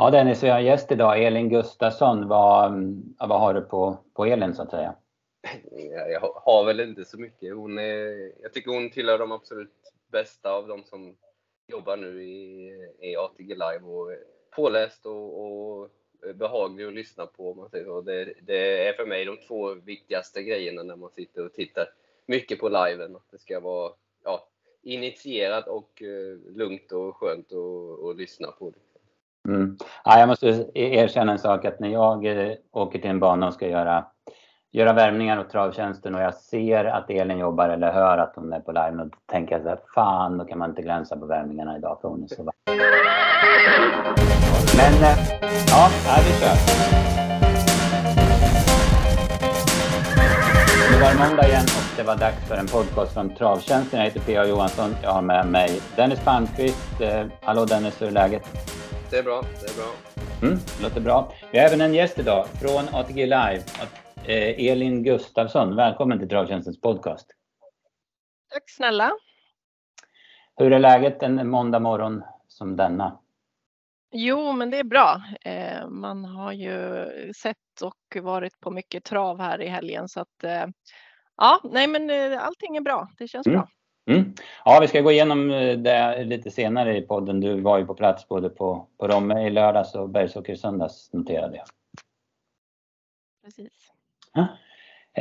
Ja 0.00 0.10
Dennis, 0.10 0.42
vi 0.42 0.48
har 0.48 0.58
en 0.58 0.64
gäst 0.64 0.92
idag, 0.92 1.24
Elin 1.24 1.48
Gustafsson. 1.48 2.28
Vad, 2.28 2.72
vad 3.18 3.40
har 3.40 3.54
du 3.54 3.60
på, 3.60 3.98
på 4.14 4.24
Elin 4.24 4.54
så 4.54 4.62
att 4.62 4.70
säga? 4.70 4.94
Jag 6.10 6.20
har 6.20 6.64
väl 6.64 6.80
inte 6.80 7.04
så 7.04 7.18
mycket. 7.18 7.54
Hon 7.54 7.78
är, 7.78 8.32
jag 8.42 8.52
tycker 8.52 8.70
hon 8.70 8.90
tillhör 8.90 9.18
de 9.18 9.32
absolut 9.32 9.72
bästa 10.12 10.52
av 10.52 10.68
de 10.68 10.84
som 10.84 11.16
jobbar 11.68 11.96
nu 11.96 12.22
i, 12.22 12.70
i 13.00 13.16
ATG 13.16 13.48
Live 13.48 13.80
och 13.80 14.10
påläst 14.56 15.06
och, 15.06 15.44
och 15.44 15.88
behaglig 16.34 16.84
att 16.84 16.94
lyssna 16.94 17.26
på. 17.26 17.54
Man 17.54 17.70
säger 17.70 17.84
så. 17.84 18.00
Det, 18.00 18.34
det, 18.42 18.88
är 18.88 18.92
för 18.92 19.06
mig 19.06 19.24
de 19.24 19.36
två 19.36 19.74
viktigaste 19.74 20.42
grejerna 20.42 20.82
när 20.82 20.96
man 20.96 21.10
sitter 21.10 21.46
och 21.46 21.52
tittar 21.52 21.88
mycket 22.26 22.60
på 22.60 22.68
liven. 22.68 23.16
Att 23.16 23.30
det 23.30 23.38
ska 23.38 23.60
vara 23.60 23.92
ja, 24.24 24.48
initierat 24.82 25.68
och 25.68 26.02
eh, 26.02 26.56
lugnt 26.56 26.92
och 26.92 27.16
skönt 27.16 27.52
att 28.10 28.16
lyssna 28.16 28.50
på 28.50 28.70
det. 28.70 28.87
Mm. 29.48 29.76
Ja, 30.04 30.18
jag 30.18 30.28
måste 30.28 30.48
e- 30.48 30.98
erkänna 30.98 31.32
en 31.32 31.38
sak 31.38 31.64
att 31.64 31.80
när 31.80 31.88
jag 31.88 32.26
eh, 32.26 32.52
åker 32.72 32.98
till 32.98 33.10
en 33.10 33.20
bana 33.20 33.46
och 33.46 33.54
ska 33.54 33.68
göra, 33.68 34.04
göra 34.72 34.92
värmningar 34.92 35.40
åt 35.40 35.50
travtjänsten 35.50 36.14
och 36.14 36.20
jag 36.20 36.34
ser 36.34 36.84
att 36.84 37.10
Elin 37.10 37.38
jobbar 37.38 37.68
eller 37.68 37.92
hör 37.92 38.18
att 38.18 38.32
hon 38.36 38.52
är 38.52 38.60
på 38.60 38.72
live, 38.72 38.90
då 38.90 39.10
tänker 39.30 39.54
jag 39.54 39.62
så 39.62 39.68
här, 39.68 39.78
fan 39.94 40.38
då 40.38 40.44
kan 40.44 40.58
man 40.58 40.70
inte 40.70 40.82
glänsa 40.82 41.16
på 41.16 41.26
värmningarna 41.26 41.76
idag 41.76 41.98
för 42.00 42.08
hon 42.08 42.22
är 42.22 42.26
så 42.26 42.42
vacker. 42.42 42.58
Men 44.76 45.02
eh, 45.02 45.18
ja, 45.68 45.88
ja, 46.06 46.16
vi 46.26 46.32
kör. 46.40 46.56
Nu 50.92 51.04
var 51.04 51.12
det 51.12 51.28
måndag 51.28 51.48
igen 51.48 51.64
och 51.64 51.96
det 51.96 52.02
var 52.02 52.16
dags 52.16 52.48
för 52.48 52.56
en 52.56 52.66
podcast 52.66 53.14
från 53.14 53.34
Travtjänsten. 53.34 53.98
Jag 53.98 54.06
heter 54.06 54.20
P.A. 54.20 54.46
Johansson. 54.46 54.96
Jag 55.02 55.10
har 55.10 55.22
med 55.22 55.46
mig 55.46 55.80
Dennis 55.96 56.20
Palmqvist. 56.24 57.00
Eh, 57.00 57.26
hallå 57.42 57.64
Dennis, 57.64 58.02
hur 58.02 58.06
är 58.06 58.10
läget? 58.10 58.77
Det 59.10 59.18
är 59.18 59.22
bra, 59.22 59.42
det 59.60 59.70
är 59.70 59.76
bra. 59.76 59.92
Mm, 60.42 60.58
låter 60.82 61.00
bra. 61.00 61.32
Vi 61.52 61.58
har 61.58 61.66
även 61.66 61.80
en 61.80 61.94
gäst 61.94 62.18
idag 62.18 62.46
från 62.46 62.94
ATG 62.94 63.26
Live. 63.26 63.62
Eh, 64.24 64.70
Elin 64.70 65.02
Gustafsson, 65.02 65.76
välkommen 65.76 66.18
till 66.18 66.28
Travtjänstens 66.28 66.80
podcast. 66.80 67.26
Tack 68.52 68.70
snälla. 68.70 69.12
Hur 70.56 70.72
är 70.72 70.78
läget 70.78 71.22
en 71.22 71.48
måndag 71.48 71.78
morgon 71.78 72.22
som 72.48 72.76
denna? 72.76 73.18
Jo, 74.10 74.52
men 74.52 74.70
det 74.70 74.78
är 74.78 74.84
bra. 74.84 75.22
Eh, 75.40 75.88
man 75.88 76.24
har 76.24 76.52
ju 76.52 77.06
sett 77.36 77.82
och 77.82 78.22
varit 78.22 78.60
på 78.60 78.70
mycket 78.70 79.04
trav 79.04 79.40
här 79.40 79.62
i 79.62 79.68
helgen 79.68 80.08
så 80.08 80.20
att 80.20 80.44
eh, 80.44 80.66
ja, 81.36 81.60
nej, 81.64 81.86
men 81.86 82.10
allting 82.38 82.76
är 82.76 82.80
bra. 82.80 83.08
Det 83.18 83.28
känns 83.28 83.46
mm. 83.46 83.58
bra. 83.58 83.68
Mm. 84.08 84.34
Ja, 84.64 84.78
vi 84.80 84.88
ska 84.88 85.00
gå 85.00 85.12
igenom 85.12 85.48
det 85.78 86.24
lite 86.24 86.50
senare 86.50 86.96
i 86.96 87.02
podden. 87.02 87.40
Du 87.40 87.60
var 87.60 87.78
ju 87.78 87.86
på 87.86 87.94
plats 87.94 88.28
både 88.28 88.48
på, 88.48 88.86
på 88.98 89.08
Romme 89.08 89.46
i 89.46 89.50
lördags 89.50 89.94
och 89.94 90.08
Bergsåker 90.08 90.52
i 90.52 90.56
söndags 90.56 91.12
noterade 91.12 91.56
jag. 91.56 91.66
Precis. 93.44 93.92
Ja. 94.34 94.46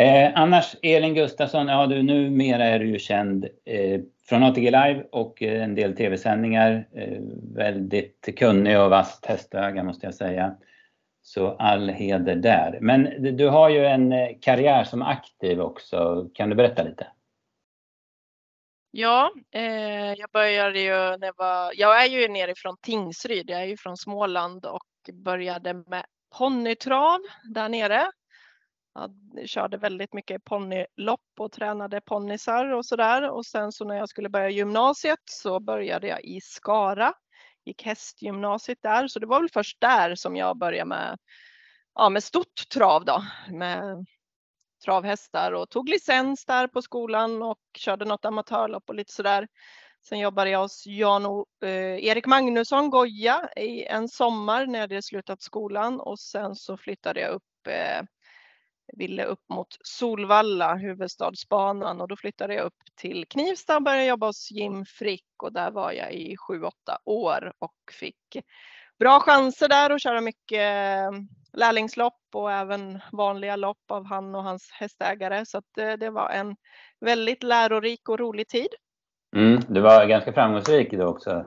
Eh, 0.02 0.32
annars 0.36 0.76
Elin 0.82 1.14
Gustafsson, 1.14 1.68
ja 1.68 1.88
du 1.88 2.04
numera 2.04 2.66
är 2.66 2.80
du 2.80 2.88
ju 2.88 3.00
känd 3.00 3.48
eh, 3.66 4.02
från 4.30 4.44
ATG 4.44 4.66
Live 4.66 5.04
och 5.12 5.44
eh, 5.44 5.64
en 5.64 5.76
del 5.76 5.96
tv-sändningar. 5.96 6.88
Eh, 6.96 7.20
väldigt 7.56 8.30
kunnig 8.38 8.80
och 8.80 8.90
vasst 8.90 9.26
hästöga 9.26 9.84
måste 9.84 10.08
jag 10.08 10.16
säga. 10.16 10.56
Så 11.22 11.48
all 11.48 11.90
heder 11.90 12.36
där. 12.36 12.78
Men 12.82 13.10
du 13.38 13.48
har 13.48 13.70
ju 13.70 13.86
en 13.86 14.12
eh, 14.12 14.30
karriär 14.42 14.84
som 14.84 15.02
aktiv 15.02 15.62
också. 15.62 16.30
Kan 16.34 16.50
du 16.50 16.56
berätta 16.56 16.84
lite? 16.84 17.08
Ja, 19.00 19.32
eh, 19.52 20.14
jag 20.14 20.30
började 20.34 20.80
ju 20.80 21.18
när 21.18 21.28
jag 21.28 21.38
var, 21.38 21.74
jag 21.76 22.04
är 22.04 22.10
ju 22.10 22.28
nerifrån 22.28 22.78
Tingsryd, 22.82 23.50
jag 23.50 23.62
är 23.62 23.66
ju 23.66 23.78
från 23.78 23.98
Småland 23.98 24.66
och 24.66 24.86
började 25.14 25.74
med 25.74 26.06
ponnytrav 26.38 27.20
där 27.54 27.70
nere. 27.70 28.12
Jag 28.94 29.50
körde 29.50 29.78
väldigt 29.78 30.14
mycket 30.14 30.44
ponnylopp 30.44 31.22
och 31.40 31.52
tränade 31.52 32.02
ponnysar 32.02 32.66
och 32.74 32.86
sådär. 32.86 33.30
Och 33.30 33.46
sen 33.46 33.72
så 33.72 33.86
när 33.86 33.96
jag 33.96 34.10
skulle 34.10 34.30
börja 34.30 34.50
gymnasiet 34.50 35.20
så 35.26 35.60
började 35.60 36.08
jag 36.08 36.24
i 36.24 36.42
Skara, 36.42 37.14
gick 37.66 37.84
hästgymnasiet 37.84 38.80
där. 38.82 39.08
Så 39.08 39.20
det 39.20 39.26
var 39.28 39.40
väl 39.40 39.50
först 39.50 39.82
där 39.82 40.16
som 40.16 40.36
jag 40.36 40.58
började 40.58 40.90
med, 40.90 41.18
ja, 41.94 42.10
med 42.10 42.24
stort 42.24 42.70
trav 42.74 43.06
då, 43.06 43.24
med 43.50 44.06
travhästar 44.86 45.52
och 45.52 45.70
tog 45.70 45.90
licens 45.90 46.46
där 46.46 46.68
på 46.68 46.82
skolan 46.82 47.44
och 47.44 47.60
körde 47.78 48.06
något 48.06 48.26
amatörlopp 48.26 48.84
och 48.88 48.96
lite 48.96 49.14
sådär. 49.14 49.48
Sen 50.10 50.20
jobbade 50.20 50.50
jag 50.50 50.60
hos 50.60 50.84
Jan 50.86 51.26
eh, 51.64 52.06
Erik 52.06 52.26
Magnusson, 52.26 52.90
Goja, 52.90 53.50
i 53.56 53.84
en 53.84 54.10
sommar 54.10 54.66
när 54.66 54.80
jag 54.80 54.84
hade 54.84 55.02
slutat 55.02 55.42
skolan 55.42 56.00
och 56.00 56.20
sen 56.20 56.56
så 56.56 56.78
flyttade 56.78 57.20
jag 57.20 57.32
upp, 57.32 57.68
eh, 57.68 58.04
ville 58.98 59.24
upp 59.24 59.50
mot 59.50 59.68
Solvalla, 59.84 60.76
huvudstadsbanan 60.76 62.02
och 62.02 62.08
då 62.08 62.16
flyttade 62.16 62.54
jag 62.54 62.66
upp 62.66 62.84
till 62.96 63.26
Knivsta 63.28 63.76
och 63.76 63.84
började 63.84 64.06
jobba 64.06 64.26
hos 64.26 64.52
Jim 64.52 64.86
Frick 64.86 65.44
och 65.44 65.54
där 65.54 65.72
var 65.72 65.92
jag 65.92 66.14
i 66.14 66.38
sju, 66.38 66.64
åtta 66.64 66.98
år 67.06 67.54
och 67.60 67.76
fick 67.92 68.38
bra 69.00 69.20
chanser 69.20 69.68
där 69.68 69.90
att 69.90 70.02
köra 70.02 70.22
mycket 70.22 70.62
lärlingslopp 71.54 72.22
och 72.34 72.52
även 72.52 73.00
vanliga 73.12 73.56
lopp 73.56 73.92
av 73.92 74.06
han 74.06 74.36
och 74.36 74.44
hans 74.44 74.72
hästägare. 74.72 75.46
Så 75.46 75.58
att 75.58 76.00
det, 76.00 76.10
var 76.10 76.30
en 76.30 76.56
väldigt 77.00 77.44
lärorik 77.44 78.10
och 78.10 78.20
rolig 78.20 78.48
tid. 78.48 78.68
Mm, 79.36 79.62
du 79.68 79.82
var 79.82 80.06
ganska 80.06 80.34
framgångsrik 80.34 80.92
då 80.92 81.06
också. 81.06 81.46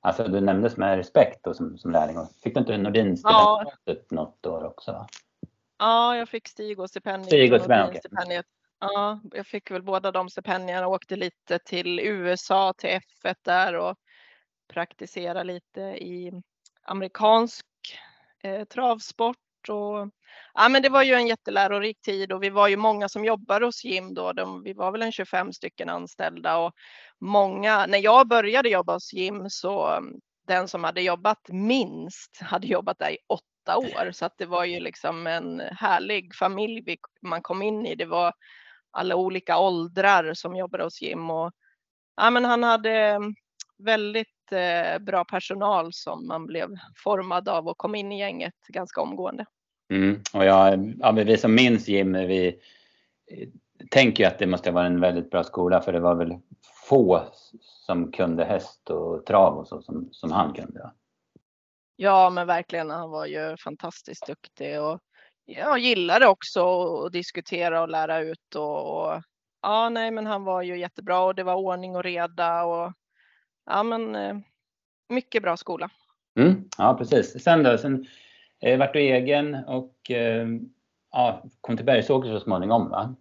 Alltså 0.00 0.28
du 0.28 0.40
nämndes 0.40 0.76
med 0.76 0.96
respekt 0.96 1.40
då 1.42 1.54
som, 1.54 1.78
som 1.78 1.90
lärling. 1.90 2.16
Fick 2.42 2.54
du 2.54 2.60
inte 2.60 2.78
Nordin-stipendiet 2.78 4.06
ja. 4.08 4.16
något 4.16 4.46
år 4.46 4.64
också? 4.64 5.06
Ja, 5.78 6.16
jag 6.16 6.28
fick 6.28 6.48
Stig-stipendiet. 6.48 7.26
Stig-stipendiet. 7.26 8.06
Okay. 8.20 8.42
Ja, 8.80 9.20
jag 9.32 9.46
fick 9.46 9.70
väl 9.70 9.82
båda 9.82 10.12
de 10.12 10.28
stipendierna 10.28 10.86
och 10.86 10.92
åkte 10.92 11.16
lite 11.16 11.58
till 11.58 12.00
USA, 12.00 12.72
till 12.72 12.90
F1 12.90 13.34
där 13.42 13.76
och 13.76 13.96
praktisera 14.72 15.42
lite 15.42 15.80
i 15.80 16.42
amerikansk 16.82 17.66
eh, 18.42 18.64
travsport 18.64 19.36
och 19.68 20.08
ja, 20.54 20.68
men 20.68 20.82
det 20.82 20.88
var 20.88 21.02
ju 21.02 21.14
en 21.14 21.26
jättelärorik 21.26 22.00
tid 22.00 22.32
och 22.32 22.42
vi 22.42 22.50
var 22.50 22.68
ju 22.68 22.76
många 22.76 23.08
som 23.08 23.24
jobbade 23.24 23.66
hos 23.66 23.84
Jim 23.84 24.14
då. 24.14 24.32
De, 24.32 24.62
vi 24.62 24.72
var 24.72 24.92
väl 24.92 25.02
en 25.02 25.12
25 25.12 25.52
stycken 25.52 25.88
anställda 25.88 26.58
och 26.58 26.72
många, 27.20 27.86
när 27.86 27.98
jag 27.98 28.28
började 28.28 28.68
jobba 28.68 28.92
hos 28.92 29.12
Jim 29.12 29.50
så 29.50 29.86
mm, 29.86 30.14
den 30.46 30.68
som 30.68 30.84
hade 30.84 31.02
jobbat 31.02 31.48
minst 31.48 32.40
hade 32.40 32.66
jobbat 32.66 32.98
där 32.98 33.10
i 33.10 33.18
åtta 33.28 33.76
år 33.76 34.12
så 34.12 34.24
att 34.24 34.38
det 34.38 34.46
var 34.46 34.64
ju 34.64 34.80
liksom 34.80 35.26
en 35.26 35.60
härlig 35.60 36.34
familj 36.34 36.82
vi, 36.86 36.96
man 37.22 37.42
kom 37.42 37.62
in 37.62 37.86
i. 37.86 37.94
Det 37.94 38.06
var 38.06 38.32
alla 38.90 39.16
olika 39.16 39.58
åldrar 39.58 40.34
som 40.34 40.56
jobbade 40.56 40.84
hos 40.84 41.02
Jim 41.02 41.30
och 41.30 41.52
ja, 42.16 42.30
men 42.30 42.44
han 42.44 42.62
hade 42.62 42.92
mm, 42.92 43.34
väldigt 43.84 44.28
Eh, 44.52 44.98
bra 44.98 45.24
personal 45.24 45.92
som 45.92 46.26
man 46.26 46.46
blev 46.46 46.68
formad 46.96 47.48
av 47.48 47.68
och 47.68 47.78
kom 47.78 47.94
in 47.94 48.12
i 48.12 48.18
gänget 48.18 48.54
ganska 48.68 49.00
omgående. 49.00 49.46
Mm. 49.90 50.20
Och 50.32 50.44
jag, 50.44 50.94
ja, 50.98 51.12
vi 51.12 51.36
som 51.36 51.54
minns 51.54 51.88
Jim, 51.88 52.12
vi 52.12 52.46
eh, 53.26 53.48
tänker 53.90 54.26
att 54.26 54.38
det 54.38 54.46
måste 54.46 54.70
vara 54.70 54.86
en 54.86 55.00
väldigt 55.00 55.30
bra 55.30 55.44
skola 55.44 55.80
för 55.80 55.92
det 55.92 56.00
var 56.00 56.14
väl 56.14 56.38
få 56.88 57.22
som 57.86 58.12
kunde 58.12 58.44
häst 58.44 58.90
och 58.90 59.26
trav 59.26 59.58
och 59.58 59.68
så 59.68 59.82
som, 59.82 60.08
som 60.12 60.32
han 60.32 60.52
kunde. 60.52 60.90
Ja 61.96 62.30
men 62.30 62.46
verkligen, 62.46 62.90
han 62.90 63.10
var 63.10 63.26
ju 63.26 63.56
fantastiskt 63.56 64.26
duktig 64.26 64.80
och 64.80 65.00
jag 65.44 65.78
gillade 65.78 66.26
också 66.26 66.84
att 66.94 67.12
diskutera 67.12 67.82
och 67.82 67.88
lära 67.88 68.20
ut 68.20 68.54
och, 68.54 69.02
och 69.02 69.22
ja 69.62 69.88
nej 69.88 70.10
men 70.10 70.26
han 70.26 70.44
var 70.44 70.62
ju 70.62 70.78
jättebra 70.78 71.20
och 71.20 71.34
det 71.34 71.42
var 71.42 71.54
ordning 71.54 71.96
och 71.96 72.02
reda 72.02 72.64
och 72.64 72.92
ja 73.66 73.82
men 73.82 74.14
eh, 74.14 74.36
mycket 75.08 75.42
bra 75.42 75.56
skola. 75.56 75.90
Mm, 76.38 76.68
ja 76.78 76.94
precis. 76.98 77.44
Sen 77.44 77.62
då, 77.62 77.78
sen 77.78 78.06
eh, 78.60 78.78
vart 78.78 78.92
du 78.92 79.00
egen 79.00 79.54
och 79.54 80.10
eh, 80.10 80.46
ja, 81.10 81.44
kom 81.60 81.76
till 81.76 81.86
Bergsåker 81.86 82.28
så 82.28 82.40
småningom 82.40 82.90
va? 82.90 83.16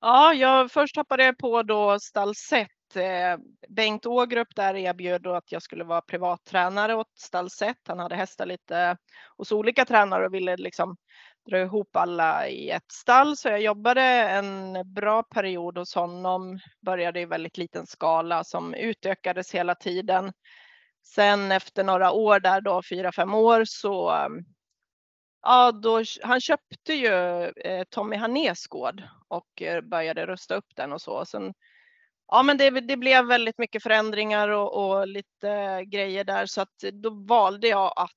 Ja, 0.00 0.34
jag 0.34 0.70
först 0.70 0.96
hoppade 0.96 1.24
jag 1.24 1.38
på 1.38 1.62
då 1.62 1.98
Stallset. 2.00 2.68
Eh, 2.94 3.38
Bengt 3.68 4.06
Ågrup 4.06 4.48
där 4.56 4.74
erbjöd 4.74 5.22
då 5.22 5.34
att 5.34 5.52
jag 5.52 5.62
skulle 5.62 5.84
vara 5.84 6.00
privattränare 6.00 6.94
åt 6.94 7.18
Stallset. 7.18 7.76
Han 7.88 7.98
hade 7.98 8.16
hästar 8.16 8.46
lite 8.46 8.96
hos 9.36 9.52
olika 9.52 9.84
tränare 9.84 10.26
och 10.26 10.34
ville 10.34 10.56
liksom 10.56 10.96
dra 11.50 11.60
ihop 11.60 11.96
alla 11.96 12.48
i 12.48 12.70
ett 12.70 12.92
stall. 12.92 13.36
Så 13.36 13.48
jag 13.48 13.60
jobbade 13.60 14.02
en 14.02 14.78
bra 14.94 15.22
period 15.22 15.78
hos 15.78 15.94
honom. 15.94 16.58
Började 16.86 17.20
i 17.20 17.24
väldigt 17.24 17.58
liten 17.58 17.86
skala 17.86 18.44
som 18.44 18.74
utökades 18.74 19.54
hela 19.54 19.74
tiden. 19.74 20.32
Sen 21.14 21.52
efter 21.52 21.84
några 21.84 22.12
år 22.12 22.40
där 22.40 22.60
då, 22.60 22.82
fyra, 22.90 23.12
fem 23.12 23.34
år 23.34 23.62
så 23.66 24.12
Ja, 25.42 25.72
då, 25.72 26.02
han 26.22 26.40
köpte 26.40 26.92
ju 26.94 27.44
eh, 27.44 27.84
Tommy 27.90 28.16
Hanés 28.16 28.66
gård 28.66 29.02
och 29.28 29.62
eh, 29.62 29.80
började 29.80 30.26
rusta 30.26 30.54
upp 30.54 30.76
den 30.76 30.92
och 30.92 31.00
så. 31.00 31.24
Sen 31.24 31.54
ja, 32.26 32.42
men 32.42 32.58
det, 32.58 32.70
det, 32.70 32.96
blev 32.96 33.26
väldigt 33.26 33.58
mycket 33.58 33.82
förändringar 33.82 34.48
och, 34.48 34.74
och, 34.74 35.08
lite 35.08 35.84
grejer 35.84 36.24
där 36.24 36.46
så 36.46 36.60
att 36.60 36.78
då 36.92 37.10
valde 37.10 37.68
jag 37.68 37.92
att 37.96 38.10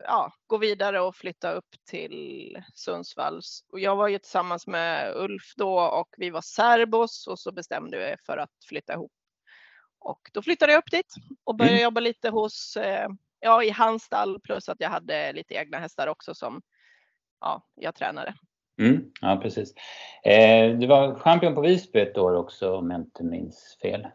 ja, 0.00 0.32
gå 0.46 0.58
vidare 0.58 1.00
och 1.00 1.16
flytta 1.16 1.52
upp 1.52 1.68
till 1.90 2.56
Sundsvalls. 2.74 3.64
Och 3.72 3.80
jag 3.80 3.96
var 3.96 4.08
ju 4.08 4.18
tillsammans 4.18 4.66
med 4.66 5.16
Ulf 5.16 5.54
då 5.56 5.80
och 5.80 6.08
vi 6.16 6.30
var 6.30 6.40
särbos 6.40 7.26
och 7.26 7.38
så 7.38 7.52
bestämde 7.52 7.98
vi 7.98 8.16
för 8.26 8.36
att 8.36 8.64
flytta 8.68 8.92
ihop. 8.92 9.12
Och 9.98 10.30
då 10.32 10.42
flyttade 10.42 10.72
jag 10.72 10.78
upp 10.78 10.90
dit 10.90 11.14
och 11.44 11.56
började 11.56 11.76
mm. 11.76 11.84
jobba 11.84 12.00
lite 12.00 12.30
hos, 12.30 12.76
eh, 12.76 13.08
ja 13.40 13.62
i 13.62 13.70
hans 13.70 14.02
stall 14.02 14.40
plus 14.40 14.68
att 14.68 14.80
jag 14.80 14.90
hade 14.90 15.32
lite 15.32 15.54
egna 15.54 15.78
hästar 15.78 16.06
också 16.06 16.34
som 16.34 16.62
ja, 17.40 17.66
jag 17.74 17.94
tränade. 17.94 18.34
Mm, 18.80 19.12
ja, 19.20 19.40
precis. 19.42 19.74
Eh, 20.24 20.78
du 20.78 20.86
var 20.86 21.14
champion 21.14 21.54
på 21.54 21.60
Visby 21.60 22.00
ett 22.00 22.18
år 22.18 22.34
också 22.34 22.76
om 22.76 22.90
jag 22.90 23.00
inte 23.00 23.24
minns 23.24 23.78
fel. 23.82 24.06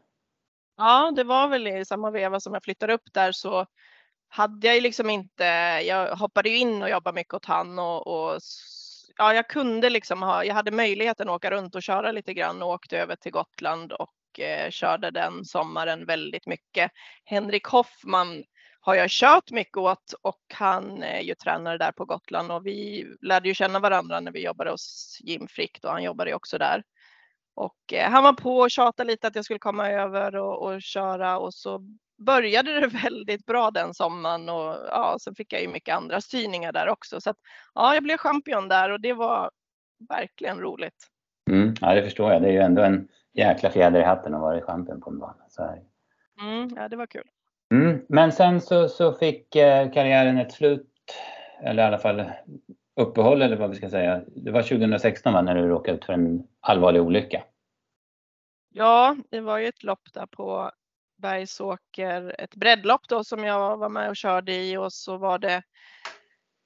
Ja, 0.77 1.13
det 1.15 1.23
var 1.23 1.47
väl 1.47 1.67
i 1.67 1.85
samma 1.85 2.11
veva 2.11 2.39
som 2.39 2.53
jag 2.53 2.63
flyttade 2.63 2.93
upp 2.93 3.13
där 3.13 3.31
så 3.31 3.65
hade 4.35 4.67
jag 4.67 4.75
ju 4.75 4.81
liksom 4.81 5.09
inte, 5.09 5.43
jag 5.85 6.15
hoppade 6.15 6.49
ju 6.49 6.57
in 6.57 6.83
och 6.83 6.89
jobbade 6.89 7.15
mycket 7.15 7.33
åt 7.33 7.45
han 7.45 7.79
och, 7.79 8.07
och 8.07 8.39
ja, 9.17 9.33
jag 9.33 9.49
kunde 9.49 9.89
liksom 9.89 10.21
ha, 10.21 10.43
jag 10.43 10.55
hade 10.55 10.71
möjligheten 10.71 11.29
att 11.29 11.35
åka 11.35 11.51
runt 11.51 11.75
och 11.75 11.83
köra 11.83 12.11
lite 12.11 12.33
grann 12.33 12.61
och 12.61 12.69
åkte 12.69 12.97
över 12.97 13.15
till 13.15 13.31
Gotland 13.31 13.91
och 13.91 14.39
eh, 14.39 14.69
körde 14.69 15.11
den 15.11 15.45
sommaren 15.45 16.05
väldigt 16.05 16.47
mycket. 16.47 16.91
Henrik 17.25 17.65
Hoffman 17.65 18.43
har 18.79 18.95
jag 18.95 19.09
kört 19.09 19.51
mycket 19.51 19.77
åt 19.77 20.13
och 20.21 20.43
han 20.53 21.03
är 21.03 21.21
ju 21.21 21.35
tränare 21.35 21.77
där 21.77 21.91
på 21.91 22.05
Gotland 22.05 22.51
och 22.51 22.65
vi 22.65 23.05
lärde 23.21 23.47
ju 23.47 23.53
känna 23.53 23.79
varandra 23.79 24.19
när 24.19 24.31
vi 24.31 24.45
jobbade 24.45 24.71
hos 24.71 25.17
Jim 25.21 25.47
Frick 25.47 25.79
och 25.83 25.91
han 25.91 26.03
jobbade 26.03 26.29
ju 26.29 26.35
också 26.35 26.57
där. 26.57 26.83
Och 27.53 27.93
eh, 27.93 28.11
han 28.11 28.23
var 28.23 28.33
på 28.33 28.57
och 28.57 28.71
tjatade 28.71 29.11
lite 29.11 29.27
att 29.27 29.35
jag 29.35 29.45
skulle 29.45 29.59
komma 29.59 29.89
över 29.89 30.35
och, 30.35 30.63
och 30.63 30.81
köra 30.81 31.39
och 31.39 31.53
så 31.53 31.81
började 32.17 32.79
det 32.79 32.88
väldigt 33.03 33.45
bra 33.45 33.71
den 33.71 33.94
sommaren 33.94 34.50
och 34.50 34.75
ja, 34.91 35.17
sen 35.21 35.35
fick 35.35 35.53
jag 35.53 35.62
ju 35.62 35.67
mycket 35.67 35.95
andra 35.95 36.21
styrningar 36.21 36.71
där 36.71 36.89
också. 36.89 37.21
Så 37.21 37.29
att, 37.29 37.38
ja, 37.73 37.94
jag 37.94 38.03
blev 38.03 38.17
champion 38.17 38.67
där 38.67 38.91
och 38.91 39.01
det 39.01 39.13
var 39.13 39.51
verkligen 40.09 40.59
roligt. 40.59 41.07
Mm, 41.51 41.73
ja, 41.81 41.95
det 41.95 42.03
förstår 42.03 42.33
jag. 42.33 42.41
Det 42.41 42.47
är 42.47 42.51
ju 42.51 42.59
ändå 42.59 42.81
en 42.81 43.07
jäkla 43.33 43.69
fjäder 43.69 44.00
i 44.00 44.03
hatten 44.03 44.33
att 44.33 44.41
vara 44.41 44.62
champion 44.62 45.01
på 45.01 45.09
en 45.09 45.19
bana. 45.19 45.45
Så. 45.50 45.63
Mm, 46.41 46.69
ja, 46.75 46.88
det 46.88 46.95
var 46.95 47.07
kul. 47.07 47.27
Mm, 47.71 48.06
men 48.09 48.31
sen 48.31 48.62
så, 48.62 48.89
så 48.89 49.13
fick 49.13 49.56
eh, 49.56 49.91
karriären 49.91 50.38
ett 50.38 50.51
slut, 50.51 50.91
eller 51.63 51.83
i 51.83 51.85
alla 51.85 51.97
fall 51.97 52.23
uppehåll 52.95 53.41
eller 53.41 53.57
vad 53.57 53.69
vi 53.69 53.75
ska 53.75 53.89
säga. 53.89 54.21
Det 54.27 54.51
var 54.51 54.62
2016 54.62 55.33
va, 55.33 55.41
när 55.41 55.56
du 55.56 55.67
råkade 55.67 55.97
ut 55.97 56.06
för 56.06 56.13
en 56.13 56.47
allvarlig 56.59 57.01
olycka? 57.01 57.44
Ja, 58.69 59.15
det 59.29 59.41
var 59.41 59.57
ju 59.57 59.67
ett 59.67 59.83
lopp 59.83 60.13
där 60.13 60.25
på 60.25 60.71
Bergsåker, 61.17 62.35
ett 62.39 62.56
breddlopp 62.56 63.07
då 63.07 63.23
som 63.23 63.44
jag 63.44 63.77
var 63.77 63.89
med 63.89 64.09
och 64.09 64.15
körde 64.15 64.53
i 64.53 64.77
och 64.77 64.94
så 64.94 65.17
var 65.17 65.39
det 65.39 65.63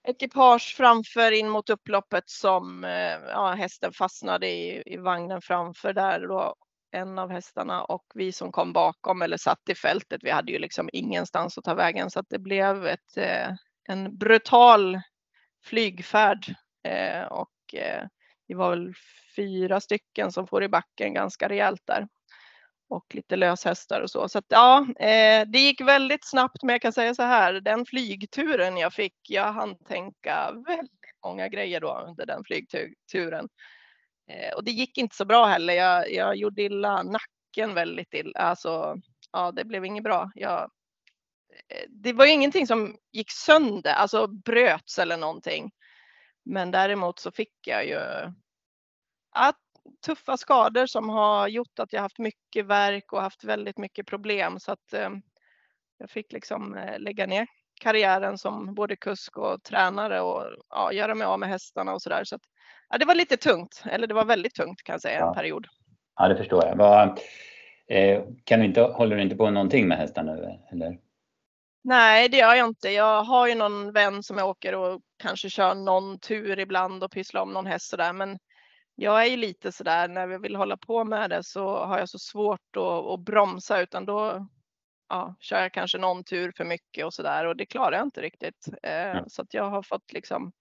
ekipage 0.08 0.76
framför 0.78 1.32
in 1.32 1.50
mot 1.50 1.70
upploppet 1.70 2.30
som 2.30 2.84
eh, 2.84 3.18
ja, 3.28 3.54
hästen 3.54 3.94
fastnade 3.94 4.48
i, 4.48 4.84
i 4.86 4.98
vagnen 4.98 5.42
framför 5.42 5.94
där 5.94 6.28
då 6.28 6.56
en 6.92 7.20
av 7.20 7.32
hästarna 7.32 7.84
och 7.84 8.06
vi 8.14 8.32
som 8.32 8.52
kom 8.52 8.74
bakom 8.74 9.22
eller 9.22 9.38
satt 9.38 9.70
i 9.70 9.76
fältet, 9.76 10.24
vi 10.24 10.30
hade 10.30 10.52
ju 10.52 10.60
liksom 10.60 10.90
ingenstans 10.94 11.58
att 11.58 11.64
ta 11.64 11.74
vägen 11.74 12.10
så 12.10 12.20
att 12.20 12.30
det 12.30 12.40
blev 12.40 12.86
ett, 12.86 13.18
eh, 13.18 13.50
en 13.84 14.18
brutal 14.18 15.02
flygfärd 15.64 16.56
eh, 16.84 17.24
och 17.24 17.74
eh, 17.74 18.08
vi 18.48 18.54
var 18.54 18.70
väl 18.70 18.94
fyra 19.36 19.80
stycken 19.80 20.32
som 20.32 20.48
får 20.48 20.64
i 20.64 20.70
backen 20.70 21.14
ganska 21.14 21.50
rejält 21.50 21.82
där 21.86 22.08
och 22.90 23.16
lite 23.16 23.36
löshästar 23.36 24.02
och 24.02 24.12
så. 24.12 24.30
Så 24.30 24.40
att, 24.40 24.46
ja, 24.48 24.88
eh, 25.00 25.48
det 25.48 25.60
gick 25.60 25.82
väldigt 25.82 26.26
snabbt, 26.26 26.64
men 26.64 26.74
jag 26.74 26.82
kan 26.82 26.94
säga 26.94 27.16
så 27.16 27.24
här, 27.24 27.54
den 27.54 27.86
flygturen 27.86 28.78
jag 28.78 28.94
fick, 28.94 29.16
jag 29.30 29.54
hann 29.54 29.78
tänka 29.78 30.52
väldigt 30.68 30.92
många 31.26 31.48
grejer 31.48 31.80
då 31.80 32.06
under 32.08 32.26
den 32.26 32.44
flygturen. 32.44 33.50
Eh, 34.30 34.56
och 34.56 34.64
det 34.64 34.72
gick 34.72 34.98
inte 34.98 35.16
så 35.16 35.26
bra 35.26 35.46
heller. 35.46 35.74
Jag, 35.74 36.12
jag 36.12 36.36
gjorde 36.36 36.62
illa 36.62 37.04
nacken 37.04 37.74
väldigt 37.74 38.14
illa. 38.14 38.40
Alltså, 38.40 38.96
ja, 39.32 39.52
det 39.52 39.66
blev 39.66 39.86
inget 39.86 40.04
bra. 40.04 40.32
Jag, 40.36 40.62
eh, 41.68 41.86
det 41.90 42.14
var 42.14 42.26
ingenting 42.26 42.68
som 42.68 42.98
gick 43.12 43.32
sönder, 43.32 43.94
alltså 43.94 44.28
bröts 44.28 45.00
eller 45.00 45.18
någonting. 45.18 45.72
Men 46.46 46.72
däremot 46.72 47.20
så 47.20 47.32
fick 47.32 47.54
jag 47.68 47.86
ju 47.86 48.00
att 49.32 49.69
tuffa 50.06 50.38
skador 50.38 50.86
som 50.86 51.10
har 51.10 51.48
gjort 51.48 51.80
att 51.80 51.94
jag 51.94 52.02
haft 52.02 52.20
mycket 52.20 52.66
verk 52.66 53.14
och 53.14 53.22
haft 53.22 53.44
väldigt 53.44 53.78
mycket 53.78 54.08
problem 54.08 54.60
så 54.60 54.72
att 54.72 54.94
eh, 54.94 55.10
jag 55.98 56.10
fick 56.10 56.32
liksom 56.32 56.78
eh, 56.78 57.00
lägga 57.00 57.26
ner 57.26 57.48
karriären 57.80 58.38
som 58.38 58.74
både 58.74 58.96
kusk 58.96 59.38
och 59.38 59.64
tränare 59.64 60.22
och 60.22 60.44
ja, 60.70 60.92
göra 60.94 61.16
mig 61.16 61.28
av 61.28 61.40
med 61.40 61.50
hästarna 61.50 61.94
och 61.94 62.02
så 62.02 62.10
där. 62.10 62.24
Så 62.24 62.36
att, 62.36 62.42
ja, 62.90 62.98
det 62.98 63.06
var 63.06 63.16
lite 63.16 63.38
tungt, 63.38 63.84
eller 63.86 64.08
det 64.08 64.14
var 64.14 64.26
väldigt 64.26 64.56
tungt 64.56 64.84
kan 64.84 64.94
jag 64.94 65.02
säga, 65.02 65.20
ja. 65.20 65.28
en 65.28 65.36
period. 65.36 65.68
Ja, 66.16 66.28
det 66.28 66.36
förstår 66.36 66.66
jag. 66.66 66.76
Var, 66.76 67.18
eh, 67.88 68.24
kan 68.44 68.60
du 68.60 68.66
inte, 68.66 68.82
håller 68.82 69.16
du 69.16 69.22
inte 69.22 69.36
på 69.36 69.50
någonting 69.50 69.88
med 69.88 69.98
hästar 69.98 70.24
nu? 70.24 70.60
Eller? 70.72 70.98
Nej, 71.84 72.30
det 72.30 72.38
gör 72.38 72.56
jag 72.56 72.68
inte. 72.68 72.90
Jag 72.90 73.24
har 73.24 73.48
ju 73.48 73.56
någon 73.56 73.94
vän 73.94 74.24
som 74.24 74.38
jag 74.38 74.50
åker 74.50 74.76
och 74.76 75.02
kanske 75.18 75.50
kör 75.50 75.76
någon 75.76 76.20
tur 76.20 76.60
ibland 76.60 77.04
och 77.04 77.12
pysslar 77.12 77.42
om 77.42 77.54
någon 77.54 77.66
häst 77.66 77.90
sådär. 77.90 78.14
Men 78.14 78.40
jag 79.00 79.22
är 79.22 79.26
ju 79.26 79.38
lite 79.38 79.72
sådär 79.72 80.08
när 80.08 80.28
vi 80.28 80.38
vill 80.38 80.56
hålla 80.56 80.78
på 80.78 81.04
med 81.04 81.30
det 81.30 81.44
så 81.44 81.86
har 81.86 82.00
jag 82.00 82.10
så 82.10 82.20
svårt 82.20 82.76
att, 82.76 82.84
att 82.84 83.20
bromsa 83.20 83.82
utan 83.82 84.06
då 84.06 84.48
ja, 85.10 85.36
kör 85.40 85.62
jag 85.62 85.74
kanske 85.74 85.98
någon 85.98 86.24
tur 86.24 86.54
för 86.58 86.66
mycket 86.66 87.06
och 87.06 87.14
sådär 87.14 87.46
och 87.46 87.56
det 87.56 87.66
klarar 87.66 87.98
jag 87.98 88.06
inte 88.06 88.22
riktigt. 88.22 88.68
Eh. 88.84 89.24
Så 89.28 89.42
att 89.42 89.54
jag 89.54 89.70
har 89.70 89.84
fått 89.84 90.14
liksom 90.14 90.52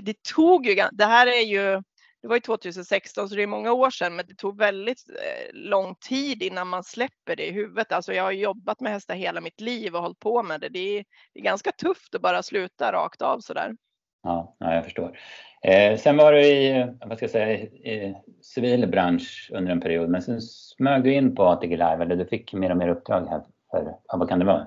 det 0.00 0.22
tog 0.22 0.66
ju, 0.66 0.74
det 0.92 1.04
här 1.04 1.26
är 1.26 1.46
ju, 1.46 1.82
det 2.22 2.28
var 2.28 2.36
ju 2.36 2.40
2016 2.40 3.28
så 3.28 3.34
det 3.34 3.42
är 3.42 3.46
många 3.46 3.72
år 3.72 3.90
sedan, 3.90 4.16
men 4.16 4.26
det 4.26 4.34
tog 4.34 4.58
väldigt 4.58 5.08
eh, 5.08 5.54
lång 5.54 5.94
tid 5.94 6.42
innan 6.42 6.68
man 6.68 6.84
släpper 6.84 7.36
det 7.36 7.46
i 7.46 7.52
huvudet. 7.52 7.92
Alltså 7.92 8.12
jag 8.12 8.22
har 8.22 8.32
jobbat 8.32 8.80
med 8.80 8.92
hästar 8.92 9.14
hela 9.14 9.40
mitt 9.40 9.60
liv 9.60 9.96
och 9.96 10.02
hållit 10.02 10.18
på 10.18 10.42
med 10.42 10.60
det. 10.60 10.68
Det 10.68 10.98
är, 10.98 11.04
det 11.32 11.40
är 11.40 11.44
ganska 11.44 11.72
tufft 11.72 12.14
att 12.14 12.22
bara 12.22 12.42
sluta 12.42 12.92
rakt 12.92 13.22
av 13.22 13.40
sådär. 13.40 13.76
Ja, 14.22 14.56
ja 14.58 14.74
jag 14.74 14.84
förstår. 14.84 15.18
Eh, 15.64 15.98
sen 15.98 16.16
var 16.16 16.32
du 16.32 16.40
i, 16.46 16.86
vad 17.00 17.16
ska 17.16 17.24
jag 17.24 17.30
säga, 17.30 17.58
i 17.58 18.16
civil 18.40 18.86
bransch 18.88 19.50
under 19.54 19.72
en 19.72 19.80
period, 19.80 20.10
men 20.10 20.22
sen 20.22 20.40
smög 20.42 21.04
du 21.04 21.14
in 21.14 21.34
på 21.34 21.42
ATG 21.42 21.70
Live, 21.70 22.04
eller 22.04 22.16
du 22.16 22.26
fick 22.26 22.52
mer 22.52 22.70
och 22.70 22.76
mer 22.76 22.88
uppdrag 22.88 23.26
här 23.26 23.42
för, 23.70 23.96
vad 24.12 24.28
kan 24.28 24.38
det 24.38 24.44
vara, 24.44 24.66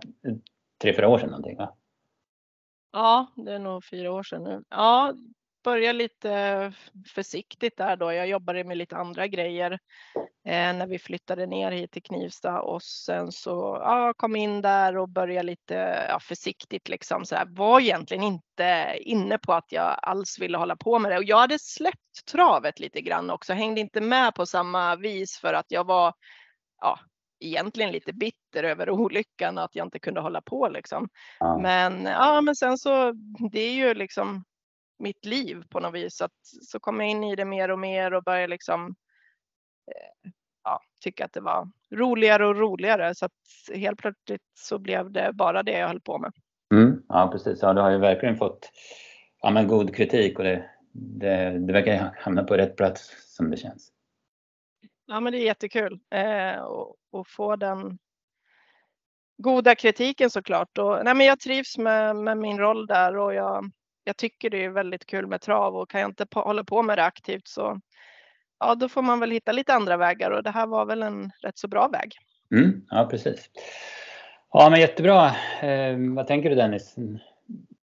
tre, 0.82 0.94
fyra 0.94 1.08
år 1.08 1.18
sedan 1.18 1.30
någonting 1.30 1.58
va? 1.58 1.76
Ja, 2.92 3.28
det 3.36 3.54
är 3.54 3.60
nog 3.60 3.84
fyra 3.86 4.12
år 4.12 4.24
sedan 4.24 4.44
nu. 4.44 4.64
Ja, 4.70 5.14
börja 5.66 5.94
lite 5.94 6.74
försiktigt 7.08 7.78
där 7.78 7.96
då. 7.96 8.14
Jag 8.14 8.28
jobbade 8.28 8.64
med 8.64 8.78
lite 8.78 8.98
andra 8.98 9.28
grejer 9.28 9.72
eh, 10.48 10.74
när 10.74 10.88
vi 10.88 11.00
flyttade 11.00 11.46
ner 11.46 11.72
hit 11.72 11.92
till 11.92 12.04
Knivsta 12.04 12.62
och 12.62 12.84
sen 12.84 13.32
så 13.32 13.80
ja, 13.82 14.14
kom 14.18 14.36
in 14.36 14.62
där 14.62 14.98
och 14.98 15.10
började 15.10 15.48
lite 15.48 16.06
ja, 16.10 16.20
försiktigt 16.20 16.90
liksom 16.90 17.26
så 17.26 17.36
här. 17.36 17.46
Var 17.46 17.80
egentligen 17.80 18.24
inte 18.24 18.98
inne 19.00 19.38
på 19.38 19.54
att 19.54 19.72
jag 19.72 20.00
alls 20.02 20.40
ville 20.40 20.58
hålla 20.58 20.76
på 20.76 21.00
med 21.00 21.12
det 21.12 21.18
och 21.18 21.24
jag 21.24 21.38
hade 21.38 21.60
släppt 21.60 22.26
travet 22.32 22.80
lite 22.80 23.02
grann 23.02 23.30
också. 23.30 23.54
Hängde 23.54 23.82
inte 23.82 24.02
med 24.02 24.36
på 24.36 24.46
samma 24.46 24.96
vis 24.96 25.40
för 25.40 25.54
att 25.54 25.72
jag 25.72 25.88
var 25.88 26.14
ja, 26.82 27.00
egentligen 27.40 27.92
lite 27.92 28.14
bitter 28.14 28.64
över 28.64 28.90
olyckan 29.00 29.58
och 29.58 29.64
att 29.64 29.76
jag 29.76 29.88
inte 29.88 30.00
kunde 30.00 30.22
hålla 30.22 30.42
på 30.42 30.70
liksom. 30.70 31.10
Ja. 31.40 31.58
Men 31.58 32.06
ja, 32.06 32.42
men 32.42 32.56
sen 32.56 32.78
så 32.78 33.12
det 33.52 33.60
är 33.60 33.74
ju 33.74 33.94
liksom 33.94 34.44
mitt 35.00 35.26
liv 35.26 35.64
på 35.70 35.80
något 35.80 35.94
vis. 35.94 36.22
Att, 36.22 36.32
så 36.62 36.80
kom 36.80 37.00
jag 37.00 37.10
in 37.10 37.24
i 37.24 37.36
det 37.36 37.46
mer 37.46 37.72
och 37.72 37.80
mer 37.80 38.14
och 38.14 38.24
började 38.24 38.48
liksom 38.48 38.96
eh, 39.88 40.32
ja, 40.64 40.82
tycka 41.02 41.26
att 41.26 41.34
det 41.34 41.42
var 41.42 41.72
roligare 41.92 42.48
och 42.48 42.56
roligare. 42.56 43.16
Så 43.16 43.26
att 43.26 43.32
helt 43.74 44.00
plötsligt 44.00 44.42
så 44.54 44.80
blev 44.80 45.12
det 45.12 45.32
bara 45.34 45.64
det 45.64 45.78
jag 45.80 45.88
höll 45.88 46.02
på 46.02 46.18
med. 46.18 46.32
Mm, 46.74 47.04
ja, 47.08 47.30
precis. 47.32 47.62
Ja, 47.62 47.74
du 47.74 47.82
har 47.82 47.92
ju 47.92 47.98
verkligen 47.98 48.38
fått 48.38 48.72
ja, 49.42 49.50
men 49.50 49.68
god 49.68 49.96
kritik 49.96 50.38
och 50.38 50.44
det, 50.44 50.70
det, 50.92 51.60
det 51.60 51.74
verkar 51.74 52.16
hamna 52.18 52.44
på 52.44 52.58
rätt 52.58 52.76
plats 52.76 53.36
som 53.36 53.52
det 53.52 53.58
känns. 53.58 53.92
Ja, 55.06 55.20
men 55.20 55.34
det 55.34 55.40
är 55.40 55.46
jättekul 55.46 56.00
eh, 56.12 56.66
få 57.28 57.56
den 57.56 57.98
goda 59.38 59.76
kritiken 59.76 60.30
såklart. 60.30 60.78
Och, 60.78 61.06
nej, 61.06 61.16
men 61.16 61.26
jag 61.26 61.40
trivs 61.40 61.78
med, 61.78 62.16
med 62.16 62.38
min 62.38 62.58
roll 62.58 62.88
där 62.88 63.18
och 63.18 63.34
jag, 63.34 63.72
jag 64.06 64.18
tycker 64.18 64.50
det 64.50 64.64
är 64.64 64.70
väldigt 64.70 65.06
kul 65.06 65.28
med 65.28 65.42
trav 65.42 65.76
och 65.76 65.90
kan 65.90 66.02
jag 66.02 66.10
inte 66.10 66.26
på, 66.26 66.40
hålla 66.40 66.64
på 66.64 66.84
med 66.84 66.98
det 66.98 67.04
aktivt 67.04 67.48
så 67.48 67.80
ja, 68.60 68.76
då 68.76 68.90
får 68.90 69.02
man 69.02 69.20
väl 69.20 69.32
hitta 69.32 69.52
lite 69.52 69.74
andra 69.74 69.98
vägar 69.98 70.32
och 70.32 70.44
det 70.44 70.52
här 70.52 70.68
var 70.68 70.86
väl 70.86 71.04
en 71.04 71.32
rätt 71.42 71.58
så 71.58 71.68
bra 71.68 71.88
väg. 71.88 72.16
Mm, 72.52 72.86
ja, 72.90 73.08
precis. 73.12 73.50
Ja, 74.52 74.70
men 74.70 74.80
jättebra. 74.80 75.28
Eh, 75.62 75.98
vad 76.16 76.28
tänker 76.28 76.50
du 76.50 76.56
Dennis? 76.56 76.96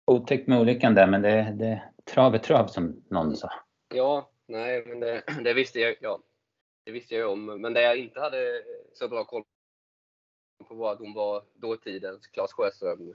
Otäckt 0.05 0.49
med 0.49 0.61
olyckan 0.61 0.95
där, 0.95 1.07
men 1.07 1.23
det, 1.23 1.55
det 1.59 1.83
trav 2.05 2.35
är 2.35 2.39
trav 2.39 2.67
som 2.67 3.05
någon 3.11 3.37
sa. 3.37 3.53
Ja, 3.95 4.31
nej, 4.47 4.85
men 4.87 5.01
det, 5.01 5.23
det 5.45 5.55
visste 5.55 5.81
jag. 5.81 5.95
Ja, 6.01 6.19
det 6.85 6.93
visste 6.93 7.15
jag 7.15 7.33
om. 7.33 7.47
Men 7.61 7.73
det 7.73 7.83
jag 7.83 7.97
inte 7.97 8.21
hade 8.21 8.63
så 8.93 9.09
bra 9.09 9.25
koll 9.25 9.45
på 10.69 10.75
var 10.75 10.93
att 10.93 10.99
hon 10.99 11.15
var 11.15 11.43
dåtidens 11.55 12.27
Claes 12.27 12.53
Sjöström 12.53 13.15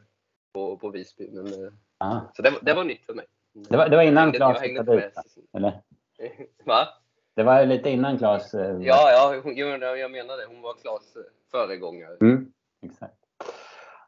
på, 0.54 0.78
på 0.78 0.90
Visby. 0.90 1.30
Men, 1.32 1.80
ah. 2.00 2.20
Så 2.34 2.42
det, 2.42 2.54
det, 2.62 2.74
var 2.74 2.84
nytt 2.84 3.06
för 3.06 3.14
mig. 3.14 3.26
Det 3.70 3.78
var, 3.78 3.90
det 3.90 3.96
var 3.96 4.04
innan 4.04 4.32
Claes 4.32 4.60
flyttade 4.60 4.96
dit? 4.96 5.14
Eller? 5.54 5.82
Va? 6.66 6.88
Det 7.36 7.44
var 7.44 7.66
lite 7.66 7.90
innan 7.90 8.18
Claes... 8.18 8.54
Eh, 8.54 8.78
ja, 8.82 9.12
ja 9.12 9.42
hon, 9.44 9.58
jag 9.58 10.12
menar 10.12 10.38
det. 10.38 10.46
Hon 10.46 10.62
var 10.62 10.74
Claes 10.74 11.18
föregångare. 11.52 12.18
Mm, 12.22 12.52
exakt. 12.86 13.16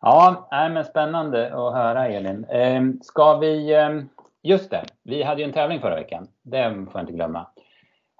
Ja, 0.01 0.47
men 0.51 0.85
spännande 0.85 1.45
att 1.45 1.73
höra 1.73 2.07
Elin. 2.07 2.45
Ehm, 2.49 3.01
ska 3.01 3.37
vi... 3.37 3.73
Ehm, 3.73 4.09
just 4.41 4.69
det, 4.69 4.85
vi 5.03 5.23
hade 5.23 5.41
ju 5.41 5.47
en 5.47 5.53
tävling 5.53 5.81
förra 5.81 5.95
veckan. 5.95 6.27
Det 6.41 6.73
får 6.73 6.91
jag 6.93 7.01
inte 7.01 7.13
glömma. 7.13 7.47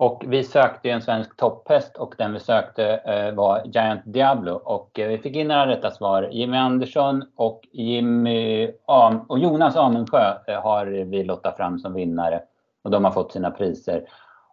Och 0.02 0.24
vi 0.28 0.44
sökte 0.44 0.90
en 0.90 1.02
svensk 1.02 1.38
topphäst 1.38 1.98
och 1.98 2.16
den 2.18 2.34
vi 2.34 2.40
sökte 2.40 2.86
eh, 2.86 3.34
var 3.36 3.62
Giant 3.66 4.02
Diablo. 4.06 4.54
Och 4.54 5.00
eh, 5.00 5.08
vi 5.08 5.18
fick 5.18 5.36
in 5.36 5.48
några 5.48 5.68
rätta 5.68 5.92
svar. 5.92 6.30
Jimmy 6.32 6.58
Andersson 6.58 7.24
och, 7.36 7.68
Jimmy 7.72 8.72
Am 8.86 9.22
och 9.22 9.40
Jonas 9.40 9.76
Amensjö 9.76 10.34
eh, 10.48 10.62
har 10.62 10.86
vi 10.86 11.24
lottat 11.24 11.58
fram 11.58 11.80
som 11.80 11.94
vinnare. 11.94 12.42
Och 12.84 12.92
de 12.92 13.06
har 13.06 13.12
fått 13.12 13.32
sina 13.32 13.52
priser. 13.52 14.04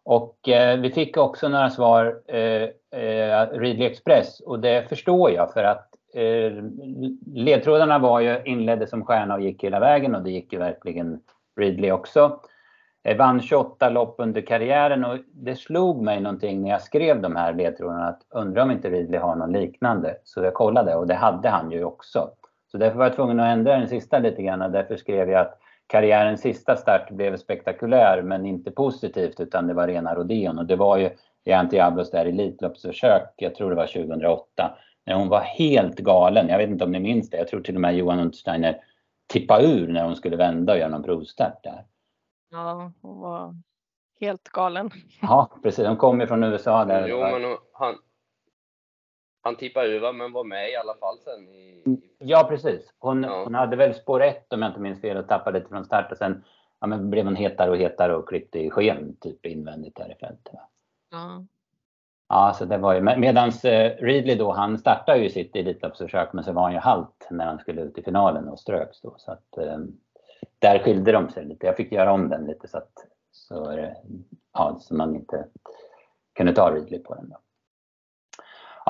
Och 0.04 0.48
eh, 0.48 0.80
vi 0.80 0.90
fick 0.90 1.16
också 1.16 1.48
några 1.48 1.70
svar, 1.70 2.20
eh, 2.26 3.00
eh, 3.00 3.48
Ridley 3.52 3.86
Express, 3.86 4.40
och 4.40 4.60
det 4.60 4.88
förstår 4.88 5.30
jag 5.30 5.52
för 5.52 5.64
att 5.64 5.88
eh, 6.14 6.52
ledtrådarna 7.34 7.98
var 7.98 8.20
ju 8.20 8.42
inledde 8.44 8.86
som 8.86 9.04
stjärna 9.04 9.34
och 9.34 9.40
gick 9.40 9.64
hela 9.64 9.80
vägen 9.80 10.14
och 10.14 10.22
det 10.22 10.30
gick 10.30 10.52
ju 10.52 10.58
verkligen 10.58 11.20
Ridley 11.56 11.92
också. 11.92 12.40
Jag 13.08 13.16
vann 13.16 13.40
28 13.40 13.90
lopp 13.90 14.14
under 14.18 14.40
karriären 14.40 15.04
och 15.04 15.18
det 15.32 15.56
slog 15.56 16.02
mig 16.02 16.20
någonting 16.20 16.62
när 16.62 16.70
jag 16.70 16.82
skrev 16.82 17.22
de 17.22 17.36
här 17.36 17.52
ledtrådarna 17.54 18.08
att 18.08 18.22
undra 18.30 18.62
om 18.62 18.70
inte 18.70 18.90
Ridley 18.90 19.20
har 19.20 19.36
någon 19.36 19.52
liknande. 19.52 20.16
Så 20.24 20.44
jag 20.44 20.54
kollade 20.54 20.94
och 20.94 21.06
det 21.06 21.14
hade 21.14 21.48
han 21.48 21.70
ju 21.70 21.84
också. 21.84 22.30
Så 22.72 22.78
därför 22.78 22.98
var 22.98 23.04
jag 23.04 23.14
tvungen 23.14 23.40
att 23.40 23.52
ändra 23.52 23.76
den 23.76 23.88
sista 23.88 24.18
lite 24.18 24.42
grann 24.42 24.62
och 24.62 24.70
därför 24.70 24.96
skrev 24.96 25.30
jag 25.30 25.40
att 25.40 25.58
karriärens 25.86 26.40
sista 26.40 26.76
start 26.76 27.10
blev 27.10 27.36
spektakulär 27.36 28.22
men 28.22 28.46
inte 28.46 28.70
positivt 28.70 29.40
utan 29.40 29.66
det 29.66 29.74
var 29.74 29.86
rena 29.86 30.14
rodeon 30.14 30.58
och 30.58 30.66
det 30.66 30.76
var 30.76 30.96
ju 30.96 31.10
i 31.44 31.52
Antiablos 31.52 32.10
där 32.10 32.26
Elitloppsförsök, 32.26 33.32
jag 33.36 33.54
tror 33.54 33.70
det 33.70 33.76
var 33.76 33.86
2008, 33.86 34.76
när 35.06 35.14
hon 35.14 35.28
var 35.28 35.40
helt 35.40 35.98
galen. 35.98 36.48
Jag 36.48 36.58
vet 36.58 36.70
inte 36.70 36.84
om 36.84 36.92
ni 36.92 37.00
minns 37.00 37.30
det, 37.30 37.36
jag 37.36 37.48
tror 37.48 37.60
till 37.60 37.74
och 37.74 37.80
med 37.80 37.96
Johan 37.96 38.20
Untersteiner 38.20 38.76
tippade 39.26 39.64
ur 39.64 39.88
när 39.88 40.04
hon 40.04 40.16
skulle 40.16 40.36
vända 40.36 40.72
och 40.72 40.78
göra 40.78 40.88
någon 40.88 41.02
provstart 41.02 41.64
där. 41.64 41.84
Ja, 42.50 42.92
hon 43.02 43.20
var 43.20 43.54
helt 44.20 44.48
galen. 44.48 44.90
Ja, 45.22 45.50
precis. 45.62 45.86
Hon 45.86 45.96
kom 45.96 46.20
ju 46.20 46.26
från 46.26 46.44
USA 46.44 46.84
där. 46.84 47.08
Jo, 47.08 47.18
men 47.18 47.56
han, 47.72 47.94
han 49.42 49.56
tippade 49.56 49.88
ur 49.88 50.12
men 50.12 50.32
var 50.32 50.44
med 50.44 50.70
i 50.70 50.76
alla 50.76 50.94
fall 50.94 51.18
sen. 51.18 51.48
I... 51.48 51.84
Ja, 52.18 52.46
precis. 52.48 52.94
Hon, 52.98 53.22
ja. 53.22 53.44
hon 53.44 53.54
hade 53.54 53.76
väl 53.76 53.94
spår 53.94 54.22
ett 54.22 54.52
om 54.52 54.62
jag 54.62 54.70
inte 54.70 54.80
minns 54.80 55.00
fel 55.00 55.16
och 55.16 55.28
tappade 55.28 55.58
lite 55.58 55.70
från 55.70 55.84
start 55.84 56.12
och 56.12 56.18
sen 56.18 56.44
ja, 56.80 56.86
men 56.86 57.10
blev 57.10 57.24
hon 57.24 57.36
hetare 57.36 57.70
och 57.70 57.76
hetare 57.76 58.16
och 58.16 58.28
klippte 58.28 58.58
i 58.58 58.70
sken 58.70 59.16
typ 59.20 59.46
invändigt 59.46 59.96
där 59.96 60.12
i 60.12 60.14
fältet. 60.14 60.54
Ja. 61.10 61.44
Ja, 62.28 62.54
så 62.58 62.64
det 62.64 62.78
var 62.78 62.94
ju, 62.94 63.00
medans 63.00 63.64
eh, 63.64 63.96
Readley 63.96 64.34
då, 64.34 64.52
han 64.52 64.78
startade 64.78 65.18
ju 65.18 65.30
sitt 65.30 65.56
Elitloppsförsök 65.56 66.32
men 66.32 66.44
så 66.44 66.52
var 66.52 66.62
han 66.62 66.72
ju 66.72 66.78
halt 66.78 67.28
när 67.30 67.46
han 67.46 67.58
skulle 67.58 67.82
ut 67.82 67.98
i 67.98 68.02
finalen 68.02 68.48
och 68.48 68.58
ströks 68.58 69.00
då. 69.00 69.14
Så 69.18 69.32
att 69.32 69.58
eh, 69.58 69.78
där 70.58 70.78
skilde 70.78 71.12
de 71.12 71.28
sig 71.28 71.44
lite. 71.44 71.66
Jag 71.66 71.76
fick 71.76 71.92
göra 71.92 72.12
om 72.12 72.28
den 72.28 72.44
lite 72.44 72.68
så 72.68 72.78
att 72.78 72.92
så, 73.32 73.88
ja, 74.54 74.76
så 74.80 74.94
man 74.94 75.16
inte 75.16 75.44
kunde 76.36 76.52
ta 76.52 76.70
ridligt 76.70 77.04
på 77.04 77.14
den. 77.14 77.28
Då. 77.28 77.36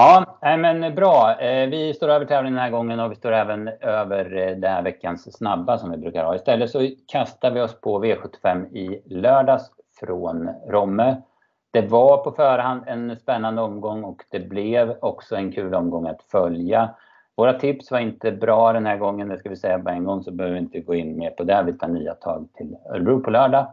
Ja, 0.00 0.38
men 0.40 0.94
bra. 0.94 1.40
Eh, 1.40 1.68
vi 1.68 1.94
står 1.94 2.08
över 2.08 2.26
tävlingen 2.26 2.54
den 2.54 2.62
här 2.62 2.70
gången 2.70 3.00
och 3.00 3.10
vi 3.10 3.16
står 3.16 3.32
även 3.32 3.68
över 3.68 4.36
eh, 4.36 4.56
den 4.56 4.72
här 4.72 4.82
veckans 4.82 5.36
snabba 5.36 5.78
som 5.78 5.90
vi 5.90 5.96
brukar 5.96 6.24
ha. 6.24 6.34
Istället 6.34 6.70
så 6.70 6.90
kastar 7.06 7.50
vi 7.50 7.60
oss 7.60 7.80
på 7.80 8.04
V75 8.04 8.76
i 8.76 9.02
lördags 9.06 9.70
från 10.00 10.50
Romme. 10.68 11.22
Det 11.70 11.80
var 11.80 12.24
på 12.24 12.32
förhand 12.32 12.82
en 12.86 13.16
spännande 13.16 13.62
omgång 13.62 14.04
och 14.04 14.22
det 14.30 14.40
blev 14.40 14.96
också 15.00 15.36
en 15.36 15.52
kul 15.52 15.74
omgång 15.74 16.06
att 16.06 16.22
följa. 16.22 16.94
Våra 17.38 17.52
tips 17.52 17.90
var 17.90 17.98
inte 17.98 18.32
bra 18.32 18.72
den 18.72 18.86
här 18.86 18.96
gången, 18.96 19.28
det 19.28 19.38
ska 19.38 19.48
vi 19.48 19.56
säga 19.56 19.78
på 19.78 19.90
en 19.90 20.04
gång, 20.04 20.22
så 20.22 20.30
behöver 20.30 20.54
vi 20.54 20.60
inte 20.60 20.80
gå 20.80 20.94
in 20.94 21.18
mer 21.18 21.30
på 21.30 21.44
det. 21.44 21.62
Vi 21.66 21.72
tar 21.72 21.88
nya 21.88 22.14
tag 22.14 22.48
till 22.54 22.76
Örebro 22.90 23.20
på 23.20 23.30
lördag. 23.30 23.66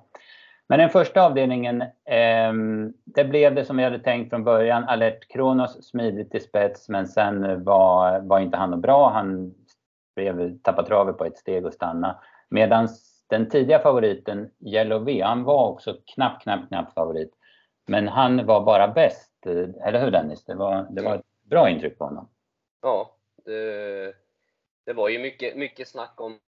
Men 0.67 0.79
den 0.79 0.89
första 0.89 1.21
avdelningen, 1.21 1.81
eh, 1.81 2.53
det 3.03 3.23
blev 3.23 3.55
det 3.55 3.65
som 3.65 3.77
vi 3.77 3.83
hade 3.83 3.99
tänkt 3.99 4.29
från 4.29 4.43
början. 4.43 4.83
Alert 4.83 5.27
Kronos 5.27 5.89
smidigt 5.89 6.35
i 6.35 6.39
spets, 6.39 6.89
men 6.89 7.07
sen 7.07 7.63
var, 7.63 8.19
var 8.19 8.39
inte 8.39 8.57
han 8.57 8.81
bra. 8.81 9.09
Han 9.09 9.53
blev, 10.15 10.57
tappade 10.57 10.87
travet 10.87 11.17
på 11.17 11.25
ett 11.25 11.37
steg 11.37 11.65
och 11.65 11.73
stanna. 11.73 12.19
Medan 12.49 12.87
den 13.27 13.49
tidiga 13.49 13.79
favoriten, 13.79 14.49
Yellow 14.65 15.03
V, 15.03 15.21
han 15.21 15.43
var 15.43 15.67
också 15.67 15.95
knappt, 16.15 16.43
knappt, 16.43 16.67
knappt 16.67 16.93
favorit. 16.93 17.31
Men 17.87 18.07
han 18.07 18.45
var 18.45 18.65
bara 18.65 18.87
bäst. 18.87 19.45
Eh, 19.45 19.87
eller 19.87 20.01
hur 20.01 20.11
Dennis? 20.11 20.45
Det 20.45 20.55
var, 20.55 20.87
det 20.89 21.01
var 21.01 21.15
ett 21.15 21.25
bra 21.49 21.69
intryck 21.69 21.97
på 21.97 22.05
honom. 22.05 22.29
Ja, 22.81 23.11
det, 23.45 24.15
det 24.85 24.93
var 24.93 25.09
ju 25.09 25.19
mycket, 25.19 25.57
mycket 25.57 25.87
snack 25.87 26.21
om, 26.21 26.39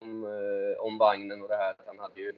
om, 0.00 0.24
eh, 0.24 0.80
om 0.80 0.98
vagnen 0.98 1.42
och 1.42 1.48
det 1.48 1.56
här. 1.56 1.74
Han 1.86 1.98
hade 1.98 2.20
ju 2.20 2.32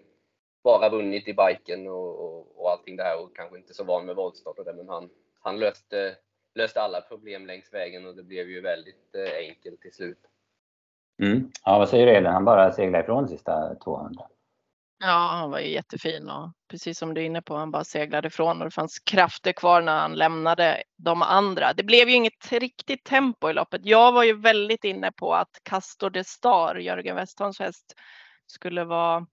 bara 0.64 0.88
vunnit 0.88 1.28
i 1.28 1.34
biken 1.34 1.86
och, 1.86 2.20
och, 2.20 2.60
och 2.60 2.70
allting 2.70 2.96
det 2.96 3.02
här 3.02 3.22
och 3.22 3.36
kanske 3.36 3.58
inte 3.58 3.74
så 3.74 3.84
van 3.84 4.06
med 4.06 4.16
voltstart 4.16 4.58
och 4.58 4.64
det, 4.64 4.72
men 4.72 4.88
han, 4.88 5.10
han 5.40 5.58
löste, 5.58 6.16
löste 6.54 6.80
alla 6.80 7.00
problem 7.00 7.46
längs 7.46 7.74
vägen 7.74 8.06
och 8.06 8.16
det 8.16 8.22
blev 8.22 8.50
ju 8.50 8.60
väldigt 8.60 9.14
eh, 9.14 9.48
enkelt 9.48 9.80
till 9.80 9.92
slut. 9.92 10.18
Mm. 11.22 11.50
Ja, 11.64 11.78
vad 11.78 11.88
säger 11.88 12.06
du 12.06 12.12
Elin? 12.12 12.32
Han 12.32 12.44
bara 12.44 12.72
seglade 12.72 13.04
ifrån 13.04 13.28
sista 13.28 13.74
200. 13.74 14.26
Ja, 15.04 15.28
han 15.32 15.50
var 15.50 15.58
ju 15.60 15.70
jättefin 15.70 16.30
och 16.30 16.52
precis 16.70 16.98
som 16.98 17.14
du 17.14 17.20
är 17.20 17.24
inne 17.24 17.42
på, 17.42 17.56
han 17.56 17.70
bara 17.70 17.84
seglade 17.84 18.28
ifrån 18.28 18.58
och 18.58 18.64
det 18.64 18.70
fanns 18.70 18.98
krafter 18.98 19.52
kvar 19.52 19.82
när 19.82 20.00
han 20.00 20.14
lämnade 20.14 20.82
de 20.96 21.22
andra. 21.22 21.72
Det 21.72 21.82
blev 21.82 22.08
ju 22.08 22.14
inget 22.14 22.52
riktigt 22.52 23.04
tempo 23.04 23.50
i 23.50 23.52
loppet. 23.52 23.80
Jag 23.84 24.12
var 24.12 24.22
ju 24.24 24.40
väldigt 24.40 24.84
inne 24.84 25.12
på 25.12 25.34
att 25.34 25.48
Castor 25.62 26.10
de 26.10 26.24
Star, 26.24 26.76
Jörgen 26.76 27.16
Westholms 27.16 27.58
häst, 27.58 27.94
skulle 28.46 28.84
vara 28.84 29.26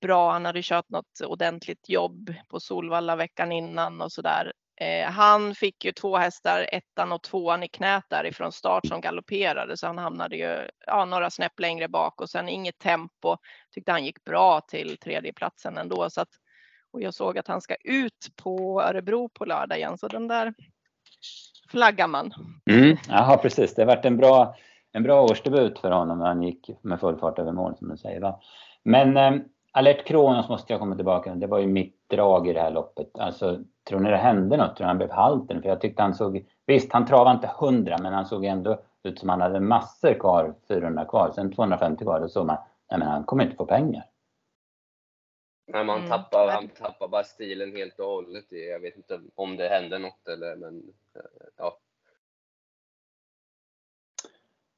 bra. 0.00 0.32
Han 0.32 0.44
hade 0.44 0.62
kört 0.62 0.88
något 0.88 1.20
ordentligt 1.26 1.88
jobb 1.88 2.34
på 2.48 2.60
Solvalla 2.60 3.16
veckan 3.16 3.52
innan 3.52 4.00
och 4.00 4.12
så 4.12 4.22
där. 4.22 4.52
Eh, 4.80 5.10
han 5.10 5.54
fick 5.54 5.84
ju 5.84 5.92
två 5.92 6.16
hästar, 6.16 6.66
ettan 6.72 7.12
och 7.12 7.22
tvåan 7.22 7.62
i 7.62 7.68
knät 7.68 8.04
därifrån 8.08 8.52
start 8.52 8.86
som 8.86 9.00
galopperade 9.00 9.76
så 9.76 9.86
han 9.86 9.98
hamnade 9.98 10.36
ju 10.36 10.68
ja, 10.86 11.04
några 11.04 11.30
snäpp 11.30 11.60
längre 11.60 11.88
bak 11.88 12.20
och 12.20 12.30
sen 12.30 12.48
inget 12.48 12.78
tempo. 12.78 13.36
Tyckte 13.74 13.92
han 13.92 14.04
gick 14.04 14.24
bra 14.24 14.60
till 14.60 14.96
tredjeplatsen 14.98 15.78
ändå 15.78 16.10
så 16.10 16.20
att 16.20 16.28
och 16.92 17.02
jag 17.02 17.14
såg 17.14 17.38
att 17.38 17.48
han 17.48 17.60
ska 17.60 17.74
ut 17.84 18.28
på 18.36 18.82
Örebro 18.82 19.28
på 19.28 19.44
lördag 19.44 19.78
igen 19.78 19.98
så 19.98 20.08
den 20.08 20.28
där 20.28 20.54
flaggar 21.70 22.06
man. 22.06 22.32
Mm, 22.70 22.96
ja 23.08 23.38
precis, 23.42 23.74
det 23.74 23.82
har 23.82 23.86
varit 23.86 24.04
en 24.04 24.16
bra, 24.16 24.56
en 24.92 25.02
bra 25.02 25.22
årsdebut 25.22 25.78
för 25.78 25.90
honom 25.90 26.18
när 26.18 26.26
han 26.26 26.42
gick 26.42 26.70
med 26.82 27.00
full 27.00 27.18
fart 27.18 27.38
över 27.38 27.52
mål 27.52 27.76
som 27.76 27.88
du 27.88 27.96
säger. 27.96 28.20
Va? 28.20 28.40
Men 28.82 29.16
eh, 29.16 29.40
Alert 29.72 30.06
Kronos 30.06 30.48
måste 30.48 30.72
jag 30.72 30.80
komma 30.80 30.96
tillbaka 30.96 31.34
Det 31.34 31.46
var 31.46 31.58
ju 31.58 31.66
mitt 31.66 32.08
drag 32.08 32.48
i 32.48 32.52
det 32.52 32.60
här 32.60 32.70
loppet. 32.70 33.18
Alltså, 33.18 33.58
tror 33.88 34.00
ni 34.00 34.10
det 34.10 34.16
hände 34.16 34.56
något? 34.56 34.76
Tror 34.76 34.84
ni 34.84 34.88
han 34.88 34.98
blev 34.98 35.10
halten? 35.10 35.62
För 35.62 35.68
jag 35.68 35.80
tyckte 35.80 36.02
han 36.02 36.14
såg... 36.14 36.46
Visst, 36.66 36.92
han 36.92 37.06
travade 37.06 37.30
inte 37.30 37.50
100 37.60 37.96
men 38.02 38.12
han 38.12 38.26
såg 38.26 38.44
ändå 38.44 38.82
ut 39.02 39.18
som 39.18 39.28
han 39.28 39.40
hade 39.40 39.60
massor 39.60 40.14
kvar, 40.14 40.54
400 40.68 41.04
kvar. 41.04 41.32
Sen 41.34 41.52
250 41.52 42.04
kvar, 42.04 42.20
då 42.20 42.28
såg 42.28 42.46
man, 42.46 42.56
nej 42.90 42.98
men 42.98 43.08
han 43.08 43.24
kommer 43.24 43.44
inte 43.44 43.56
få 43.56 43.66
pengar. 43.66 44.06
Nej, 45.66 45.84
man 45.84 45.98
mm. 45.98 46.10
tappar, 46.10 46.48
han 46.48 46.68
tappar 46.68 47.08
bara 47.08 47.24
stilen 47.24 47.76
helt 47.76 47.98
och 47.98 48.06
hållet. 48.06 48.44
Jag 48.48 48.80
vet 48.80 48.96
inte 48.96 49.20
om 49.34 49.56
det 49.56 49.68
hände 49.68 49.98
något 49.98 50.28
eller 50.28 50.56
men 50.56 50.82
ja. 51.56 51.78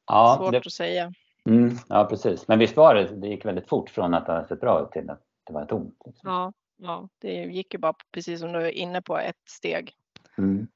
ja 0.06 0.36
Svårt 0.38 0.52
det... 0.52 0.58
att 0.58 0.72
säga. 0.72 1.12
Mm, 1.48 1.74
ja, 1.88 2.04
precis. 2.04 2.48
Men 2.48 2.58
visst 2.58 2.76
var 2.76 2.94
det, 2.94 3.04
det 3.04 3.28
gick 3.28 3.44
väldigt 3.44 3.68
fort 3.68 3.90
från 3.90 4.14
att 4.14 4.26
det 4.26 4.32
hade 4.32 4.48
sett 4.48 4.60
bra 4.60 4.82
ut 4.82 4.90
till 4.90 5.10
att 5.10 5.22
det 5.46 5.52
var 5.52 5.64
tomt. 5.64 6.02
Liksom. 6.06 6.30
Ja, 6.30 6.52
ja, 6.76 7.08
det 7.18 7.32
gick 7.32 7.74
ju 7.74 7.78
bara 7.78 7.94
precis 8.12 8.40
som 8.40 8.52
du 8.52 8.58
är 8.58 8.70
inne 8.70 9.02
på, 9.02 9.18
ett 9.18 9.48
steg. 9.48 9.92
Mm. 10.38 10.66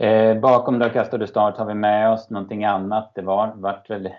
Eh, 0.00 0.40
bakom 0.40 0.78
då 0.78 0.90
kastade 0.90 1.26
start 1.26 1.56
har 1.56 1.66
vi 1.66 1.74
med 1.74 2.10
oss 2.10 2.30
någonting 2.30 2.64
annat. 2.64 3.14
Det 3.14 3.22
var, 3.22 3.52
vart 3.56 3.90
väl, 3.90 4.14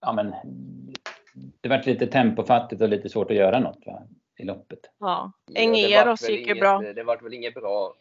ja 0.00 0.12
men, 0.12 0.34
det 1.60 1.68
vart 1.68 1.86
lite 1.86 2.06
tempofattigt 2.06 2.82
och 2.82 2.88
lite 2.88 3.08
svårt 3.08 3.30
att 3.30 3.36
göra 3.36 3.58
något 3.58 3.86
va, 3.86 4.02
i 4.38 4.44
loppet. 4.44 4.80
Ja, 4.98 5.32
Engeros 5.54 6.28
gick 6.28 6.46
ju 6.46 6.54
bra. 6.54 6.78
Det 6.78 7.02
vart 7.02 7.22
väl 7.22 7.34
inget 7.34 7.54
bra 7.54 7.94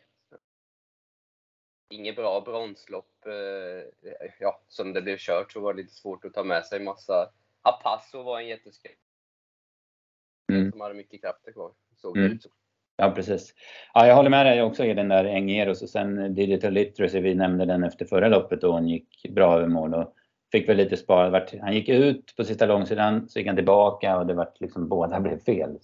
inget 1.92 2.16
bra 2.16 2.42
bronslopp. 2.42 3.26
Eh, 3.26 4.24
ja, 4.40 4.62
som 4.68 4.94
det 4.94 5.02
blev 5.02 5.18
kört 5.18 5.52
så 5.52 5.60
var 5.60 5.74
det 5.74 5.82
lite 5.82 5.94
svårt 5.94 6.26
att 6.26 6.34
ta 6.34 6.44
med 6.44 6.66
sig 6.66 6.80
massa. 6.80 7.30
Apasso 7.62 8.24
var 8.24 8.40
en 8.40 8.48
jätteskräck. 8.48 9.00
Mm. 10.52 10.72
Som 10.72 10.82
hade 10.82 10.94
mycket 10.94 11.22
krafter 11.22 11.52
kvar. 11.52 11.72
Såg 11.96 12.18
mm. 12.18 12.32
ut 12.32 12.46
Ja, 13.02 13.12
precis. 13.12 13.54
Ja, 13.94 14.08
jag 14.08 14.16
håller 14.16 14.30
med 14.30 14.46
dig 14.46 14.62
också 14.64 14.86
i 14.86 14.94
den 14.94 15.08
där 15.08 15.26
Engeros 15.26 15.82
och 15.82 15.90
sen 15.90 16.36
Digital 16.36 16.74
Literacy, 16.74 17.20
vi 17.20 17.36
nämnde 17.36 17.66
den 17.66 17.84
efter 17.84 18.06
förra 18.06 18.28
loppet 18.28 18.64
och 18.64 18.74
hon 18.74 18.88
gick 18.88 19.26
bra 19.30 19.58
över 19.58 19.68
mål 19.68 19.94
och 19.94 20.14
fick 20.52 20.70
väl 20.70 20.78
lite 20.78 20.98
sparad. 20.98 21.52
Han 21.62 21.74
gick 21.74 21.90
ut 21.90 22.34
på 22.38 22.44
sista 22.44 22.66
långsidan, 22.66 23.30
så 23.30 23.40
gick 23.40 23.48
han 23.48 23.56
tillbaka 23.56 24.18
och 24.18 24.26
det 24.26 24.34
var 24.34 24.50
liksom 24.60 24.90
båda 24.90 25.20
blev 25.20 25.40
fel. 25.40 25.78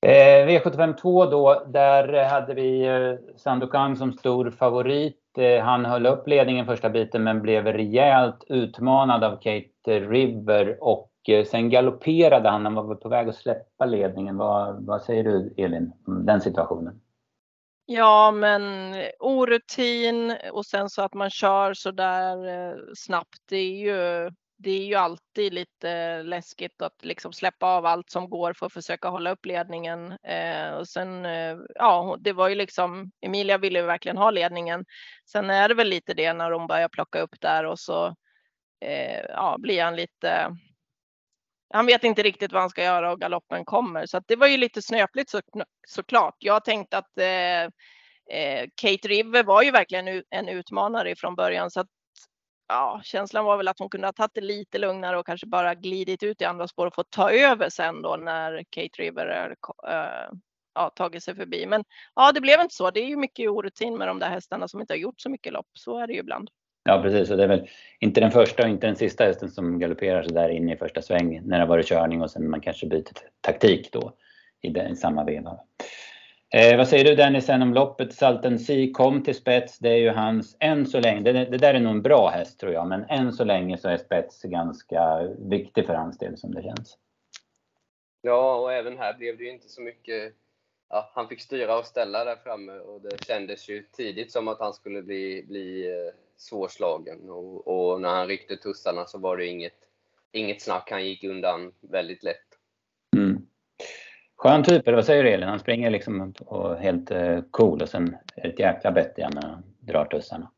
Eh, 0.00 0.46
V75 0.46 0.96
2 0.96 1.26
då, 1.26 1.64
där 1.66 2.24
hade 2.24 2.54
vi 2.54 2.86
eh, 2.86 3.36
Sandokan 3.36 3.96
som 3.96 4.12
stor 4.12 4.50
favorit. 4.50 5.38
Eh, 5.38 5.64
han 5.64 5.84
höll 5.84 6.06
upp 6.06 6.28
ledningen 6.28 6.66
första 6.66 6.90
biten 6.90 7.24
men 7.24 7.42
blev 7.42 7.66
rejält 7.66 8.44
utmanad 8.48 9.24
av 9.24 9.36
Kate 9.36 10.00
River 10.00 10.78
och 10.80 11.10
eh, 11.28 11.44
sen 11.44 11.70
galopperade 11.70 12.48
han. 12.48 12.64
Han 12.64 12.74
var 12.74 12.94
på 12.94 13.08
väg 13.08 13.28
att 13.28 13.36
släppa 13.36 13.86
ledningen. 13.86 14.36
Vad, 14.36 14.86
vad 14.86 15.02
säger 15.02 15.24
du 15.24 15.54
Elin 15.56 15.92
om 16.06 16.26
den 16.26 16.40
situationen? 16.40 17.00
Ja, 17.86 18.30
men 18.30 18.94
orutin 19.18 20.36
och 20.52 20.66
sen 20.66 20.90
så 20.90 21.02
att 21.02 21.14
man 21.14 21.30
kör 21.30 21.74
så 21.74 21.90
där 21.90 22.48
eh, 22.48 22.76
snabbt. 22.94 23.38
Det 23.48 23.56
är 23.56 23.76
ju 23.76 24.30
det 24.60 24.70
är 24.70 24.86
ju 24.86 24.94
alltid 24.94 25.54
lite 25.54 26.22
läskigt 26.22 26.82
att 26.82 27.04
liksom 27.04 27.32
släppa 27.32 27.66
av 27.66 27.86
allt 27.86 28.10
som 28.10 28.30
går 28.30 28.52
för 28.52 28.66
att 28.66 28.72
försöka 28.72 29.08
hålla 29.08 29.30
upp 29.30 29.46
ledningen. 29.46 30.12
Eh, 30.12 30.70
och 30.70 30.88
sen, 30.88 31.26
eh, 31.26 31.56
ja, 31.74 32.16
det 32.20 32.32
var 32.32 32.48
ju 32.48 32.54
liksom, 32.54 33.10
Emilia 33.20 33.58
ville 33.58 33.78
ju 33.78 33.86
verkligen 33.86 34.16
ha 34.16 34.30
ledningen. 34.30 34.84
Sen 35.26 35.50
är 35.50 35.68
det 35.68 35.74
väl 35.74 35.88
lite 35.88 36.14
det 36.14 36.32
när 36.32 36.50
hon 36.50 36.66
börjar 36.66 36.88
plocka 36.88 37.20
upp 37.20 37.40
där 37.40 37.64
och 37.64 37.78
så 37.78 38.06
eh, 38.80 39.20
ja, 39.28 39.56
blir 39.58 39.82
han 39.82 39.96
lite, 39.96 40.56
han 41.74 41.86
vet 41.86 42.04
inte 42.04 42.22
riktigt 42.22 42.52
vad 42.52 42.62
han 42.62 42.70
ska 42.70 42.82
göra 42.82 43.12
och 43.12 43.20
galoppen 43.20 43.64
kommer. 43.64 44.06
Så 44.06 44.16
att 44.16 44.24
det 44.28 44.36
var 44.36 44.46
ju 44.46 44.56
lite 44.56 44.82
snöpligt 44.82 45.30
så, 45.30 45.40
såklart. 45.88 46.36
Jag 46.38 46.64
tänkte 46.64 46.98
att 46.98 47.18
eh, 47.18 47.62
eh, 48.38 48.68
Kate 48.82 49.08
River 49.08 49.44
var 49.44 49.62
ju 49.62 49.70
verkligen 49.70 50.22
en 50.30 50.48
utmanare 50.48 51.16
från 51.16 51.34
början 51.34 51.70
så 51.70 51.80
att 51.80 51.88
ja, 52.68 53.00
känslan 53.04 53.44
var 53.44 53.56
väl 53.56 53.68
att 53.68 53.78
hon 53.78 53.88
kunde 53.88 54.06
ha 54.06 54.12
tagit 54.12 54.34
det 54.34 54.40
lite 54.40 54.78
lugnare 54.78 55.18
och 55.18 55.26
kanske 55.26 55.46
bara 55.46 55.74
glidit 55.74 56.22
ut 56.22 56.42
i 56.42 56.44
andra 56.44 56.68
spår 56.68 56.86
och 56.86 56.94
fått 56.94 57.10
ta 57.10 57.30
över 57.30 57.68
sen 57.68 58.02
då 58.02 58.16
när 58.16 58.64
Kate 58.70 59.02
River 59.02 59.54
äh, 59.88 60.36
ja, 60.74 60.90
tagit 60.90 61.22
sig 61.22 61.34
förbi. 61.34 61.66
Men 61.66 61.84
ja, 62.14 62.32
det 62.32 62.40
blev 62.40 62.60
inte 62.60 62.74
så. 62.74 62.90
Det 62.90 63.00
är 63.00 63.06
ju 63.06 63.16
mycket 63.16 63.50
orutin 63.50 63.98
med 63.98 64.08
de 64.08 64.18
där 64.18 64.30
hästarna 64.30 64.68
som 64.68 64.80
inte 64.80 64.92
har 64.92 64.98
gjort 64.98 65.20
så 65.20 65.30
mycket 65.30 65.52
lopp. 65.52 65.68
Så 65.72 65.98
är 65.98 66.06
det 66.06 66.12
ju 66.12 66.18
ibland. 66.18 66.50
Ja 66.84 67.02
precis, 67.02 67.30
och 67.30 67.36
det 67.36 67.44
är 67.44 67.48
väl 67.48 67.68
inte 68.00 68.20
den 68.20 68.30
första 68.30 68.62
och 68.62 68.68
inte 68.68 68.86
den 68.86 68.96
sista 68.96 69.24
hästen 69.24 69.50
som 69.50 69.78
galopperar 69.78 70.22
så 70.22 70.30
där 70.34 70.48
in 70.48 70.68
i 70.68 70.76
första 70.76 71.02
sväng 71.02 71.40
när 71.44 71.58
det 71.58 71.62
har 71.62 71.68
varit 71.68 71.88
körning 71.88 72.22
och 72.22 72.30
sen 72.30 72.50
man 72.50 72.60
kanske 72.60 72.86
byter 72.86 73.12
taktik 73.40 73.92
då 73.92 74.12
i, 74.62 74.70
den, 74.70 74.92
i 74.92 74.96
samma 74.96 75.24
veva. 75.24 75.58
Eh, 76.50 76.76
vad 76.76 76.88
säger 76.88 77.04
du 77.04 77.14
Dennis 77.14 77.48
om 77.48 77.74
loppet? 77.74 78.14
Salten 78.14 78.58
Sea 78.58 78.92
kom 78.92 79.22
till 79.22 79.34
spets. 79.34 79.78
Det 79.78 79.88
är 79.88 79.96
ju 79.96 80.08
hans, 80.08 80.56
än 80.60 80.86
så 80.86 81.00
länge, 81.00 81.20
det, 81.20 81.32
det, 81.32 81.58
där 81.58 81.74
är 81.74 81.80
nog 81.80 81.92
en 81.92 82.02
bra 82.02 82.28
häst 82.28 82.60
tror 82.60 82.72
jag, 82.72 82.88
men 82.88 83.04
än 83.04 83.32
så 83.32 83.44
länge 83.44 83.78
så 83.78 83.88
är 83.88 83.96
spets 83.96 84.42
ganska 84.42 85.28
viktig 85.38 85.86
för 85.86 85.94
hans 85.94 86.18
del 86.18 86.36
som 86.36 86.54
det 86.54 86.62
känns. 86.62 86.98
Ja, 88.22 88.56
och 88.56 88.72
även 88.72 88.98
här 88.98 89.14
blev 89.14 89.36
det 89.36 89.44
ju 89.44 89.50
inte 89.50 89.68
så 89.68 89.82
mycket 89.82 90.34
Ja, 90.90 91.10
han 91.14 91.28
fick 91.28 91.40
styra 91.40 91.78
och 91.78 91.86
ställa 91.86 92.24
där 92.24 92.36
framme 92.36 92.72
och 92.72 93.00
det 93.00 93.24
kändes 93.24 93.68
ju 93.68 93.82
tidigt 93.82 94.32
som 94.32 94.48
att 94.48 94.58
han 94.58 94.72
skulle 94.74 95.02
bli, 95.02 95.44
bli 95.48 95.88
eh, 95.88 96.14
svårslagen. 96.36 97.30
Och, 97.30 97.68
och 97.68 98.00
när 98.00 98.08
han 98.08 98.28
ryckte 98.28 98.56
tussarna 98.56 99.06
så 99.06 99.18
var 99.18 99.36
det 99.36 99.46
inget, 99.46 99.78
inget 100.32 100.62
snack. 100.62 100.90
Han 100.90 101.06
gick 101.06 101.24
undan 101.24 101.72
väldigt 101.80 102.22
lätt. 102.22 102.47
Skön 104.38 104.62
typ, 104.64 104.88
eller 104.88 104.96
vad 104.96 105.06
säger 105.06 105.24
du 105.24 105.30
Elin? 105.30 105.48
Han 105.48 105.58
springer 105.58 105.90
liksom 105.90 106.34
och 106.40 106.76
helt 106.76 107.10
eh, 107.10 107.40
cool 107.50 107.82
och 107.82 107.88
sen 107.88 108.16
är 108.36 108.42
det 108.42 108.48
ett 108.48 108.58
jäkla 108.58 108.92
bett 108.92 109.18
igen 109.18 109.32
när 109.34 109.48
han 109.48 109.62
drar 109.80 110.04
tussarna. 110.04 110.50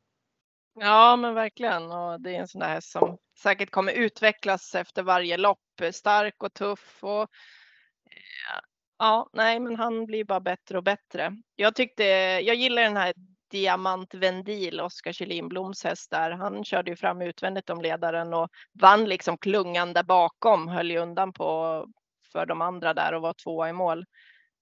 Ja, 0.81 1.17
men 1.17 1.35
verkligen. 1.35 1.93
Och 1.93 2.21
det 2.21 2.37
är 2.37 2.41
en 2.41 2.49
sån 2.49 2.61
där 2.61 2.69
häst 2.69 2.91
som 2.91 3.19
säkert 3.43 3.71
kommer 3.71 3.93
utvecklas 3.93 4.75
efter 4.75 5.03
varje 5.03 5.37
lopp. 5.37 5.59
Stark 5.93 6.43
och 6.43 6.55
tuff 6.55 6.99
och 7.03 7.23
eh, 7.23 8.61
ja, 8.99 9.31
nej, 9.33 9.61
men 9.61 9.77
han 9.77 10.07
blir 10.07 10.25
bara 10.25 10.41
bättre 10.41 10.79
och 10.79 10.85
bättre. 10.85 11.37
Jag 11.57 11.75
tyckte, 11.75 12.05
jag 12.43 12.57
gillar 12.57 12.83
den 12.83 12.97
här 12.97 13.13
Diamant 13.51 14.15
Vendil, 14.15 14.81
Oskar 14.81 15.13
Kjellinbloms 15.13 15.85
häst 15.85 16.11
där. 16.11 16.31
Han 16.31 16.65
körde 16.65 16.91
ju 16.91 16.97
fram 16.97 17.23
utvändigt 17.23 17.71
om 17.71 17.81
ledaren 17.81 18.35
och 18.35 18.49
vann 18.81 19.05
liksom 19.05 19.39
klungan 19.39 19.93
där 19.93 20.03
bakom, 20.03 20.69
höll 20.69 20.91
ju 20.91 20.99
undan 20.99 21.33
på, 21.33 21.87
för 22.33 22.47
de 22.47 22.63
andra 22.63 22.95
där 22.95 23.15
och 23.15 23.23
var 23.23 23.33
tvåa 23.33 23.69
i 23.69 23.73
mål. 23.73 23.99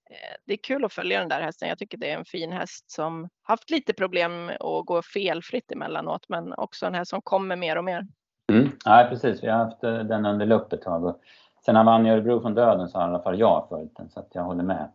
Eh, 0.09 0.35
det 0.45 0.53
är 0.53 0.57
kul 0.57 0.85
att 0.85 0.93
följa 0.93 1.19
den 1.19 1.29
där 1.29 1.41
hästen. 1.41 1.69
Jag 1.69 1.77
tycker 1.77 1.97
det 1.97 2.11
är 2.11 2.17
en 2.17 2.25
fin 2.25 2.51
häst 2.51 2.91
som 2.91 3.29
haft 3.43 3.69
lite 3.69 3.93
problem 3.93 4.49
att 4.49 4.85
gå 4.85 5.01
felfritt 5.01 5.71
emellanåt, 5.71 6.25
men 6.29 6.53
också 6.53 6.85
en 6.85 6.93
häst 6.93 7.09
som 7.09 7.21
kommer 7.21 7.55
mer 7.55 7.77
och 7.77 7.83
mer. 7.83 8.07
Mm. 8.51 8.69
Ja, 8.85 9.07
precis. 9.09 9.43
Vi 9.43 9.47
har 9.47 9.57
haft 9.57 9.83
eh, 9.83 9.99
den 9.99 10.25
under 10.25 10.45
lupp 10.45 10.73
ett 10.73 10.81
tag. 10.81 11.05
Och 11.05 11.21
sen 11.65 11.75
han 11.75 11.85
vann 11.85 12.05
i 12.05 12.09
Örebro 12.09 12.41
från 12.41 12.55
döden 12.55 12.89
så 12.89 12.97
har 12.97 13.05
i 13.05 13.09
alla 13.09 13.23
fall 13.23 13.39
jag 13.39 13.65
följt 13.69 13.97
den, 13.97 14.09
så 14.09 14.19
att 14.19 14.29
jag 14.31 14.43
håller 14.43 14.63
med. 14.63 14.89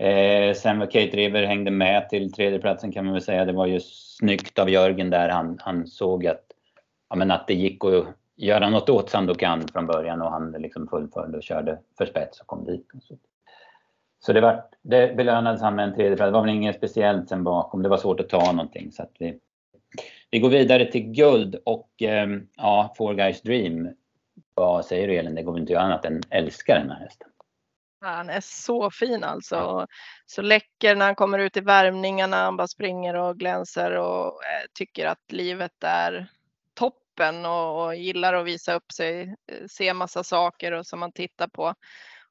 Eh, 0.00 0.54
sen 0.54 0.78
var 0.78 0.86
Kate 0.86 1.16
River 1.16 1.42
hängde 1.42 1.70
med 1.70 2.08
till 2.08 2.32
tredjeplatsen 2.32 2.92
kan 2.92 3.04
man 3.04 3.14
väl 3.14 3.22
säga. 3.22 3.44
Det 3.44 3.52
var 3.52 3.66
ju 3.66 3.80
snyggt 3.80 4.58
av 4.58 4.70
Jörgen 4.70 5.10
där. 5.10 5.28
Han, 5.28 5.58
han 5.60 5.86
såg 5.86 6.26
att, 6.26 6.44
ja, 7.08 7.16
men 7.16 7.30
att 7.30 7.46
det 7.46 7.54
gick 7.54 7.84
att 7.84 8.06
göra 8.40 8.70
något 8.70 8.88
åt 8.88 9.10
Sandokan 9.10 9.68
från 9.68 9.86
början 9.86 10.22
och 10.22 10.30
han 10.30 10.52
liksom 10.52 10.88
fullföljde 10.88 11.36
och 11.38 11.42
körde 11.42 11.78
för 11.98 12.06
spets 12.06 12.40
och 12.40 12.46
kom 12.46 12.64
dit. 12.64 12.88
Så 14.20 14.32
det, 14.32 14.40
var, 14.40 14.64
det 14.82 15.16
belönades 15.16 15.60
han 15.62 15.74
med 15.74 15.88
en 15.88 15.94
tredje. 15.94 16.16
Det 16.16 16.30
var 16.30 16.40
väl 16.40 16.50
inget 16.50 16.76
speciellt 16.76 17.28
sen 17.28 17.44
bakom. 17.44 17.82
Det 17.82 17.88
var 17.88 17.96
svårt 17.96 18.20
att 18.20 18.28
ta 18.28 18.52
någonting. 18.52 18.92
Så 18.92 19.06
vi, 19.18 19.38
vi 20.30 20.38
går 20.38 20.50
vidare 20.50 20.92
till 20.92 21.02
guld 21.02 21.56
och 21.64 22.02
eh, 22.02 22.28
ja, 22.56 22.94
Four 22.96 23.14
Guys 23.14 23.42
Dream. 23.42 23.88
Vad 24.54 24.84
säger 24.84 25.08
du 25.08 25.14
Elin? 25.14 25.34
Det 25.34 25.42
går 25.42 25.58
inte 25.58 25.72
att 25.72 25.74
göra 25.74 25.84
annat 25.84 26.04
än 26.04 26.20
älska 26.30 26.74
den 26.74 26.90
här 26.90 26.98
hästen. 27.00 27.28
Han 28.00 28.30
är 28.30 28.40
så 28.40 28.90
fin 28.90 29.24
alltså. 29.24 29.86
Så 30.26 30.42
läcker 30.42 30.96
när 30.96 31.06
han 31.06 31.14
kommer 31.14 31.38
ut 31.38 31.56
i 31.56 31.60
värmningarna. 31.60 32.36
Han 32.36 32.56
bara 32.56 32.68
springer 32.68 33.14
och 33.14 33.38
glänser 33.38 33.96
och 33.96 34.26
eh, 34.26 34.66
tycker 34.74 35.06
att 35.06 35.32
livet 35.32 35.84
är 35.84 36.30
toppen 37.20 37.46
och, 37.46 37.84
och 37.84 37.96
gillar 37.96 38.34
att 38.34 38.46
visa 38.46 38.74
upp 38.74 38.92
sig, 38.92 39.22
eh, 39.22 39.66
se 39.70 39.94
massa 39.94 40.24
saker 40.24 40.72
och 40.72 40.86
som 40.86 41.00
man 41.00 41.12
tittar 41.12 41.48
på. 41.48 41.74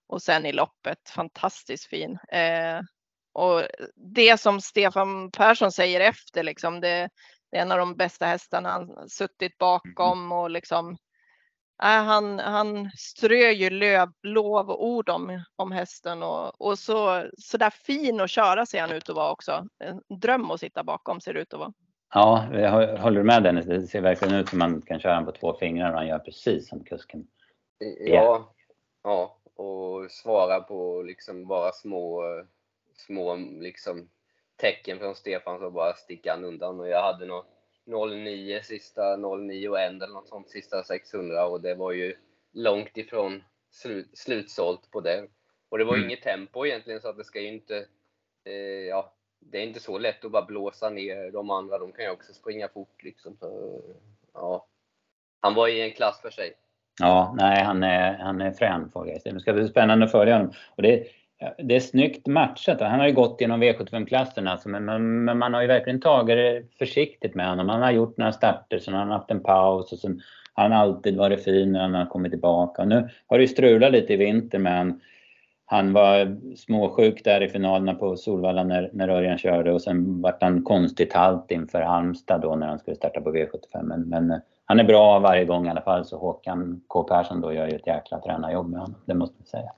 Och 0.07 0.21
sen 0.21 0.45
i 0.45 0.51
loppet, 0.51 1.09
fantastiskt 1.09 1.85
fin. 1.85 2.19
Eh, 2.31 2.79
och 3.33 3.63
det 4.15 4.39
som 4.39 4.61
Stefan 4.61 5.31
Persson 5.31 5.71
säger 5.71 5.99
efter, 5.99 6.43
liksom, 6.43 6.81
det, 6.81 7.09
det 7.51 7.57
är 7.57 7.61
en 7.61 7.71
av 7.71 7.77
de 7.77 7.95
bästa 7.95 8.25
hästarna 8.25 8.69
han 8.69 9.09
suttit 9.09 9.57
bakom 9.57 10.31
och 10.31 10.49
liksom 10.49 10.97
äh, 11.83 12.03
han, 12.03 12.39
han 12.39 12.91
strör 12.97 13.51
ju 13.51 13.69
löv, 13.69 14.09
lov 14.23 14.69
och 14.69 14.85
ord 14.85 15.09
om, 15.09 15.43
om 15.55 15.71
hästen 15.71 16.23
och, 16.23 16.61
och 16.61 16.79
så, 16.79 17.29
så 17.37 17.57
där 17.57 17.69
fin 17.69 18.21
att 18.21 18.31
köra 18.31 18.65
ser 18.65 18.81
han 18.81 18.91
ut 18.91 19.09
att 19.09 19.15
vara 19.15 19.31
också. 19.31 19.67
En 19.83 20.19
dröm 20.19 20.51
att 20.51 20.59
sitta 20.59 20.83
bakom 20.83 21.21
ser 21.21 21.33
det 21.33 21.41
ut 21.41 21.53
att 21.53 21.59
vara. 21.59 21.73
Ja, 22.13 22.47
jag 22.53 22.97
håller 22.97 23.23
med 23.23 23.43
Dennis. 23.43 23.65
Det 23.65 23.81
ser 23.81 24.01
verkligen 24.01 24.35
ut 24.35 24.49
som 24.49 24.59
man 24.59 24.81
kan 24.81 24.99
köra 24.99 25.15
den 25.15 25.25
på 25.25 25.31
två 25.31 25.53
fingrar 25.53 25.91
och 25.91 25.97
han 25.97 26.07
gör 26.07 26.19
precis 26.19 26.69
som 26.69 26.83
kusken. 26.83 27.27
Ja, 27.99 28.53
ja 29.03 29.39
och 29.55 30.11
svara 30.11 30.59
på 30.59 31.01
liksom 31.01 31.47
bara 31.47 31.71
små, 31.71 32.23
små 32.95 33.35
liksom 33.35 34.09
tecken 34.55 34.99
från 34.99 35.15
Stefan 35.15 35.59
så 35.59 35.71
bara 35.71 35.93
sticker 35.93 36.31
han 36.31 36.43
undan. 36.43 36.79
Och 36.79 36.87
jag 36.87 37.03
hade 37.03 37.25
nog 37.25 37.43
09 37.85 38.61
sista 38.63 39.17
09 39.17 39.69
och 39.69 39.79
1 39.79 39.91
eller 39.91 40.13
något 40.13 40.29
sånt 40.29 40.49
sista 40.49 40.83
600 40.83 41.45
och 41.45 41.61
det 41.61 41.75
var 41.75 41.91
ju 41.91 42.15
långt 42.51 42.97
ifrån 42.97 43.43
slut, 43.71 44.09
slutsålt 44.13 44.91
på 44.91 45.01
det. 45.01 45.27
Och 45.69 45.77
det 45.77 45.85
var 45.85 45.93
mm. 45.93 46.05
inget 46.05 46.21
tempo 46.21 46.65
egentligen 46.65 47.01
så 47.01 47.09
att 47.09 47.17
det 47.17 47.23
ska 47.23 47.41
ju 47.41 47.47
inte, 47.47 47.77
eh, 48.45 48.53
ja, 48.89 49.13
det 49.39 49.57
är 49.57 49.63
inte 49.63 49.79
så 49.79 49.97
lätt 49.97 50.25
att 50.25 50.31
bara 50.31 50.45
blåsa 50.45 50.89
ner 50.89 51.31
de 51.31 51.49
andra. 51.49 51.77
De 51.77 51.91
kan 51.91 52.05
ju 52.05 52.11
också 52.11 52.33
springa 52.33 52.67
fort 52.67 53.03
liksom. 53.03 53.37
Så, 53.39 53.81
ja. 54.33 54.65
Han 55.41 55.53
var 55.53 55.67
i 55.67 55.81
en 55.81 55.91
klass 55.91 56.21
för 56.21 56.29
sig. 56.29 56.53
Ja, 57.01 57.35
nej, 57.37 57.63
han 57.63 57.83
är, 57.83 58.17
han 58.17 58.41
är 58.41 58.51
frän 58.51 58.89
Fagerstedt. 58.93 59.35
Det 59.35 59.39
ska 59.39 59.53
bli 59.53 59.67
spännande 59.67 60.05
att 60.05 60.11
följa 60.11 60.37
honom. 60.37 60.53
Och 60.75 60.83
det, 60.83 61.07
det 61.57 61.75
är 61.75 61.79
snyggt 61.79 62.27
matchat. 62.27 62.81
Han 62.81 62.99
har 62.99 63.07
ju 63.07 63.13
gått 63.13 63.41
genom 63.41 63.63
V75-klasserna, 63.63 64.51
alltså, 64.51 64.69
men, 64.69 64.85
men, 64.85 65.23
men, 65.23 65.37
man 65.37 65.53
har 65.53 65.61
ju 65.61 65.67
verkligen 65.67 66.01
tagit 66.01 66.37
det 66.37 66.63
försiktigt 66.77 67.35
med 67.35 67.49
honom. 67.49 67.69
Han 67.69 67.81
har 67.81 67.91
gjort 67.91 68.17
några 68.17 68.31
starter, 68.31 68.79
sen 68.79 68.93
har 68.93 69.01
han 69.01 69.11
haft 69.11 69.31
en 69.31 69.43
paus 69.43 69.91
och 69.91 69.99
sen 69.99 70.21
har 70.53 70.63
han 70.63 70.73
alltid 70.73 71.17
varit 71.17 71.43
fin 71.43 71.71
när 71.71 71.79
han 71.79 71.93
har 71.93 72.05
kommit 72.05 72.31
tillbaka. 72.31 72.81
Och 72.81 72.87
nu 72.87 73.09
har 73.27 73.37
det 73.37 73.43
ju 73.43 73.47
strulat 73.47 73.91
lite 73.91 74.13
i 74.13 74.17
vinter 74.17 74.59
med 74.59 74.77
honom. 74.77 75.01
Han 75.71 75.93
var 75.93 76.37
småsjuk 76.55 77.23
där 77.23 77.41
i 77.41 77.49
finalerna 77.49 77.93
på 77.93 78.17
Solvalla 78.17 78.63
när, 78.63 78.89
när 78.93 79.09
Örjan 79.09 79.37
körde 79.37 79.73
och 79.73 79.81
sen 79.81 80.21
vart 80.21 80.41
han 80.41 80.63
konstigt 80.63 81.13
halt 81.13 81.51
inför 81.51 81.81
Halmstad 81.81 82.41
då 82.41 82.55
när 82.55 82.67
han 82.67 82.79
skulle 82.79 82.95
starta 82.95 83.21
på 83.21 83.31
V75. 83.31 83.83
Men, 83.83 84.01
men 84.01 84.31
eh, 84.31 84.37
han 84.65 84.79
är 84.79 84.83
bra 84.83 85.19
varje 85.19 85.45
gång 85.45 85.67
i 85.67 85.69
alla 85.69 85.81
fall 85.81 86.05
så 86.05 86.17
Håkan 86.17 86.81
K 86.87 87.03
Persson 87.03 87.41
då 87.41 87.53
gör 87.53 87.67
ju 87.67 87.75
ett 87.75 87.87
jäkla 87.87 88.19
tränarjobb 88.19 88.69
med 88.69 88.79
honom, 88.79 88.95
det 89.05 89.13
måste 89.13 89.35
jag 89.39 89.47
säga. 89.47 89.71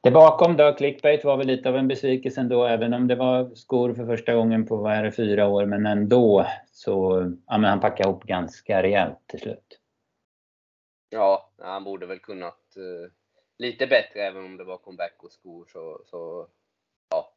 Det 0.00 0.10
bakom 0.10 0.56
då, 0.56 0.72
clickbait, 0.72 1.24
var 1.24 1.36
väl 1.36 1.46
lite 1.46 1.68
av 1.68 1.76
en 1.76 1.88
besvikelse 1.88 2.40
ändå, 2.40 2.64
även 2.64 2.94
om 2.94 3.08
det 3.08 3.14
var 3.14 3.50
skor 3.54 3.94
för 3.94 4.06
första 4.06 4.34
gången 4.34 4.66
på, 4.66 4.76
vad 4.76 4.92
är 4.92 5.02
det, 5.02 5.12
fyra 5.12 5.48
år. 5.48 5.66
Men 5.66 5.86
ändå 5.86 6.46
så, 6.72 7.22
ja 7.46 7.58
men 7.58 7.70
han 7.70 7.80
packade 7.80 8.08
ihop 8.08 8.24
ganska 8.24 8.82
rejält 8.82 9.18
till 9.26 9.40
slut. 9.40 9.78
Ja, 11.10 11.50
han 11.62 11.84
borde 11.84 12.06
väl 12.06 12.18
kunnat 12.18 12.58
uh, 12.76 13.10
lite 13.62 13.86
bättre 13.86 14.20
även 14.20 14.44
om 14.44 14.56
det 14.56 14.64
var 14.64 14.76
comeback 14.76 15.14
och 15.18 15.32
skor 15.32 15.66
så, 15.72 16.02
så 16.10 16.48
ja. 17.10 17.32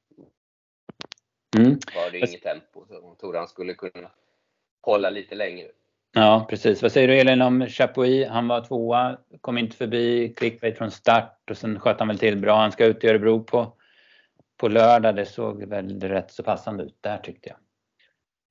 Mm. 1.58 1.80
Var 1.96 2.12
det 2.12 2.18
inget 2.18 2.42
tempo 2.42 2.86
så 2.88 2.94
jag 2.94 3.18
trodde 3.20 3.38
han 3.38 3.48
skulle 3.48 3.74
kunna 3.74 4.12
hålla 4.82 5.10
lite 5.10 5.36
längre. 5.36 5.68
Ja, 6.14 6.46
precis. 6.50 6.82
Vad 6.82 6.92
säger 6.92 7.08
du 7.08 7.20
Elin 7.20 7.42
om 7.42 7.68
Chapuis? 7.68 8.28
Han 8.28 8.48
var 8.48 8.62
tvåa, 8.62 9.18
kom 9.42 9.58
inte 9.58 9.78
förbi 9.78 10.34
clickbait 10.38 10.78
från 10.78 10.92
start 10.92 11.50
och 11.50 11.58
sen 11.58 11.80
sköt 11.80 12.00
han 12.00 12.08
väl 12.08 12.20
till 12.20 12.38
bra. 12.38 12.56
Han 12.56 12.72
ska 12.72 12.86
ut 12.86 13.04
i 13.04 13.08
Örebro 13.08 13.44
på, 13.44 13.74
på 14.58 14.68
lördag. 14.68 15.16
Det 15.16 15.26
såg 15.26 15.64
väl 15.64 16.00
rätt 16.02 16.32
så 16.32 16.44
passande 16.44 16.84
ut 16.84 16.98
där 17.02 17.18
tyckte 17.18 17.50
jag. 17.50 17.58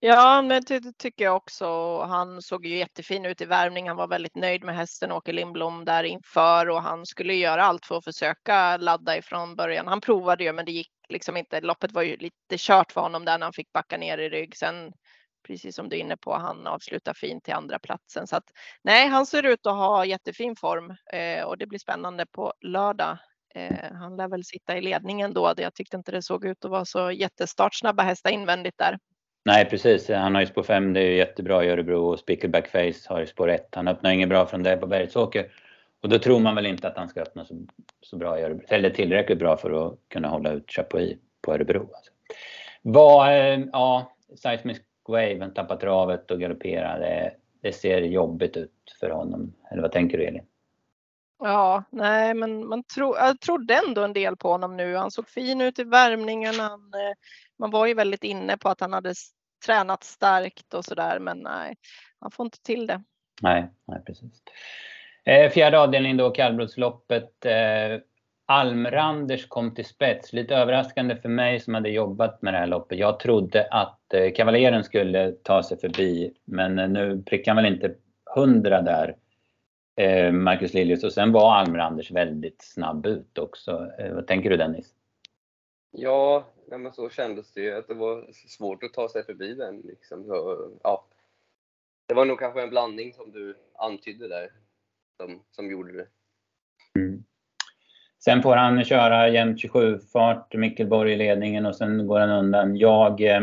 Ja, 0.06 0.42
men 0.42 0.62
det 0.66 0.98
tycker 0.98 1.24
jag 1.24 1.36
också. 1.36 1.66
Han 2.02 2.42
såg 2.42 2.66
ju 2.66 2.76
jättefin 2.78 3.24
ut 3.26 3.40
i 3.40 3.44
värmning. 3.44 3.88
Han 3.88 3.96
var 3.96 4.08
väldigt 4.08 4.34
nöjd 4.36 4.64
med 4.64 4.76
hästen 4.76 5.12
Åke 5.12 5.32
Lindblom 5.32 5.84
där 5.84 6.04
inför 6.04 6.68
och 6.70 6.82
han 6.82 7.06
skulle 7.06 7.34
göra 7.34 7.64
allt 7.64 7.86
för 7.86 7.96
att 7.96 8.04
försöka 8.04 8.76
ladda 8.76 9.16
ifrån 9.16 9.56
början. 9.56 9.86
Han 9.86 10.00
provade 10.00 10.44
ju, 10.44 10.52
men 10.52 10.64
det 10.64 10.72
gick 10.72 10.90
liksom 11.08 11.36
inte. 11.36 11.60
Loppet 11.60 11.92
var 11.92 12.02
ju 12.02 12.16
lite 12.16 12.56
kört 12.58 12.92
för 12.92 13.00
honom 13.00 13.24
där 13.24 13.38
när 13.38 13.46
han 13.46 13.52
fick 13.52 13.72
backa 13.72 13.96
ner 13.96 14.18
i 14.18 14.28
rygg. 14.28 14.56
Sen 14.56 14.92
precis 15.46 15.76
som 15.76 15.88
du 15.88 15.96
är 15.96 16.00
inne 16.00 16.16
på, 16.16 16.34
han 16.34 16.66
avslutar 16.66 17.14
fint 17.14 17.44
till 17.44 17.54
andra 17.54 17.78
platsen. 17.78 18.26
Så 18.26 18.36
att, 18.36 18.44
nej, 18.82 19.08
han 19.08 19.26
ser 19.26 19.42
ut 19.42 19.66
att 19.66 19.76
ha 19.76 20.04
jättefin 20.04 20.56
form 20.56 20.96
eh, 21.12 21.44
och 21.44 21.58
det 21.58 21.66
blir 21.66 21.78
spännande 21.78 22.26
på 22.26 22.52
lördag. 22.60 23.18
Eh, 23.54 23.92
han 23.92 24.16
lär 24.16 24.28
väl 24.28 24.44
sitta 24.44 24.76
i 24.76 24.80
ledningen 24.80 25.34
då. 25.34 25.54
Jag 25.56 25.74
tyckte 25.74 25.96
inte 25.96 26.12
det 26.12 26.22
såg 26.22 26.44
ut 26.44 26.64
att 26.64 26.70
vara 26.70 26.84
så 26.84 27.10
jättestartsnabba 27.10 28.02
hästar 28.02 28.30
invändigt 28.30 28.78
där. 28.78 28.98
Nej 29.44 29.64
precis, 29.64 30.08
han 30.08 30.34
har 30.34 30.42
ju 30.42 30.46
spår 30.46 30.62
5, 30.62 30.92
det 30.92 31.00
är 31.00 31.04
ju 31.04 31.16
jättebra 31.16 31.64
i 31.64 31.68
Örebro 31.68 32.06
och 32.06 32.18
Spickleback 32.18 32.68
Face 32.68 33.08
har 33.08 33.20
ju 33.20 33.26
spår 33.26 33.50
1. 33.50 33.68
Han 33.74 33.88
öppnar 33.88 34.10
inget 34.10 34.28
bra 34.28 34.46
från 34.46 34.62
det 34.62 34.76
på 34.76 34.86
Bergsåker. 34.86 35.52
Och 36.02 36.08
då 36.08 36.18
tror 36.18 36.40
man 36.40 36.54
väl 36.54 36.66
inte 36.66 36.88
att 36.88 36.96
han 36.96 37.08
ska 37.08 37.20
öppna 37.20 37.44
så, 37.44 37.66
så 38.00 38.16
bra 38.16 38.38
i 38.38 38.42
Örebro, 38.42 38.64
eller 38.68 38.90
tillräckligt 38.90 39.38
bra 39.38 39.56
för 39.56 39.86
att 39.86 39.98
kunna 40.08 40.28
hålla 40.28 40.52
ut 40.52 40.70
Chapuis 40.70 41.18
på 41.42 41.54
Örebro. 41.54 41.80
Alltså. 41.80 42.12
Vad, 42.82 43.28
eh, 43.28 43.60
ja, 43.72 44.12
Seismic 44.36 44.78
Wave, 45.08 45.38
han 45.40 45.54
tappar 45.54 45.76
travet 45.76 46.30
och 46.30 46.40
galopperar. 46.40 47.00
Det, 47.00 47.32
det 47.62 47.72
ser 47.72 48.00
jobbigt 48.00 48.56
ut 48.56 48.96
för 49.00 49.10
honom. 49.10 49.54
Eller 49.70 49.82
vad 49.82 49.92
tänker 49.92 50.18
du 50.18 50.24
Elin? 50.24 50.46
Ja, 51.38 51.84
nej, 51.90 52.34
men 52.34 52.66
man 52.66 52.82
tro, 52.82 53.16
jag 53.16 53.40
trodde 53.40 53.80
ändå 53.86 54.02
en 54.02 54.12
del 54.12 54.36
på 54.36 54.48
honom 54.48 54.76
nu. 54.76 54.96
Han 54.96 55.10
såg 55.10 55.28
fin 55.28 55.60
ut 55.60 55.78
i 55.78 55.84
värmningen. 55.84 56.54
Han, 56.54 56.80
eh, 56.94 57.16
man 57.58 57.70
var 57.70 57.86
ju 57.86 57.94
väldigt 57.94 58.24
inne 58.24 58.56
på 58.56 58.68
att 58.68 58.80
han 58.80 58.92
hade 58.92 59.14
tränat 59.66 60.04
starkt 60.04 60.74
och 60.74 60.84
sådär, 60.84 61.18
men 61.18 61.38
nej, 61.38 61.74
han 62.20 62.30
får 62.30 62.46
inte 62.46 62.62
till 62.62 62.86
det. 62.86 63.02
Nej, 63.42 63.70
nej 63.84 64.02
precis. 64.06 64.42
Eh, 65.24 65.50
fjärde 65.50 65.80
avdelningen 65.80 66.16
då, 66.16 66.30
kallblodsloppet. 66.30 67.44
Eh, 67.44 68.00
Almranders 68.46 69.48
kom 69.48 69.74
till 69.74 69.84
spets. 69.84 70.32
Lite 70.32 70.56
överraskande 70.56 71.16
för 71.16 71.28
mig 71.28 71.60
som 71.60 71.74
hade 71.74 71.88
jobbat 71.88 72.42
med 72.42 72.54
det 72.54 72.58
här 72.58 72.66
loppet. 72.66 72.98
Jag 72.98 73.20
trodde 73.20 73.68
att 73.70 74.14
eh, 74.14 74.32
Kavaljeren 74.32 74.84
skulle 74.84 75.32
ta 75.32 75.62
sig 75.62 75.80
förbi, 75.80 76.34
men 76.44 76.92
nu 76.92 77.22
prickade 77.26 77.54
han 77.54 77.64
väl 77.64 77.72
inte 77.74 77.94
hundra 78.34 78.82
där, 78.82 79.16
Marcus 80.32 80.74
Liljus. 80.74 81.04
Och 81.04 81.12
sen 81.12 81.32
var 81.32 81.54
Almranders 81.54 82.10
väldigt 82.10 82.62
snabb 82.62 83.06
ut 83.06 83.38
också. 83.38 83.90
Vad 84.12 84.26
tänker 84.26 84.50
du 84.50 84.56
Dennis? 84.56 84.93
Ja, 85.96 86.44
men 86.66 86.92
så 86.92 87.10
kändes 87.10 87.52
det 87.52 87.60
ju 87.60 87.74
att 87.74 87.88
det 87.88 87.94
var 87.94 88.32
svårt 88.48 88.82
att 88.82 88.92
ta 88.92 89.08
sig 89.08 89.24
förbi 89.24 89.54
den. 89.54 89.80
Liksom. 89.80 90.24
Så, 90.24 90.70
ja. 90.82 91.06
Det 92.06 92.14
var 92.14 92.24
nog 92.24 92.38
kanske 92.38 92.62
en 92.62 92.70
blandning 92.70 93.12
som 93.12 93.32
du 93.32 93.56
antydde 93.74 94.28
där, 94.28 94.50
som, 95.20 95.42
som 95.50 95.70
gjorde 95.70 95.92
det. 95.92 96.06
Mm. 96.98 97.24
Sen 98.24 98.42
får 98.42 98.56
han 98.56 98.84
köra 98.84 99.28
jämnt 99.28 99.58
27-fart, 99.58 100.54
Mickelborg 100.54 101.12
i 101.12 101.16
ledningen 101.16 101.66
och 101.66 101.76
sen 101.76 102.06
går 102.06 102.20
han 102.20 102.30
undan. 102.30 102.76
Jag, 102.76 103.20
eh, 103.20 103.40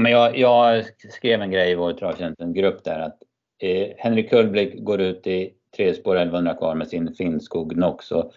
men 0.00 0.12
jag, 0.12 0.38
jag 0.38 0.84
skrev 1.10 1.42
en 1.42 1.50
grej 1.50 1.72
i 1.72 1.74
vår 1.74 1.92
travtjänsten-grupp 1.92 2.84
där 2.84 3.00
att 3.00 3.22
eh, 3.62 3.88
Henrik 3.98 4.30
Kullblick 4.30 4.84
går 4.84 5.00
ut 5.00 5.26
i 5.26 5.54
tre 5.76 5.94
spår 5.94 6.16
1100 6.16 6.54
kvar 6.54 6.74
med 6.74 6.88
sin 6.88 7.14
Finnskog 7.14 7.76
Nox. 7.76 8.12
Och, 8.12 8.32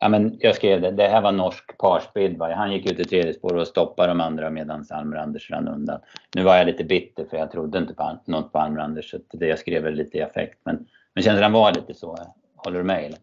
ja, 0.00 0.08
men 0.08 0.36
jag 0.40 0.56
skrev 0.56 0.80
det, 0.80 0.90
det 0.90 1.08
här 1.08 1.20
var 1.20 1.32
norsk 1.32 1.78
parsbild. 1.78 2.42
Han 2.42 2.72
gick 2.72 2.90
ut 2.90 3.00
i 3.00 3.04
tredje 3.04 3.34
spår 3.34 3.56
och 3.56 3.66
stoppade 3.66 4.08
de 4.08 4.20
andra 4.20 4.50
medan 4.50 4.86
Almranders 4.90 5.50
rann 5.50 5.68
undan. 5.68 6.00
Nu 6.34 6.42
var 6.42 6.56
jag 6.56 6.66
lite 6.66 6.84
bitter 6.84 7.24
för 7.24 7.36
jag 7.36 7.50
trodde 7.52 7.78
inte 7.78 7.94
på 7.94 8.18
något 8.24 8.52
på 8.52 8.58
Almranders 8.58 9.10
så 9.10 9.18
det 9.32 9.46
jag 9.46 9.58
skrev 9.58 9.92
lite 9.92 10.18
i 10.18 10.22
affekt. 10.22 10.60
Men, 10.64 10.86
men 11.14 11.24
känslan 11.24 11.52
var 11.52 11.74
lite 11.74 11.94
så. 11.94 12.16
Eh, 12.16 12.26
håller 12.56 12.78
du 12.78 12.84
med? 12.84 13.04
Eller? 13.04 13.18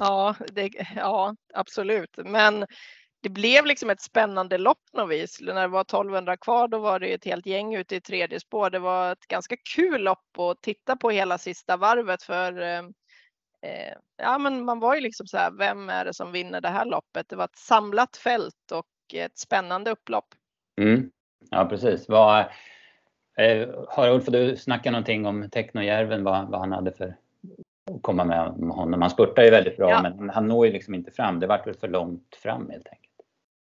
Ja, 0.00 0.34
det, 0.52 0.70
ja, 0.96 1.36
absolut. 1.54 2.16
Men 2.16 2.66
det 3.22 3.28
blev 3.28 3.66
liksom 3.66 3.90
ett 3.90 4.00
spännande 4.00 4.58
lopp 4.58 4.82
något 4.92 5.08
När 5.40 5.60
det 5.62 5.68
var 5.68 5.80
1200 5.80 6.36
kvar 6.36 6.68
då 6.68 6.78
var 6.78 7.00
det 7.00 7.12
ett 7.12 7.24
helt 7.24 7.46
gäng 7.46 7.74
ute 7.74 7.96
i 7.96 8.00
tredje 8.00 8.40
spår. 8.40 8.70
Det 8.70 8.78
var 8.78 9.12
ett 9.12 9.26
ganska 9.26 9.56
kul 9.74 10.02
lopp 10.02 10.38
att 10.38 10.62
titta 10.62 10.96
på 10.96 11.10
hela 11.10 11.38
sista 11.38 11.76
varvet 11.76 12.22
för 12.22 12.62
eh, 12.62 12.82
eh, 13.62 13.94
ja, 14.16 14.38
men 14.38 14.64
man 14.64 14.80
var 14.80 14.94
ju 14.94 15.00
liksom 15.00 15.26
så 15.26 15.36
här, 15.36 15.50
vem 15.50 15.88
är 15.88 16.04
det 16.04 16.14
som 16.14 16.32
vinner 16.32 16.60
det 16.60 16.68
här 16.68 16.84
loppet? 16.84 17.28
Det 17.28 17.36
var 17.36 17.44
ett 17.44 17.56
samlat 17.56 18.16
fält 18.16 18.72
och 18.72 18.86
ett 19.14 19.38
spännande 19.38 19.90
upplopp. 19.90 20.34
Mm. 20.80 21.10
Ja, 21.50 21.64
precis. 21.64 22.08
Vad, 22.08 22.38
eh, 23.38 23.68
har 23.88 24.08
Ulf 24.08 24.26
du 24.26 24.56
snackat 24.56 24.92
någonting 24.92 25.26
om 25.26 25.50
Technojärven, 25.50 26.24
vad, 26.24 26.50
vad 26.50 26.60
han 26.60 26.72
hade 26.72 26.92
för 26.92 27.16
att 27.90 28.02
komma 28.02 28.24
med 28.24 28.38
honom. 28.48 29.02
Han 29.02 29.10
spurtar 29.10 29.42
ju 29.42 29.50
väldigt 29.50 29.76
bra 29.76 29.90
ja. 29.90 30.02
men 30.02 30.30
han 30.30 30.48
når 30.48 30.66
ju 30.66 30.72
liksom 30.72 30.94
inte 30.94 31.10
fram. 31.10 31.40
Det 31.40 31.46
vart 31.46 31.66
väl 31.66 31.74
för 31.74 31.88
långt 31.88 32.36
fram 32.42 32.70
helt 32.70 32.88
enkelt. 32.88 33.12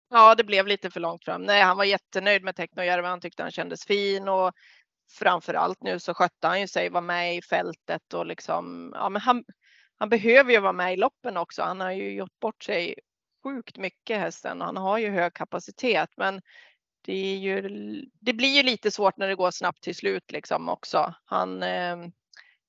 Ja, 0.09 0.35
det 0.35 0.43
blev 0.43 0.67
lite 0.67 0.89
för 0.89 0.99
långt 0.99 1.25
fram. 1.25 1.43
Nej, 1.43 1.61
han 1.61 1.77
var 1.77 1.83
jättenöjd 1.83 2.43
med 2.43 2.55
Technojärvi. 2.55 3.07
Han 3.07 3.21
tyckte 3.21 3.43
han 3.43 3.51
kändes 3.51 3.85
fin 3.85 4.27
och 4.27 4.51
framför 5.19 5.53
allt 5.53 5.83
nu 5.83 5.99
så 5.99 6.13
skötte 6.13 6.47
han 6.47 6.61
ju 6.61 6.67
sig, 6.67 6.89
var 6.89 7.01
med 7.01 7.35
i 7.35 7.41
fältet 7.41 8.13
och 8.13 8.25
liksom, 8.25 8.93
ja 8.95 9.09
men 9.09 9.21
han, 9.21 9.43
han 9.97 10.09
behöver 10.09 10.51
ju 10.51 10.59
vara 10.59 10.73
med 10.73 10.93
i 10.93 10.97
loppen 10.97 11.37
också. 11.37 11.61
Han 11.61 11.79
har 11.79 11.91
ju 11.91 12.11
gjort 12.11 12.39
bort 12.39 12.63
sig 12.63 12.95
sjukt 13.43 13.77
mycket 13.77 14.19
hästen 14.19 14.61
och 14.61 14.65
han 14.65 14.77
har 14.77 14.97
ju 14.97 15.09
hög 15.09 15.33
kapacitet 15.33 16.09
men 16.17 16.41
det, 17.01 17.13
är 17.13 17.37
ju, 17.37 17.61
det 18.21 18.33
blir 18.33 18.57
ju 18.57 18.63
lite 18.63 18.91
svårt 18.91 19.17
när 19.17 19.27
det 19.27 19.35
går 19.35 19.51
snabbt 19.51 19.83
till 19.83 19.95
slut 19.95 20.31
liksom 20.31 20.69
också. 20.69 21.13
Han, 21.25 21.63
ehm, 21.63 22.11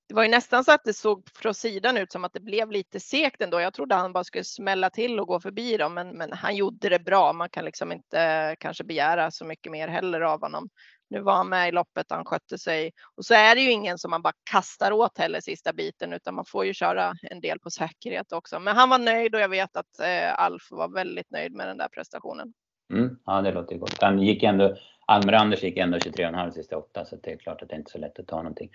det 0.08 0.14
var 0.14 0.22
ju 0.22 0.28
nästan 0.28 0.64
så 0.64 0.72
att 0.72 0.84
det 0.84 0.94
såg 0.94 1.28
från 1.34 1.54
sidan 1.54 1.96
ut 1.96 2.12
som 2.12 2.24
att 2.24 2.32
det 2.32 2.40
blev 2.40 2.70
lite 2.70 3.00
segt 3.00 3.42
ändå. 3.42 3.60
Jag 3.60 3.74
trodde 3.74 3.94
han 3.94 4.12
bara 4.12 4.24
skulle 4.24 4.44
smälla 4.44 4.90
till 4.90 5.20
och 5.20 5.26
gå 5.26 5.40
förbi 5.40 5.76
dem, 5.76 5.94
men, 5.94 6.08
men 6.08 6.32
han 6.32 6.56
gjorde 6.56 6.88
det 6.88 6.98
bra. 6.98 7.32
Man 7.32 7.50
kan 7.50 7.64
liksom 7.64 7.92
inte 7.92 8.22
eh, 8.22 8.54
kanske 8.60 8.84
begära 8.84 9.30
så 9.30 9.44
mycket 9.44 9.72
mer 9.72 9.88
heller 9.88 10.20
av 10.20 10.40
honom. 10.40 10.68
Nu 11.11 11.21
var 11.21 11.35
han 11.35 11.49
med 11.49 11.68
i 11.68 11.73
loppet, 11.73 12.07
han 12.09 12.25
skötte 12.25 12.59
sig 12.59 12.92
och 13.16 13.25
så 13.25 13.35
är 13.35 13.55
det 13.55 13.61
ju 13.61 13.71
ingen 13.71 13.99
som 13.99 14.11
man 14.11 14.23
bara 14.23 14.33
kastar 14.51 14.92
åt 14.92 15.18
heller 15.18 15.40
sista 15.40 15.73
biten, 15.73 16.12
utan 16.12 16.35
man 16.35 16.44
får 16.44 16.64
ju 16.66 16.75
köra 16.75 17.14
en 17.23 17.40
del 17.40 17.59
på 17.59 17.71
säkerhet 17.71 18.33
också. 18.33 18.61
Men 18.61 18.77
han 18.77 18.88
var 18.88 18.99
nöjd 18.99 19.35
och 19.35 19.40
jag 19.40 19.49
vet 19.49 19.77
att 19.77 20.01
eh, 20.01 20.40
Alf 20.40 20.68
var 20.71 20.88
väldigt 20.88 21.31
nöjd 21.31 21.53
med 21.53 21.68
den 21.68 21.79
där 21.79 21.88
prestationen. 21.88 22.53
Mm, 22.92 23.18
ja, 23.27 23.42
det 23.42 23.53
låter 23.53 23.73
ju 23.73 23.79
gott. 23.79 24.03
Han 24.03 24.23
gick 24.23 24.42
ändå, 24.42 24.77
Almer 25.07 25.33
Anders 25.33 25.62
gick 25.62 25.77
ändå 25.77 25.99
23,5 25.99 26.51
sista 26.51 26.77
åtta, 26.77 27.05
så 27.05 27.16
det 27.16 27.33
är 27.33 27.37
klart 27.37 27.62
att 27.62 27.68
det 27.68 27.75
är 27.75 27.79
inte 27.79 27.88
är 27.88 27.92
så 27.92 27.99
lätt 27.99 28.18
att 28.18 28.27
ta 28.27 28.37
någonting. 28.37 28.71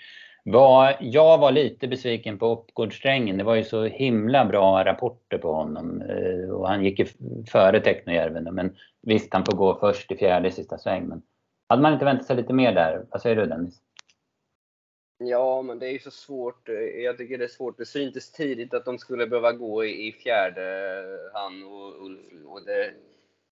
Var, 0.46 0.98
jag 1.00 1.38
var 1.38 1.52
lite 1.52 1.88
besviken 1.88 2.39
på 2.39 2.46
Uppgårdssträngen. 2.46 3.38
Det 3.38 3.43
var 3.43 3.56
ju 3.56 3.63
så 3.63 3.84
himla 3.84 4.46
bra 4.46 4.86
rapporter 4.86 5.38
på 5.38 5.54
honom 5.54 6.02
eh, 6.02 6.50
och 6.50 6.67
han 6.67 6.84
gick 6.84 7.00
ju 7.00 7.06
före 7.52 7.80
Technojärven. 7.80 8.43
Men 8.56 8.76
visst, 9.02 9.34
han 9.34 9.46
får 9.46 9.58
gå 9.58 9.80
först 9.80 10.12
i 10.12 10.17
fjärde 10.17 10.52
sista 10.52 10.78
sväng. 10.78 11.08
Men 11.08 11.22
hade 11.73 11.81
man 11.81 11.93
inte 11.93 12.05
väntat 12.05 12.27
sig 12.27 12.36
lite 12.36 12.53
mer 12.53 12.73
där? 12.73 13.05
Vad 13.09 13.21
säger 13.21 13.36
du 13.36 13.45
Dennis? 13.45 13.81
Ja, 15.17 15.62
men 15.62 15.79
det 15.79 15.88
är 15.88 15.91
ju 15.91 15.99
så 15.99 16.12
svårt. 16.12 16.69
Jag 17.03 17.17
tycker 17.17 17.38
det 17.38 17.43
är 17.43 17.47
svårt. 17.47 17.77
Det 17.77 17.86
syntes 17.86 18.31
tidigt 18.31 18.73
att 18.73 18.86
de 18.86 18.97
skulle 18.97 19.27
behöva 19.27 19.51
gå 19.51 19.86
i, 19.86 20.12
fjärde, 20.12 21.29
han 21.33 21.63
och 21.63 22.05
Ulf. 22.05 22.19
Och 22.45 22.65
det, 22.65 22.93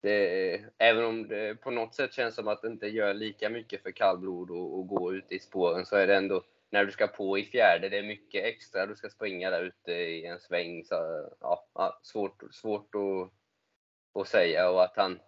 det, 0.02 0.62
även 0.78 1.06
om 1.06 1.28
det 1.28 1.56
på 1.62 1.72
något 1.72 1.96
sätt 1.96 2.14
känns 2.14 2.36
som 2.36 2.48
att 2.48 2.62
det 2.62 2.68
inte 2.68 2.88
gör 2.88 3.14
lika 3.14 3.50
mycket 3.50 3.84
för 3.84 3.92
kallblod 3.92 4.52
att 4.52 4.88
gå 4.88 5.14
ut 5.14 5.32
i 5.32 5.40
spåren 5.40 5.86
så 5.86 5.96
är 5.96 6.08
det 6.08 6.16
ändå 6.16 6.44
när 6.70 6.86
du 6.86 6.92
ska 6.92 7.08
på 7.08 7.38
i 7.38 7.44
fjärde, 7.44 7.90
det 7.90 7.98
är 7.98 8.04
mycket 8.04 8.46
extra 8.46 8.86
du 8.86 8.96
ska 8.96 9.10
springa 9.10 9.50
där 9.50 9.64
ute 9.64 9.92
i 9.92 10.26
en 10.26 10.40
sväng. 10.40 10.84
Så, 10.86 11.30
ja, 11.42 12.00
svårt 12.04 12.44
svårt 12.52 12.96
att, 12.96 14.22
att 14.22 14.28
säga 14.28 14.70
och 14.70 14.84
att 14.84 14.94
han, 14.96 15.20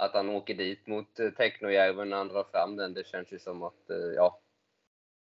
att 0.00 0.14
han 0.14 0.28
åker 0.28 0.54
dit 0.54 0.86
mot 0.86 1.14
Technojärven 1.36 2.10
när 2.10 2.16
han 2.16 2.28
drar 2.28 2.44
fram 2.52 2.76
den, 2.76 2.94
det 2.94 3.06
känns 3.06 3.32
ju 3.32 3.38
som 3.38 3.62
att, 3.62 3.90
eh, 3.90 4.14
ja. 4.16 4.40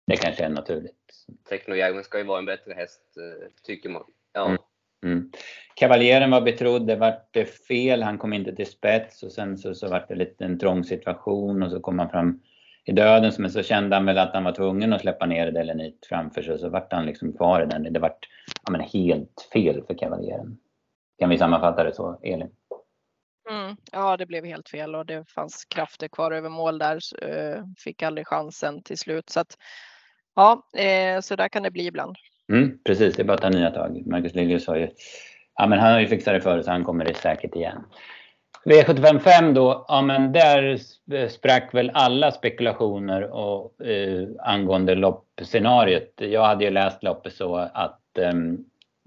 Det 0.06 0.16
kanske 0.16 0.44
är 0.44 0.48
naturligt. 0.48 1.26
Technojärven 1.48 2.04
ska 2.04 2.18
ju 2.18 2.24
vara 2.24 2.38
en 2.38 2.46
bättre 2.46 2.72
häst, 2.72 3.02
eh, 3.16 3.48
tycker 3.62 3.88
man. 3.88 4.04
Ja. 4.32 4.46
Mm. 4.46 4.58
Mm. 5.02 5.30
Kavaljeren 5.74 6.30
var 6.30 6.40
betrodd, 6.40 6.86
det 6.86 6.96
vart 6.96 7.36
fel, 7.68 8.02
han 8.02 8.18
kom 8.18 8.32
inte 8.32 8.56
till 8.56 8.66
spets 8.66 9.22
och 9.22 9.32
sen 9.32 9.58
så, 9.58 9.74
så 9.74 9.88
vart 9.88 10.08
det 10.08 10.14
lite 10.14 10.44
en 10.44 10.58
trång 10.58 10.84
situation 10.84 11.62
och 11.62 11.70
så 11.70 11.80
kom 11.80 11.98
han 11.98 12.10
fram 12.10 12.40
i 12.84 12.92
döden 12.92 13.32
men 13.38 13.50
så 13.50 13.62
kände 13.62 13.96
han 13.96 14.06
väl 14.06 14.18
att 14.18 14.34
han 14.34 14.44
var 14.44 14.52
tvungen 14.52 14.92
att 14.92 15.00
släppa 15.00 15.26
ner 15.26 15.50
Delenit 15.50 16.06
framför 16.08 16.42
sig 16.42 16.58
så 16.58 16.68
vart 16.68 16.92
han 16.92 17.06
liksom 17.06 17.32
kvar 17.32 17.62
i 17.62 17.66
den. 17.66 17.92
Det 17.92 18.00
vart 18.00 18.28
ja, 18.64 18.72
men 18.72 18.80
helt 18.80 19.48
fel 19.52 19.82
för 19.86 19.94
Kavaljeren. 19.94 20.58
Kan 21.18 21.30
vi 21.30 21.38
sammanfatta 21.38 21.84
det 21.84 21.94
så, 21.94 22.20
Elin? 22.22 22.50
Mm, 23.68 23.76
ja, 23.92 24.16
det 24.16 24.26
blev 24.26 24.44
helt 24.44 24.68
fel 24.68 24.94
och 24.94 25.06
det 25.06 25.24
fanns 25.28 25.64
krafter 25.64 26.08
kvar 26.08 26.32
över 26.32 26.48
mål 26.48 26.78
där. 26.78 26.98
Eh, 27.22 27.62
fick 27.78 28.02
aldrig 28.02 28.26
chansen 28.26 28.82
till 28.82 28.98
slut. 28.98 29.30
Så 29.30 29.40
att, 29.40 29.58
ja, 30.36 30.62
eh, 30.76 31.20
så 31.20 31.36
där 31.36 31.48
kan 31.48 31.62
det 31.62 31.70
bli 31.70 31.86
ibland. 31.86 32.16
Mm, 32.52 32.78
precis, 32.84 33.16
det 33.16 33.22
är 33.22 33.24
bara 33.24 33.34
att 33.34 33.42
ta 33.42 33.48
nya 33.48 33.70
tag. 33.70 34.06
Marcus 34.06 34.34
Liljus 34.34 34.66
har 34.66 34.76
ju, 34.76 34.88
ja 35.56 35.66
men 35.66 35.78
han 35.78 35.92
har 35.92 36.00
ju 36.00 36.06
fixat 36.06 36.34
det 36.34 36.40
förut 36.40 36.64
så 36.64 36.70
han 36.70 36.84
kommer 36.84 37.04
det 37.04 37.14
säkert 37.14 37.56
igen. 37.56 37.84
V755 38.64 39.52
då, 39.52 39.84
ja 39.88 40.02
men 40.02 40.32
där 40.32 40.78
sprack 41.28 41.74
väl 41.74 41.90
alla 41.94 42.32
spekulationer 42.32 43.22
och, 43.22 43.86
eh, 43.86 44.28
angående 44.38 44.94
loppscenariot. 44.94 46.12
Jag 46.16 46.44
hade 46.44 46.64
ju 46.64 46.70
läst 46.70 47.02
loppet 47.02 47.32
så 47.32 47.56
att 47.56 48.18
eh, 48.18 48.32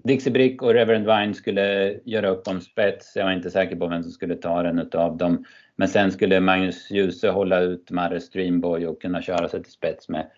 Dixie 0.04 0.32
Brick 0.32 0.62
och 0.62 0.74
Reverend 0.74 1.06
Vine 1.06 1.34
skulle 1.34 1.98
göra 2.04 2.28
upp 2.28 2.48
om 2.48 2.60
spets. 2.60 3.12
Jag 3.16 3.24
var 3.24 3.32
inte 3.32 3.50
säker 3.50 3.76
på 3.76 3.86
vem 3.86 4.02
som 4.02 4.12
skulle 4.12 4.34
ta 4.34 4.62
den 4.62 4.78
utav 4.78 5.16
dem. 5.16 5.44
Men 5.76 5.88
sen 5.88 6.12
skulle 6.12 6.40
Magnus 6.40 6.90
Djuse 6.90 7.28
hålla 7.28 7.60
ut 7.60 7.90
Marre 7.90 8.20
Streamboy 8.20 8.86
och 8.86 9.02
kunna 9.02 9.22
köra 9.22 9.48
sig 9.48 9.62
till 9.62 9.72
spets 9.72 10.08
med 10.08 10.30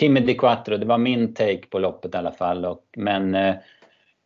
Kimmy 0.00 0.20
Di 0.20 0.34
Quattro. 0.34 0.76
Det 0.76 0.86
var 0.86 0.98
min 0.98 1.34
take 1.34 1.66
på 1.70 1.78
loppet 1.78 2.14
i 2.14 2.18
alla 2.18 2.32
fall. 2.32 2.64
Och, 2.64 2.84
men 2.96 3.34
eh, 3.34 3.54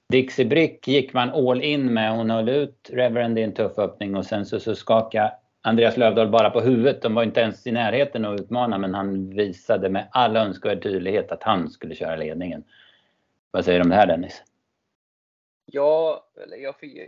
Dixie 0.09 0.45
Brick 0.47 0.89
gick 0.89 1.13
man 1.13 1.31
all 1.31 1.63
in 1.63 1.95
med. 1.95 2.13
Hon 2.13 2.31
höll 2.31 2.49
ut 2.49 2.91
Reverend 2.93 3.39
i 3.39 3.43
en 3.43 3.55
tuff 3.55 3.79
öppning 3.79 4.17
och 4.17 4.27
sen 4.27 4.47
så, 4.47 4.61
så 4.61 4.75
skakade 4.75 5.33
Andreas 5.63 5.97
Lövdahl 5.97 6.29
bara 6.29 6.51
på 6.51 6.61
huvudet. 6.61 7.03
De 7.03 7.15
var 7.15 7.23
inte 7.23 7.41
ens 7.41 7.67
i 7.67 7.73
närheten 7.73 8.25
att 8.25 8.41
utmana 8.41 8.79
men 8.79 8.95
han 8.95 9.31
visade 9.31 9.89
med 9.89 10.09
all 10.11 10.37
önskvärd 10.37 10.83
tydlighet 10.83 11.33
att 11.33 11.43
han 11.43 11.71
skulle 11.71 11.95
köra 11.95 12.17
ledningen. 12.17 12.65
Vad 13.51 13.65
säger 13.65 13.79
du 13.79 13.83
om 13.83 13.91
det 13.91 13.97
här 13.97 14.07
Dennis? 14.07 14.43
Ja, 15.75 16.27
eller 16.37 16.57
jag 16.57 16.77
fick, 16.77 16.99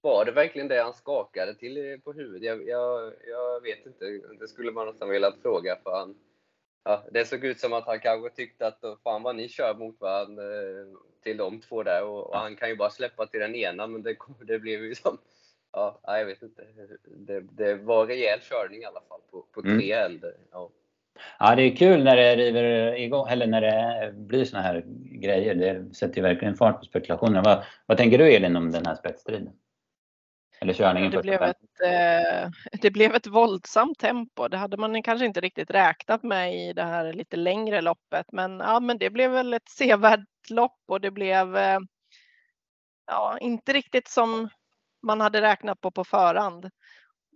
var 0.00 0.24
det 0.24 0.32
verkligen 0.32 0.68
det 0.68 0.82
han 0.82 0.94
skakade 0.94 1.54
till 1.54 2.00
på 2.04 2.12
huvudet? 2.12 2.42
Jag, 2.42 2.68
jag, 2.68 3.12
jag 3.26 3.60
vet 3.60 3.86
inte. 3.86 4.04
Det 4.40 4.48
skulle 4.48 4.72
man 4.72 4.86
nästan 4.86 5.08
vilja 5.08 5.32
fråga 5.42 5.78
för 5.82 5.90
han, 5.90 6.14
ja, 6.84 7.04
det 7.12 7.24
såg 7.24 7.44
ut 7.44 7.60
som 7.60 7.72
att 7.72 7.86
han 7.86 8.00
kanske 8.00 8.30
tyckte 8.30 8.66
att 8.66 8.84
fan 9.04 9.22
vad 9.22 9.36
ni 9.36 9.48
kör 9.48 9.74
mot 9.74 10.00
varandra 10.00 10.42
eh, 10.42 10.86
till 11.22 11.36
de 11.36 11.60
två 11.60 11.82
där 11.82 12.04
och, 12.04 12.30
och, 12.30 12.38
han 12.38 12.56
kan 12.56 12.68
ju 12.68 12.76
bara 12.76 12.90
släppa 12.90 13.26
till 13.26 13.40
den 13.40 13.54
ena 13.54 13.86
men 13.86 14.02
det, 14.02 14.16
det 14.40 14.58
blev 14.58 14.84
ju 14.84 14.94
som, 14.94 15.18
ja, 15.72 16.00
jag 16.02 16.26
vet 16.26 16.42
inte. 16.42 16.66
Det, 17.04 17.40
det 17.40 17.74
var 17.74 18.06
rejäl 18.06 18.40
körning 18.40 18.82
i 18.82 18.84
alla 18.84 19.02
fall 19.08 19.20
på, 19.30 19.46
på 19.52 19.62
tre 19.62 19.92
mm. 19.92 20.04
äldre. 20.04 20.32
Ja. 20.50 20.70
Ja, 21.38 21.54
det 21.54 21.62
är 21.62 21.76
kul 21.76 22.04
när 22.04 22.16
det 22.16 22.36
river 22.36 22.94
igång, 22.98 23.28
eller 23.28 23.46
när 23.46 23.60
det 23.60 24.12
blir 24.12 24.44
såna 24.44 24.62
här 24.62 24.84
grejer. 25.20 25.54
Det 25.54 25.94
sätter 25.94 26.16
ju 26.16 26.22
verkligen 26.22 26.56
fart 26.56 26.78
på 26.78 26.84
spekulationerna. 26.84 27.42
Vad, 27.42 27.64
vad 27.86 27.98
tänker 27.98 28.18
du 28.18 28.32
Elin 28.32 28.56
om 28.56 28.70
den 28.70 28.86
här 28.86 28.94
spetsstriden? 28.94 29.52
Eller 30.60 30.72
körningen 30.72 31.10
det 31.10 31.22
blev, 31.22 31.42
ett, 31.42 31.80
eh, 31.84 32.50
det 32.80 32.90
blev 32.90 33.14
ett 33.14 33.26
våldsamt 33.26 33.98
tempo. 33.98 34.48
Det 34.48 34.56
hade 34.56 34.76
man 34.76 35.02
kanske 35.02 35.26
inte 35.26 35.40
riktigt 35.40 35.70
räknat 35.70 36.22
med 36.22 36.54
i 36.54 36.72
det 36.72 36.82
här 36.82 37.12
lite 37.12 37.36
längre 37.36 37.80
loppet. 37.80 38.26
Men, 38.32 38.58
ja, 38.58 38.80
men 38.80 38.98
det 38.98 39.10
blev 39.10 39.30
väl 39.30 39.54
ett 39.54 39.68
sevärt 39.68 40.50
lopp 40.50 40.80
och 40.88 41.00
det 41.00 41.10
blev 41.10 41.56
eh, 41.56 41.78
ja, 43.06 43.38
inte 43.40 43.72
riktigt 43.72 44.08
som 44.08 44.48
man 45.02 45.20
hade 45.20 45.42
räknat 45.42 45.80
på 45.80 45.90
på 45.90 46.04
förhand. 46.04 46.70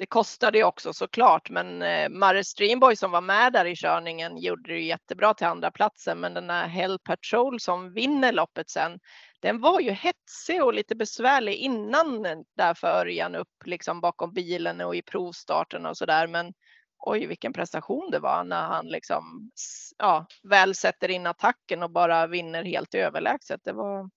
Det 0.00 0.06
kostade 0.06 0.58
ju 0.58 0.64
också 0.64 0.92
såklart, 0.92 1.50
men 1.50 1.82
eh, 1.82 2.08
Mare 2.08 2.44
Streamboy 2.44 2.96
som 2.96 3.10
var 3.10 3.20
med 3.20 3.52
där 3.52 3.64
i 3.64 3.76
körningen 3.76 4.38
gjorde 4.38 4.72
det 4.72 4.80
jättebra 4.80 5.34
till 5.34 5.46
andra 5.46 5.70
platsen. 5.70 6.20
Men 6.20 6.34
den 6.34 6.50
här 6.50 6.68
Hell 6.68 6.98
Patrol 6.98 7.60
som 7.60 7.92
vinner 7.92 8.32
loppet 8.32 8.70
sen, 8.70 9.00
den 9.40 9.60
var 9.60 9.80
ju 9.80 9.90
hetsig 9.90 10.64
och 10.64 10.74
lite 10.74 10.96
besvärlig 10.96 11.54
innan 11.54 12.22
där 12.56 12.74
för 12.74 12.88
Örjan 12.88 13.34
upp 13.34 13.48
liksom 13.64 14.00
bakom 14.00 14.32
bilen 14.32 14.80
och 14.80 14.96
i 14.96 15.02
provstarten 15.02 15.86
och 15.86 15.96
så 15.96 16.06
där. 16.06 16.26
Men 16.26 16.52
oj, 16.98 17.26
vilken 17.26 17.52
prestation 17.52 18.10
det 18.10 18.18
var 18.18 18.44
när 18.44 18.62
han 18.62 18.86
liksom 18.86 19.50
ja, 19.98 20.26
väl 20.42 20.74
sätter 20.74 21.08
in 21.08 21.26
attacken 21.26 21.82
och 21.82 21.90
bara 21.90 22.26
vinner 22.26 22.64
helt 22.64 22.94
överlägset. 22.94 23.60
Det 23.64 23.72
var. 23.72 24.10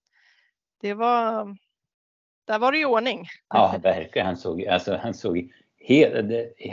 Det 0.82 0.94
var. 0.94 1.58
Där 2.48 2.60
var 2.60 2.72
det 2.72 2.80
i 2.80 2.86
ordning. 2.86 3.28
Ja, 3.50 3.76
verkligen. 3.84 4.26
Han 4.26 4.38
såg, 4.38 4.66
alltså, 4.68 4.96
han 4.96 5.14
såg 5.14 5.52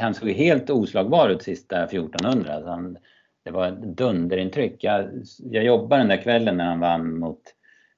han 0.00 0.14
såg 0.14 0.30
helt 0.30 0.70
oslagbar 0.70 1.28
ut 1.28 1.42
sista 1.42 1.84
1400. 1.84 2.54
Alltså 2.54 2.70
han, 2.70 2.98
det 3.44 3.50
var 3.50 3.68
ett 3.68 3.82
dunderintryck. 3.82 4.84
Jag, 4.84 5.06
jag 5.38 5.64
jobbade 5.64 6.02
den 6.02 6.08
där 6.08 6.22
kvällen 6.22 6.56
när 6.56 6.64
han 6.64 6.80
vann 6.80 7.18
mot, 7.18 7.42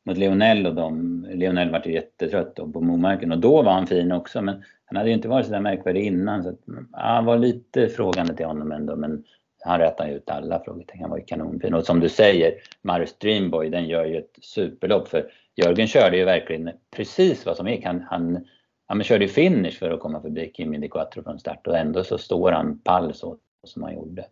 mot 0.04 0.18
Lionel 0.18 0.66
och 0.66 0.74
dem. 0.74 1.26
Lionel 1.30 1.70
var 1.70 1.88
jättetrött 1.88 2.54
på 2.54 2.80
Momarken 2.80 3.32
och 3.32 3.38
då 3.38 3.62
var 3.62 3.72
han 3.72 3.86
fin 3.86 4.12
också 4.12 4.42
men 4.42 4.62
han 4.84 4.96
hade 4.96 5.08
ju 5.08 5.14
inte 5.14 5.28
varit 5.28 5.46
så 5.46 5.52
där 5.52 5.60
märkvärdig 5.60 6.06
innan. 6.06 6.42
Så 6.42 6.48
att, 6.48 6.60
ja, 6.66 6.98
han 6.98 7.24
var 7.24 7.38
lite 7.38 7.88
frågande 7.88 8.36
till 8.36 8.46
honom 8.46 8.72
ändå 8.72 8.96
men 8.96 9.24
han 9.64 9.80
rätade 9.80 10.12
ut 10.12 10.30
alla 10.30 10.62
frågetecken. 10.64 11.00
Han 11.00 11.10
var 11.10 11.18
ju 11.18 11.24
kanonfin. 11.24 11.74
Och 11.74 11.84
som 11.84 12.00
du 12.00 12.08
säger, 12.08 12.54
Marius 12.82 13.18
Dreamboy 13.18 13.68
den 13.68 13.88
gör 13.88 14.04
ju 14.04 14.18
ett 14.18 14.38
superlopp 14.42 15.08
för 15.08 15.30
Jörgen 15.56 15.86
körde 15.86 16.16
ju 16.16 16.24
verkligen 16.24 16.70
precis 16.96 17.46
vad 17.46 17.56
som 17.56 17.68
gick. 17.68 17.84
Han, 17.84 18.04
han 18.10 18.46
ja, 18.92 18.96
men 18.96 19.04
körde 19.04 19.28
finish 19.28 19.78
för 19.78 19.90
att 19.90 20.00
komma 20.00 20.20
förbi 20.20 20.52
Kimi 20.54 20.78
Di 20.78 20.88
Quattro 20.88 21.22
från 21.22 21.38
start 21.38 21.66
och 21.66 21.76
ändå 21.76 22.04
så 22.04 22.18
står 22.18 22.52
han 22.52 22.78
pall 22.78 23.14
så 23.14 23.38
som 23.64 23.82
han 23.82 23.94
gjorde. 23.94 24.26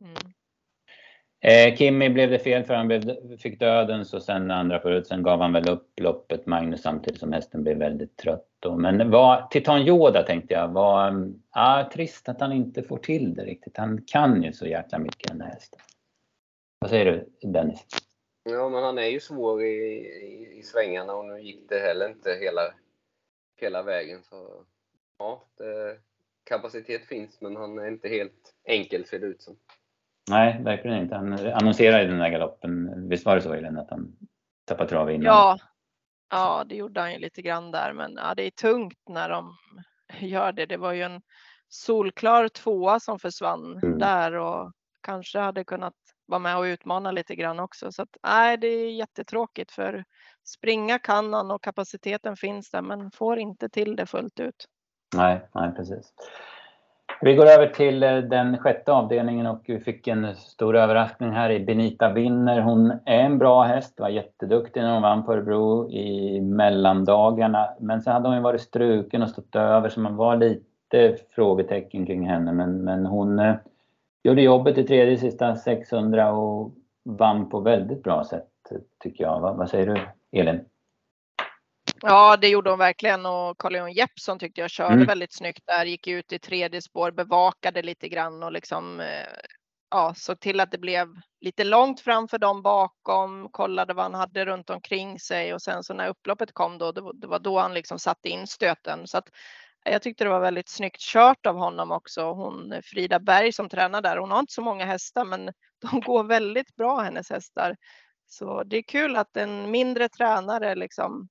Mm. 0.00 0.14
Eh, 1.40 1.76
Kimi 1.76 2.10
blev 2.10 2.30
det 2.30 2.38
fel 2.38 2.64
för 2.64 2.74
han 2.74 2.88
blev, 2.88 3.02
fick 3.38 3.60
dödens 3.60 4.14
och 4.14 4.22
sen 4.22 4.50
andra 4.50 4.80
förut. 4.80 5.06
Sen 5.06 5.22
gav 5.22 5.40
han 5.40 5.52
väl 5.52 5.68
upp 5.68 6.00
loppet 6.00 6.46
Magnus 6.46 6.82
samtidigt 6.82 7.20
som 7.20 7.32
hästen 7.32 7.62
blev 7.62 7.78
väldigt 7.78 8.16
trött. 8.16 8.48
Då. 8.60 8.76
Men 8.76 9.10
vad, 9.10 9.50
Titan 9.50 9.80
Yoda 9.80 10.22
tänkte 10.22 10.54
jag 10.54 10.68
var 10.68 11.28
ja, 11.54 11.90
trist 11.92 12.28
att 12.28 12.40
han 12.40 12.52
inte 12.52 12.82
får 12.82 12.98
till 12.98 13.34
det 13.34 13.44
riktigt. 13.44 13.76
Han 13.76 14.02
kan 14.06 14.42
ju 14.42 14.52
så 14.52 14.66
jäkla 14.66 14.98
mycket 14.98 15.28
den 15.28 15.40
här 15.40 15.50
hästen. 15.50 15.80
Vad 16.78 16.90
säger 16.90 17.04
du 17.04 17.48
Dennis? 17.48 17.86
Ja 18.50 18.68
men 18.68 18.82
han 18.82 18.98
är 18.98 19.06
ju 19.06 19.20
svår 19.20 19.62
i, 19.62 19.66
i, 19.66 20.58
i 20.58 20.62
svängarna 20.62 21.14
och 21.14 21.24
nu 21.24 21.40
gick 21.40 21.68
det 21.68 21.78
heller 21.78 22.08
inte 22.08 22.30
hela 22.40 22.62
hela 23.60 23.82
vägen. 23.82 24.22
Så 24.22 24.64
ja, 25.18 25.48
det, 25.56 25.98
kapacitet 26.44 27.06
finns 27.06 27.40
men 27.40 27.56
han 27.56 27.78
är 27.78 27.88
inte 27.88 28.08
helt 28.08 28.54
enkel 28.64 29.04
ser 29.04 29.18
det 29.18 29.26
ut 29.26 29.42
som. 29.42 29.56
Nej, 30.30 30.62
verkligen 30.62 31.02
inte. 31.02 31.14
Han 31.14 31.32
annonserade 31.32 32.04
i 32.04 32.06
den 32.06 32.18
där 32.18 32.30
galoppen. 32.30 33.08
Visst 33.08 33.26
var 33.26 33.36
det 33.36 33.42
så 33.42 33.52
Elin 33.52 33.78
att 33.78 33.90
han 33.90 34.16
tappade 34.64 34.88
trav 34.88 35.10
innan? 35.10 35.24
Ja, 35.24 35.58
ja, 36.30 36.64
det 36.68 36.76
gjorde 36.76 37.00
han 37.00 37.12
ju 37.12 37.18
lite 37.18 37.42
grann 37.42 37.70
där. 37.70 37.92
Men 37.92 38.14
ja, 38.16 38.34
det 38.34 38.42
är 38.42 38.50
tungt 38.50 38.98
när 39.08 39.28
de 39.28 39.56
gör 40.26 40.52
det. 40.52 40.66
Det 40.66 40.76
var 40.76 40.92
ju 40.92 41.02
en 41.02 41.22
solklar 41.68 42.48
tvåa 42.48 43.00
som 43.00 43.18
försvann 43.18 43.80
mm. 43.82 43.98
där 43.98 44.34
och 44.34 44.72
kanske 45.00 45.38
hade 45.38 45.64
kunnat 45.64 45.94
vara 46.26 46.38
med 46.38 46.58
och 46.58 46.62
utmana 46.62 47.10
lite 47.10 47.34
grann 47.34 47.60
också. 47.60 47.92
Så 47.92 48.02
att, 48.02 48.16
nej, 48.22 48.56
det 48.56 48.66
är 48.66 48.90
jättetråkigt 48.90 49.72
för 49.72 50.04
springa 50.46 50.98
kan 50.98 51.32
han 51.32 51.50
och 51.50 51.62
kapaciteten 51.62 52.36
finns 52.36 52.70
där 52.70 52.82
men 52.82 53.10
får 53.10 53.38
inte 53.38 53.68
till 53.68 53.96
det 53.96 54.06
fullt 54.06 54.40
ut. 54.40 54.66
Nej, 55.16 55.40
nej 55.54 55.72
precis. 55.76 56.12
Vi 57.20 57.34
går 57.34 57.46
över 57.46 57.66
till 57.66 58.02
eh, 58.02 58.16
den 58.16 58.58
sjätte 58.58 58.92
avdelningen 58.92 59.46
och 59.46 59.62
vi 59.66 59.80
fick 59.80 60.08
en 60.08 60.36
stor 60.36 60.76
överraskning 60.76 61.30
här 61.30 61.50
i 61.50 61.60
Benita 61.60 62.12
Winner. 62.12 62.60
Hon 62.60 62.90
är 63.04 63.18
en 63.18 63.38
bra 63.38 63.62
häst, 63.62 64.00
var 64.00 64.08
jätteduktig 64.08 64.82
när 64.82 64.92
hon 64.92 65.02
vann 65.02 65.24
på 65.24 65.32
Örebro 65.32 65.90
i 65.90 66.40
mellandagarna. 66.40 67.68
Men 67.80 68.02
sen 68.02 68.12
hade 68.12 68.28
hon 68.28 68.36
ju 68.36 68.42
varit 68.42 68.60
struken 68.60 69.22
och 69.22 69.30
stått 69.30 69.56
över 69.56 69.88
så 69.88 70.00
man 70.00 70.16
var 70.16 70.36
lite 70.36 71.16
frågetecken 71.30 72.06
kring 72.06 72.28
henne. 72.28 72.52
Men, 72.52 72.84
men 72.84 73.06
hon 73.06 73.38
eh, 73.38 73.54
gjorde 74.22 74.42
jobbet 74.42 74.78
i 74.78 74.84
tredje 74.84 75.18
sista 75.18 75.56
600 75.56 76.32
och 76.32 76.72
vann 77.04 77.48
på 77.48 77.60
väldigt 77.60 78.02
bra 78.02 78.24
sätt 78.24 78.48
tycker 79.02 79.24
jag. 79.24 79.40
Vad, 79.40 79.56
vad 79.56 79.70
säger 79.70 79.86
du 79.86 80.00
Elin? 80.32 80.60
Ja, 82.02 82.36
det 82.36 82.48
gjorde 82.48 82.70
hon 82.70 82.78
verkligen 82.78 83.26
och 83.26 83.58
Carl-Johan 83.58 83.92
Jeppsson 83.92 84.38
tyckte 84.38 84.60
jag 84.60 84.70
körde 84.70 84.94
mm. 84.94 85.06
väldigt 85.06 85.34
snyggt 85.34 85.62
där, 85.66 85.84
gick 85.84 86.06
ut 86.06 86.32
i 86.32 86.38
tredje 86.38 86.82
spår, 86.82 87.10
bevakade 87.10 87.82
lite 87.82 88.08
grann 88.08 88.42
och 88.42 88.52
liksom 88.52 89.00
eh, 89.00 89.26
ja, 89.90 90.14
såg 90.16 90.40
till 90.40 90.60
att 90.60 90.70
det 90.70 90.78
blev 90.78 91.08
lite 91.40 91.64
långt 91.64 92.00
framför 92.00 92.38
dem 92.38 92.62
bakom, 92.62 93.48
kollade 93.50 93.94
vad 93.94 94.04
han 94.04 94.14
hade 94.14 94.44
runt 94.44 94.70
omkring 94.70 95.20
sig 95.20 95.54
och 95.54 95.62
sen 95.62 95.82
så 95.82 95.94
när 95.94 96.08
upploppet 96.08 96.52
kom 96.52 96.78
då, 96.78 96.92
det 96.92 97.26
var 97.26 97.38
då 97.38 97.58
han 97.58 97.74
liksom 97.74 97.98
satte 97.98 98.28
in 98.28 98.46
stöten. 98.46 99.06
Så 99.06 99.18
att 99.18 99.28
jag 99.84 100.02
tyckte 100.02 100.24
det 100.24 100.30
var 100.30 100.40
väldigt 100.40 100.68
snyggt 100.68 101.00
kört 101.00 101.46
av 101.46 101.56
honom 101.56 101.90
också. 101.90 102.32
Hon 102.32 102.80
Frida 102.84 103.20
Berg 103.20 103.52
som 103.52 103.68
tränar 103.68 104.02
där, 104.02 104.16
hon 104.16 104.30
har 104.30 104.40
inte 104.40 104.52
så 104.52 104.62
många 104.62 104.84
hästar 104.84 105.24
men 105.24 105.52
de 105.90 106.00
går 106.00 106.24
väldigt 106.24 106.76
bra 106.76 107.00
hennes 107.00 107.30
hästar. 107.30 107.76
Så 108.26 108.62
det 108.62 108.76
är 108.76 108.82
kul 108.82 109.16
att 109.16 109.36
en 109.36 109.70
mindre 109.70 110.08
tränare 110.08 110.74
liksom 110.74 111.28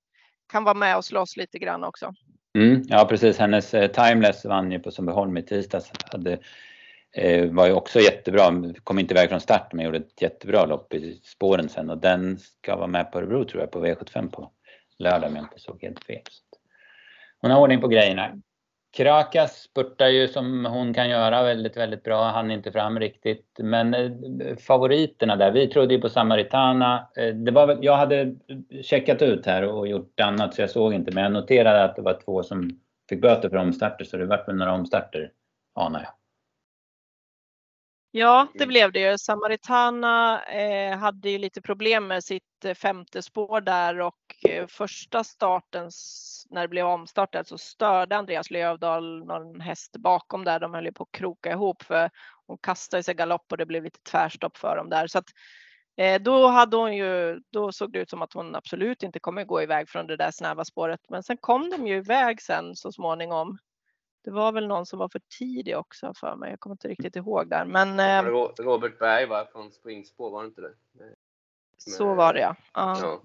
kan 0.52 0.64
vara 0.64 0.74
med 0.74 0.98
och 0.98 1.06
slåss 1.06 1.38
lite 1.38 1.60
grann 1.60 1.84
också. 1.84 2.14
Mm, 2.58 2.84
ja 2.88 3.06
precis, 3.10 3.38
hennes 3.38 3.74
eh, 3.74 3.92
Timeless 3.92 4.46
vann 4.46 4.72
ju 4.72 4.80
på 4.80 4.92
Sundbyholm 4.92 5.38
i 5.38 5.44
tisdags. 5.44 5.92
Hade, 6.12 6.40
eh, 7.12 7.52
var 7.52 7.68
ju 7.68 7.74
också 7.74 8.00
jättebra, 8.00 8.74
kom 8.84 9.00
inte 9.00 9.14
iväg 9.14 9.30
från 9.30 9.42
start 9.42 9.74
men 9.74 9.86
gjorde 9.86 9.98
ett 9.98 10.22
jättebra 10.22 10.66
lopp 10.66 10.94
i 10.94 11.22
spåren 11.24 11.70
sen 11.70 11.90
och 11.90 11.98
den 11.98 12.38
ska 12.38 12.76
vara 12.76 12.88
med 12.88 13.12
på 13.12 13.18
Örebro 13.18 13.46
tror 13.46 13.62
jag 13.62 13.72
på 13.72 13.86
V75 13.86 14.32
på 14.32 14.52
lördag 14.98 15.30
om 15.30 15.36
jag 15.36 15.46
inte 15.46 15.60
såg 15.60 15.82
helt 15.82 16.04
fel. 16.04 16.22
Hon 17.42 17.52
har 17.52 17.62
ordning 17.62 17.82
på 17.82 17.88
grejerna. 17.88 18.42
Krakas 18.96 19.62
spurtar 19.62 20.08
ju 20.08 20.28
som 20.28 20.66
hon 20.66 20.94
kan 20.94 21.10
göra 21.10 21.44
väldigt, 21.44 21.78
väldigt 21.78 22.04
bra. 22.04 22.24
Han 22.24 22.52
inte 22.52 22.72
fram 22.72 23.00
riktigt. 23.00 23.46
Men 23.60 23.94
eh, 23.94 24.12
favoriterna 24.58 25.36
där, 25.36 25.52
vi 25.52 25.68
trodde 25.68 25.94
ju 25.94 26.02
på 26.02 26.10
Samaritana. 26.10 27.08
Eh, 27.18 27.36
det 27.36 27.52
var, 27.52 27.78
jag 27.82 27.98
hade 27.98 28.36
checkat 28.84 29.22
ut 29.22 29.46
här 29.46 29.64
och 29.64 29.88
gjort 29.88 30.20
annat 30.20 30.54
så 30.54 30.62
jag 30.62 30.70
såg 30.70 30.94
inte. 30.94 31.12
Men 31.12 31.24
jag 31.24 31.34
noterade 31.34 31.84
att 31.84 31.96
det 31.96 32.02
var 32.02 32.20
två 32.26 32.44
som 32.44 32.80
fick 33.10 33.22
böter 33.22 33.50
för 33.50 33.58
omstarter 33.58 34.06
så 34.06 34.18
det 34.18 34.26
vart 34.26 34.48
väl 34.48 34.56
några 34.56 34.74
omstarter, 34.74 35.32
anar 35.74 36.00
jag. 36.00 36.12
Ja, 38.18 38.48
det 38.54 38.68
blev 38.68 38.92
det 38.92 39.00
ju. 39.00 39.18
Samaritana 39.18 40.44
eh, 40.44 40.98
hade 40.98 41.30
ju 41.30 41.38
lite 41.38 41.62
problem 41.62 42.08
med 42.08 42.24
sitt 42.24 42.66
eh, 42.66 42.74
femte 42.74 43.22
spår 43.22 43.62
där 43.62 44.00
och 44.02 44.50
eh, 44.50 44.68
första 44.68 45.24
starten 45.24 45.92
när 46.50 46.62
det 46.62 46.68
blev 46.68 46.86
omstartat 46.86 47.48
så 47.48 47.58
störde 47.58 48.18
Andreas 48.18 48.52
Lövdahl 48.52 49.26
någon 49.26 49.62
häst 49.62 49.98
bakom 49.98 50.44
där. 50.44 50.60
De 50.60 50.74
höll 50.74 50.86
ju 50.86 50.94
på 50.94 51.04
att 51.04 51.12
kroka 51.12 51.52
ihop 51.52 51.84
för 51.84 52.10
hon 52.48 52.58
kastade 52.58 53.04
sig 53.04 53.14
galopp 53.16 53.52
och 53.52 53.58
det 53.58 53.66
blev 53.66 53.84
lite 53.84 54.00
tvärstopp 54.12 54.58
för 54.58 54.78
dem 54.78 54.90
där. 54.90 55.08
Så 55.08 55.18
att, 55.18 55.30
eh, 55.98 56.22
då 56.22 56.48
hade 56.48 56.78
hon 56.78 56.96
ju, 56.96 57.40
då 57.52 57.72
såg 57.72 57.92
det 57.92 58.00
ut 58.00 58.10
som 58.10 58.22
att 58.22 58.34
hon 58.34 58.56
absolut 58.56 59.04
inte 59.04 59.20
kommer 59.20 59.44
gå 59.44 59.62
iväg 59.62 59.90
från 59.90 60.08
det 60.08 60.18
där 60.18 60.32
snäva 60.32 60.66
spåret. 60.66 61.02
Men 61.10 61.24
sen 61.24 61.38
kom 61.38 61.70
de 61.70 61.88
ju 61.88 61.98
iväg 61.98 62.42
sen 62.42 62.76
så 62.76 62.92
småningom. 62.92 63.58
Det 64.26 64.32
var 64.32 64.52
väl 64.52 64.68
någon 64.68 64.86
som 64.86 65.00
var 65.00 65.10
för 65.10 65.22
tidig 65.40 65.78
också 65.78 66.14
för 66.16 66.36
mig. 66.36 66.50
Jag 66.50 66.60
kommer 66.60 66.74
inte 66.74 66.88
riktigt 66.88 67.16
ihåg 67.16 67.50
där. 67.50 67.66
Men, 67.66 68.00
eh, 68.00 68.32
Robert 68.60 69.00
Berg 69.00 69.26
var 69.26 69.46
från 69.46 69.72
springspår, 69.72 70.32
var 70.32 70.44
det 70.44 70.48
inte 70.48 70.62
det? 70.62 70.74
Så 71.78 72.14
var 72.14 72.34
det 72.34 72.40
ja. 72.40 72.56
Ja, 72.74 73.22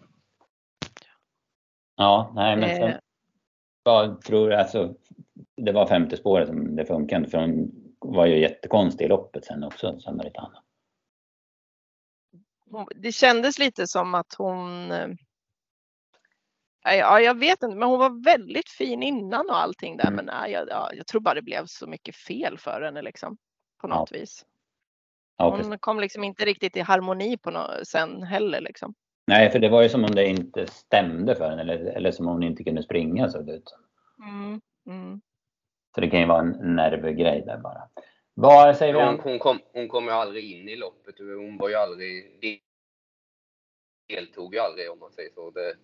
ja 1.96 2.32
nej 2.34 2.56
men 2.56 2.76
sen, 2.76 2.88
eh. 2.88 2.98
jag 3.82 4.22
tror 4.22 4.52
alltså, 4.52 4.94
det 5.56 5.72
var 5.72 5.86
femte 5.86 6.16
spåret 6.16 6.48
som 6.48 6.76
det 6.76 6.84
funkade 6.84 7.28
för 7.28 7.38
hon 7.38 7.70
var 7.98 8.26
ju 8.26 8.40
jättekonstig 8.40 9.04
i 9.04 9.08
loppet 9.08 9.44
sen 9.44 9.64
också, 9.64 10.00
Samaritana. 10.00 10.62
Det 12.94 13.12
kändes 13.12 13.58
lite 13.58 13.86
som 13.86 14.14
att 14.14 14.34
hon 14.38 14.90
eh, 14.90 15.08
Ja, 16.84 17.20
jag 17.20 17.38
vet 17.38 17.62
inte, 17.62 17.76
men 17.76 17.88
hon 17.88 17.98
var 17.98 18.24
väldigt 18.24 18.68
fin 18.68 19.02
innan 19.02 19.50
och 19.50 19.58
allting 19.58 19.96
där. 19.96 20.06
Mm. 20.06 20.16
Men 20.16 20.24
nej, 20.24 20.52
jag, 20.52 20.68
ja, 20.68 20.90
jag 20.92 21.06
tror 21.06 21.20
bara 21.20 21.34
det 21.34 21.42
blev 21.42 21.66
så 21.66 21.86
mycket 21.86 22.16
fel 22.16 22.58
för 22.58 22.82
henne 22.82 23.02
liksom. 23.02 23.36
På 23.80 23.88
något 23.88 24.10
ja. 24.12 24.18
vis. 24.18 24.46
Hon 25.38 25.78
kom 25.78 26.00
liksom 26.00 26.24
inte 26.24 26.44
riktigt 26.44 26.76
i 26.76 26.80
harmoni 26.80 27.38
på 27.38 27.50
no 27.50 27.84
sen 27.84 28.22
heller 28.22 28.60
liksom. 28.60 28.94
Nej, 29.26 29.50
för 29.50 29.58
det 29.58 29.68
var 29.68 29.82
ju 29.82 29.88
som 29.88 30.04
om 30.04 30.10
det 30.10 30.26
inte 30.26 30.66
stämde 30.66 31.36
för 31.36 31.50
henne 31.50 31.62
eller, 31.62 31.78
eller 31.78 32.10
som 32.10 32.28
om 32.28 32.32
hon 32.32 32.42
inte 32.42 32.64
kunde 32.64 32.82
springa 32.82 33.28
såg 33.28 33.46
det 33.46 33.52
ut 33.52 33.74
mm. 34.22 34.60
Mm. 34.86 35.20
Så 35.94 36.00
det 36.00 36.10
kan 36.10 36.20
ju 36.20 36.26
vara 36.26 36.40
en 36.40 36.76
nervgrej 36.76 37.42
där 37.46 37.58
bara. 37.58 37.88
Vad 38.34 38.76
säger 38.76 38.94
vi? 38.94 39.00
Hon, 39.00 39.20
hon, 39.20 39.38
kom, 39.38 39.58
hon 39.72 39.88
kom 39.88 40.04
ju 40.04 40.10
aldrig 40.10 40.52
in 40.52 40.68
i 40.68 40.76
loppet. 40.76 41.14
Hon 41.18 41.58
var 41.58 41.68
ju 41.68 41.74
aldrig 41.74 42.40
deltog 44.08 44.54
ju 44.54 44.60
aldrig 44.60 44.90
om 44.90 44.98
man 44.98 45.12
säger 45.12 45.30
så. 45.30 45.50
Det, 45.50 45.74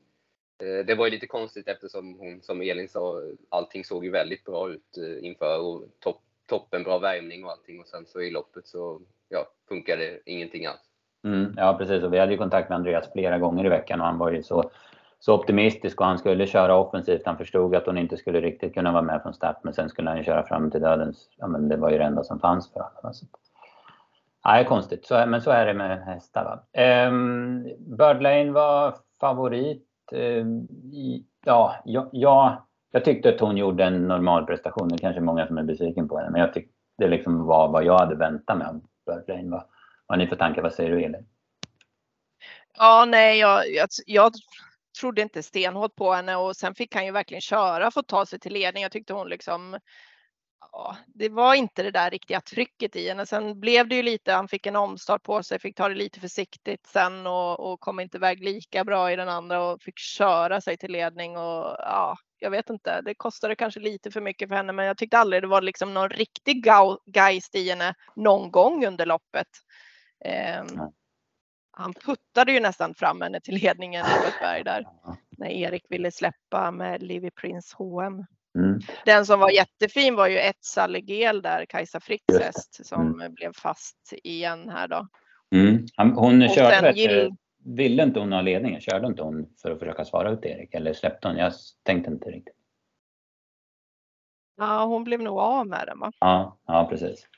Eh, 0.62 0.86
det 0.86 0.94
var 0.94 1.06
ju 1.06 1.10
lite 1.10 1.26
konstigt 1.26 1.68
eftersom 1.68 2.18
hon, 2.18 2.42
som 2.42 2.60
Elin 2.60 2.88
sa, 2.88 3.22
allting 3.48 3.84
såg 3.84 4.04
ju 4.04 4.10
väldigt 4.10 4.44
bra 4.44 4.70
ut 4.70 4.98
eh, 4.98 5.26
inför 5.26 5.60
och 5.60 5.84
topp, 6.00 6.20
toppen 6.48 6.82
bra 6.82 6.98
värmning 6.98 7.44
och 7.44 7.50
allting 7.50 7.80
och 7.80 7.86
sen 7.86 8.06
så 8.06 8.20
i 8.20 8.30
loppet 8.30 8.66
så 8.66 9.00
ja, 9.28 9.46
funkade 9.68 10.18
ingenting 10.24 10.66
alls. 10.66 10.80
Mm, 11.24 11.54
ja 11.56 11.76
precis 11.78 12.02
och 12.02 12.12
vi 12.12 12.18
hade 12.18 12.32
ju 12.32 12.38
kontakt 12.38 12.68
med 12.68 12.76
Andreas 12.76 13.12
flera 13.12 13.38
gånger 13.38 13.66
i 13.66 13.68
veckan 13.68 14.00
och 14.00 14.06
han 14.06 14.18
var 14.18 14.30
ju 14.30 14.42
så, 14.42 14.70
så 15.20 15.34
optimistisk 15.34 16.00
och 16.00 16.06
han 16.06 16.18
skulle 16.18 16.46
köra 16.46 16.76
offensivt. 16.76 17.22
Han 17.26 17.38
förstod 17.38 17.74
att 17.74 17.86
hon 17.86 17.98
inte 17.98 18.16
skulle 18.16 18.40
riktigt 18.40 18.74
kunna 18.74 18.92
vara 18.92 19.02
med 19.02 19.22
från 19.22 19.34
start 19.34 19.56
men 19.62 19.74
sen 19.74 19.88
skulle 19.88 20.10
han 20.10 20.18
ju 20.18 20.24
köra 20.24 20.46
fram 20.46 20.70
till 20.70 20.80
dödens, 20.80 21.28
ja 21.36 21.46
men 21.46 21.68
det 21.68 21.76
var 21.76 21.90
ju 21.90 21.98
det 21.98 22.04
enda 22.04 22.24
som 22.24 22.40
fanns 22.40 22.72
för 22.72 22.80
honom. 22.80 23.00
Alltså. 23.02 23.26
Nej, 24.44 24.64
konstigt, 24.64 25.06
så, 25.06 25.26
men 25.26 25.42
så 25.42 25.50
är 25.50 25.66
det 25.66 25.74
med 25.74 26.04
hästar. 26.04 26.44
Va? 26.44 26.52
Um, 26.52 26.62
ehm, 26.72 27.62
Birdlane 27.78 28.50
var 28.50 28.94
favorit 29.20 29.85
Eh, 30.12 30.46
ja, 31.44 31.82
jag, 31.84 32.08
jag, 32.12 32.62
jag 32.92 33.04
tyckte 33.04 33.28
att 33.28 33.40
hon 33.40 33.56
gjorde 33.56 33.84
en 33.84 34.08
normal 34.08 34.46
prestation. 34.46 34.88
Det 34.88 34.94
är 34.94 34.98
kanske 34.98 35.20
många 35.20 35.46
som 35.46 35.58
är 35.58 35.62
besviken 35.62 36.08
på 36.08 36.18
henne, 36.18 36.30
men 36.30 36.40
jag 36.40 36.54
tyckte 36.54 36.72
det 36.98 37.08
liksom 37.08 37.46
var 37.46 37.68
vad 37.68 37.84
jag 37.84 37.98
hade 37.98 38.16
väntat 38.16 38.58
mig 38.58 38.66
av 38.66 38.80
Birdlane. 39.06 39.50
Vad, 39.50 39.64
vad 40.06 40.18
har 40.18 40.24
ni 40.24 40.26
för 40.26 40.36
tankar? 40.36 40.62
Vad 40.62 40.72
säger 40.72 40.90
du 40.90 41.04
Elin? 41.04 41.26
Ja, 42.78 43.04
nej, 43.08 43.38
jag, 43.38 43.68
jag, 43.68 43.88
jag 44.06 44.32
trodde 45.00 45.22
inte 45.22 45.42
stenhårt 45.42 45.96
på 45.96 46.12
henne 46.12 46.36
och 46.36 46.56
sen 46.56 46.74
fick 46.74 46.94
han 46.94 47.04
ju 47.04 47.12
verkligen 47.12 47.40
köra 47.40 47.90
för 47.90 48.00
att 48.00 48.06
ta 48.06 48.26
sig 48.26 48.38
till 48.38 48.52
ledning. 48.52 48.82
Jag 48.82 48.92
tyckte 48.92 49.12
hon 49.12 49.28
liksom 49.28 49.78
ja, 50.72 50.96
det 51.06 51.28
var 51.28 51.54
inte 51.54 51.82
det 51.82 51.90
där 51.90 52.10
riktiga 52.10 52.40
trycket 52.40 52.96
i 52.96 53.08
henne. 53.08 53.26
Sen 53.26 53.60
blev 53.60 53.88
det 53.88 53.94
ju 53.94 54.02
lite, 54.02 54.32
han 54.32 54.48
fick 54.48 54.66
en 54.66 54.76
omstart 54.76 55.22
på 55.22 55.42
sig, 55.42 55.58
fick 55.58 55.76
ta 55.76 55.88
det 55.88 55.94
lite 55.94 56.20
försiktigt 56.20 56.86
sen 56.86 57.26
och, 57.26 57.60
och 57.60 57.80
kom 57.80 58.00
inte 58.00 58.16
iväg 58.16 58.44
lika 58.44 58.84
bra 58.84 59.12
i 59.12 59.16
den 59.16 59.28
andra 59.28 59.64
och 59.64 59.82
fick 59.82 59.98
köra 59.98 60.60
sig 60.60 60.76
till 60.76 60.92
ledning 60.92 61.36
och 61.36 61.76
ja, 61.78 62.16
jag 62.38 62.50
vet 62.50 62.70
inte. 62.70 63.02
Det 63.02 63.14
kostade 63.14 63.56
kanske 63.56 63.80
lite 63.80 64.10
för 64.10 64.20
mycket 64.20 64.48
för 64.48 64.56
henne, 64.56 64.72
men 64.72 64.86
jag 64.86 64.98
tyckte 64.98 65.18
aldrig 65.18 65.42
det 65.42 65.46
var 65.46 65.62
liksom 65.62 65.94
någon 65.94 66.10
riktig 66.10 66.66
geist 67.14 67.54
i 67.54 67.68
henne 67.70 67.94
någon 68.16 68.50
gång 68.50 68.86
under 68.86 69.06
loppet. 69.06 69.48
Eh, 70.24 70.64
han 71.70 71.94
puttade 71.94 72.52
ju 72.52 72.60
nästan 72.60 72.94
fram 72.94 73.20
henne 73.20 73.40
till 73.40 73.54
ledningen, 73.54 74.04
Robert 74.04 74.40
Berg 74.40 74.64
där, 74.64 74.86
när 75.38 75.48
Erik 75.48 75.86
ville 75.88 76.10
släppa 76.10 76.70
med 76.70 77.02
Livy 77.02 77.30
Prince 77.30 77.74
H&M. 77.78 78.24
Mm. 78.56 78.80
Den 79.04 79.26
som 79.26 79.40
var 79.40 79.50
jättefin 79.50 80.14
var 80.14 80.28
ju 80.28 80.38
ett 80.38 80.64
Saligel 80.64 81.42
där, 81.42 81.64
Kajsa 81.64 82.00
Fritz 82.00 82.38
häst, 82.40 82.86
som 82.86 83.12
mm. 83.12 83.34
blev 83.34 83.52
fast 83.52 84.12
igen 84.22 84.68
här 84.68 84.88
då. 84.88 85.08
Mm. 85.54 85.86
Hon 86.14 86.42
och 86.42 86.50
körde 86.50 86.80
vet, 86.80 86.96
gill... 86.96 87.34
ville 87.64 88.02
inte 88.02 88.20
hon 88.20 88.32
ha 88.32 88.40
ledningen? 88.40 88.80
Körde 88.80 89.06
inte 89.06 89.22
hon 89.22 89.46
för 89.62 89.70
att 89.70 89.78
försöka 89.78 90.04
svara 90.04 90.30
ut 90.30 90.44
Erik 90.44 90.74
eller 90.74 90.92
släppte 90.92 91.28
hon? 91.28 91.36
Jag 91.36 91.52
tänkte 91.82 92.10
inte 92.10 92.30
riktigt. 92.30 92.56
Ja, 94.56 94.84
hon 94.84 95.04
blev 95.04 95.22
nog 95.22 95.38
av 95.38 95.66
med 95.66 95.86
den 95.86 95.98
va? 95.98 96.12
Ja, 96.20 96.58
ja 96.66 96.86
precis. 96.90 97.28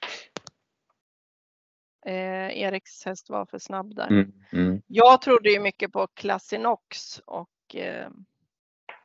Eh, 2.07 2.59
Eriks 2.59 3.05
häst 3.05 3.31
var 3.31 3.47
för 3.47 3.59
snabb 3.59 3.95
där. 3.95 4.07
Mm, 4.07 4.33
mm. 4.53 4.83
Jag 4.87 5.23
trodde 5.23 5.51
ju 5.51 5.61
mycket 5.61 5.93
på 5.93 6.07
Classinox 6.07 7.19
och 7.19 7.77
eh, 7.77 8.09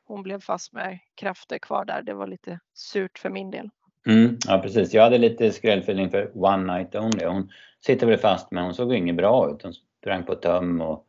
hon 0.05 0.23
blev 0.23 0.39
fast 0.39 0.73
med 0.73 0.99
krafter 1.15 1.57
kvar 1.57 1.85
där. 1.85 2.01
Det 2.01 2.13
var 2.13 2.27
lite 2.27 2.59
surt 2.73 3.19
för 3.19 3.29
min 3.29 3.51
del. 3.51 3.69
Mm, 4.07 4.37
ja 4.47 4.59
precis, 4.59 4.93
jag 4.93 5.03
hade 5.03 5.17
lite 5.17 5.51
skrällfeeling 5.51 6.09
för 6.09 6.31
One 6.37 6.77
Night 6.77 6.95
Only. 6.95 7.25
Hon 7.25 7.49
sitter 7.85 8.07
väl 8.07 8.17
fast 8.17 8.51
men 8.51 8.63
hon 8.63 8.73
såg 8.73 8.93
inget 8.93 9.15
bra 9.15 9.51
ut. 9.51 9.63
Hon 9.63 9.73
sprang 9.73 10.23
på 10.23 10.35
töm 10.35 10.81
och 10.81 11.05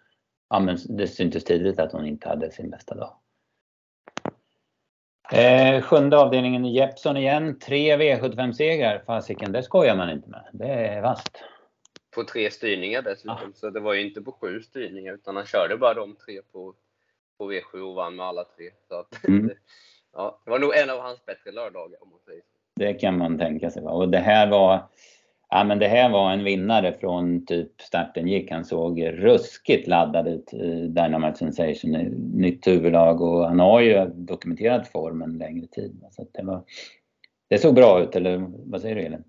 ja, 0.51 0.61
men 0.61 0.79
det 0.89 1.07
syntes 1.07 1.45
tidigt 1.45 1.79
att 1.79 1.93
hon 1.93 2.07
inte 2.07 2.29
hade 2.29 2.51
sin 2.51 2.71
bästa 2.71 2.95
dag. 2.95 3.17
Eh, 5.33 5.83
sjunde 5.83 6.19
avdelningen 6.19 6.65
i 6.65 6.75
Jeppson 6.75 7.17
igen. 7.17 7.59
Tre 7.59 7.97
V75-segrar. 7.97 9.03
Fasiken, 9.07 9.53
det 9.53 9.63
skojar 9.63 9.97
man 9.97 10.11
inte 10.11 10.29
med. 10.31 10.49
Det 10.53 10.69
är 10.69 11.03
vasst. 11.03 11.45
På 12.15 12.25
tre 12.25 12.51
styrningar 12.51 13.03
dessutom. 13.03 13.35
Ah. 13.35 13.53
Så 13.55 13.71
det 13.71 13.81
var 13.81 13.95
ju 13.95 14.07
inte 14.07 14.23
på 14.23 14.33
sju 14.33 14.61
styrningar 14.63 15.15
utan 15.15 15.37
han 15.37 15.47
körde 15.47 15.77
bara 15.77 15.95
de 15.95 16.17
tre 16.17 16.41
på 16.53 16.75
på 17.39 17.53
V7 17.53 17.81
och 17.81 17.95
vann 17.95 18.17
med 18.17 18.27
alla 18.27 18.45
tre. 18.45 18.71
Så 18.89 18.95
att, 18.95 19.29
mm. 19.29 19.51
ja, 20.13 20.43
det 20.45 20.51
var 20.51 20.59
nog 20.59 20.77
en 20.77 20.91
av 20.91 20.99
hans 20.99 21.27
bättre 21.27 21.53
lördagar 21.53 22.03
om 22.03 22.11
man 22.11 22.21
säger 22.25 22.41
så. 22.41 22.59
Det 22.77 22.95
kan 22.95 23.19
man 23.19 23.39
tänka 23.39 23.71
sig. 23.71 23.83
Och 23.83 24.09
det 24.09 24.19
här 24.19 24.51
var 24.51 24.89
Ja, 25.55 25.65
men 25.65 25.79
det 25.79 25.89
här 25.89 26.11
var 26.11 26.33
en 26.33 26.45
vinnare 26.45 26.93
från 26.93 27.47
typ 27.47 27.81
starten 27.81 28.29
gick. 28.29 28.51
Han 28.51 28.65
såg 28.65 29.07
ruskigt 29.07 29.89
laddad 29.89 30.29
ut 30.29 30.55
i 30.55 30.89
Dynamite 30.89 31.39
Sensation, 31.39 31.91
nytt 32.35 32.67
huvudlag 32.67 33.21
och 33.21 33.47
han 33.47 33.61
har 33.61 33.81
ju 33.81 34.07
dokumenterat 34.07 34.89
formen 34.89 35.39
längre 35.39 35.67
tid. 35.67 36.05
Så 36.11 36.27
det, 36.33 36.43
var, 36.43 36.65
det 37.49 37.59
såg 37.59 37.75
bra 37.75 38.03
ut, 38.03 38.17
eller 38.17 38.47
vad 38.71 38.81
säger 38.81 38.95
du 38.95 39.03
Elin? 39.03 39.25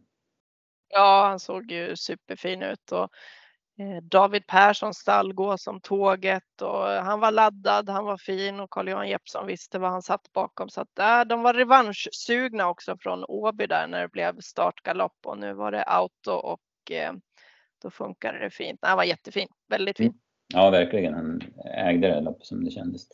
Ja, 0.90 1.26
han 1.30 1.40
såg 1.40 1.72
ju 1.72 1.96
superfin 1.96 2.62
ut 2.62 2.92
och 2.92 3.10
David 4.02 4.48
Perssons 4.48 4.98
stallgå 4.98 5.58
som 5.58 5.82
tåget 5.82 6.62
och 6.62 6.84
han 6.88 7.20
var 7.20 7.32
laddad, 7.32 7.90
han 7.90 8.06
var 8.06 8.18
fin 8.18 8.60
och 8.60 8.70
Carl-Johan 8.70 9.10
Jeppsson 9.10 9.48
visste 9.48 9.80
vad 9.80 9.92
han 9.92 10.02
satt 10.02 10.34
bakom. 10.34 10.70
Så 10.70 10.82
att, 10.82 11.00
äh, 11.00 11.22
de 11.22 11.42
var 11.42 11.54
revanschsugna 11.54 12.70
också 12.70 12.98
från 13.00 13.26
Åby 13.28 13.68
där 13.68 13.88
när 13.88 14.02
det 14.02 14.12
blev 14.12 14.40
startgalopp 14.40 15.18
och 15.26 15.38
nu 15.38 15.54
var 15.54 15.72
det 15.72 15.84
auto 15.84 16.32
och 16.32 16.92
eh, 16.92 17.14
då 17.82 17.90
funkade 17.90 18.40
det 18.40 18.50
fint. 18.50 18.80
Han 18.82 18.98
var 18.98 19.04
jättefin, 19.04 19.48
väldigt 19.70 19.98
fin. 19.98 20.14
Ja, 20.54 20.70
verkligen. 20.70 21.14
Han 21.14 21.42
ägde 21.66 22.08
det 22.08 22.22
loppet 22.22 22.46
som 22.46 22.66
det 22.66 22.72
kändes. 22.72 23.08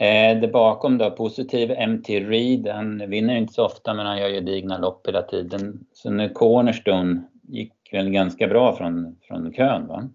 Eh, 0.00 0.40
det 0.40 0.48
bakom 0.48 0.98
då, 0.98 1.10
positiv 1.10 1.70
MT 1.70 2.08
Reed. 2.08 2.68
Han 2.68 3.10
vinner 3.10 3.36
inte 3.36 3.52
så 3.52 3.64
ofta 3.64 3.94
men 3.94 4.06
han 4.06 4.18
gör 4.18 4.28
ju 4.28 4.40
digna 4.40 4.78
lopp 4.78 5.08
hela 5.08 5.22
tiden. 5.22 5.86
Så 5.92 6.10
nu 6.10 6.28
Cornerstone 6.28 7.22
gick 7.42 7.92
väl 7.92 8.10
ganska 8.10 8.46
bra 8.46 8.76
från, 8.76 9.16
från 9.22 9.52
kön 9.52 9.86
va? 9.86 10.10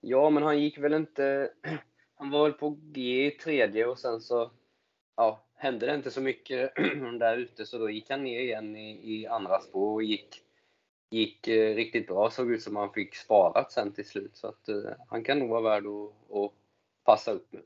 Ja, 0.00 0.30
men 0.30 0.42
han 0.42 0.60
gick 0.62 0.78
väl 0.78 0.94
inte... 0.94 1.50
Han 2.16 2.30
var 2.30 2.42
väl 2.42 2.52
på 2.52 2.78
G 2.82 3.26
i 3.26 3.30
tredje 3.30 3.86
och 3.86 3.98
sen 3.98 4.20
så 4.20 4.50
ja, 5.16 5.44
hände 5.54 5.86
det 5.86 5.94
inte 5.94 6.10
så 6.10 6.20
mycket 6.20 6.74
där 7.18 7.36
ute 7.36 7.66
så 7.66 7.78
då 7.78 7.90
gick 7.90 8.10
han 8.10 8.22
ner 8.22 8.40
igen 8.40 8.76
i, 8.76 9.14
i 9.14 9.26
andra 9.26 9.60
spår 9.60 9.92
och 9.94 10.02
gick, 10.02 10.42
gick 11.10 11.48
eh, 11.48 11.74
riktigt 11.74 12.06
bra. 12.06 12.30
Såg 12.30 12.52
ut 12.52 12.62
som 12.62 12.76
han 12.76 12.92
fick 12.92 13.14
sparat 13.14 13.72
sen 13.72 13.92
till 13.92 14.06
slut 14.08 14.36
så 14.36 14.46
att 14.46 14.68
eh, 14.68 14.90
han 15.08 15.24
kan 15.24 15.38
nog 15.38 15.48
vara 15.48 15.60
värd 15.60 15.86
att, 15.86 16.36
att 16.36 16.52
passa 17.04 17.30
upp 17.30 17.48
nu. 17.50 17.62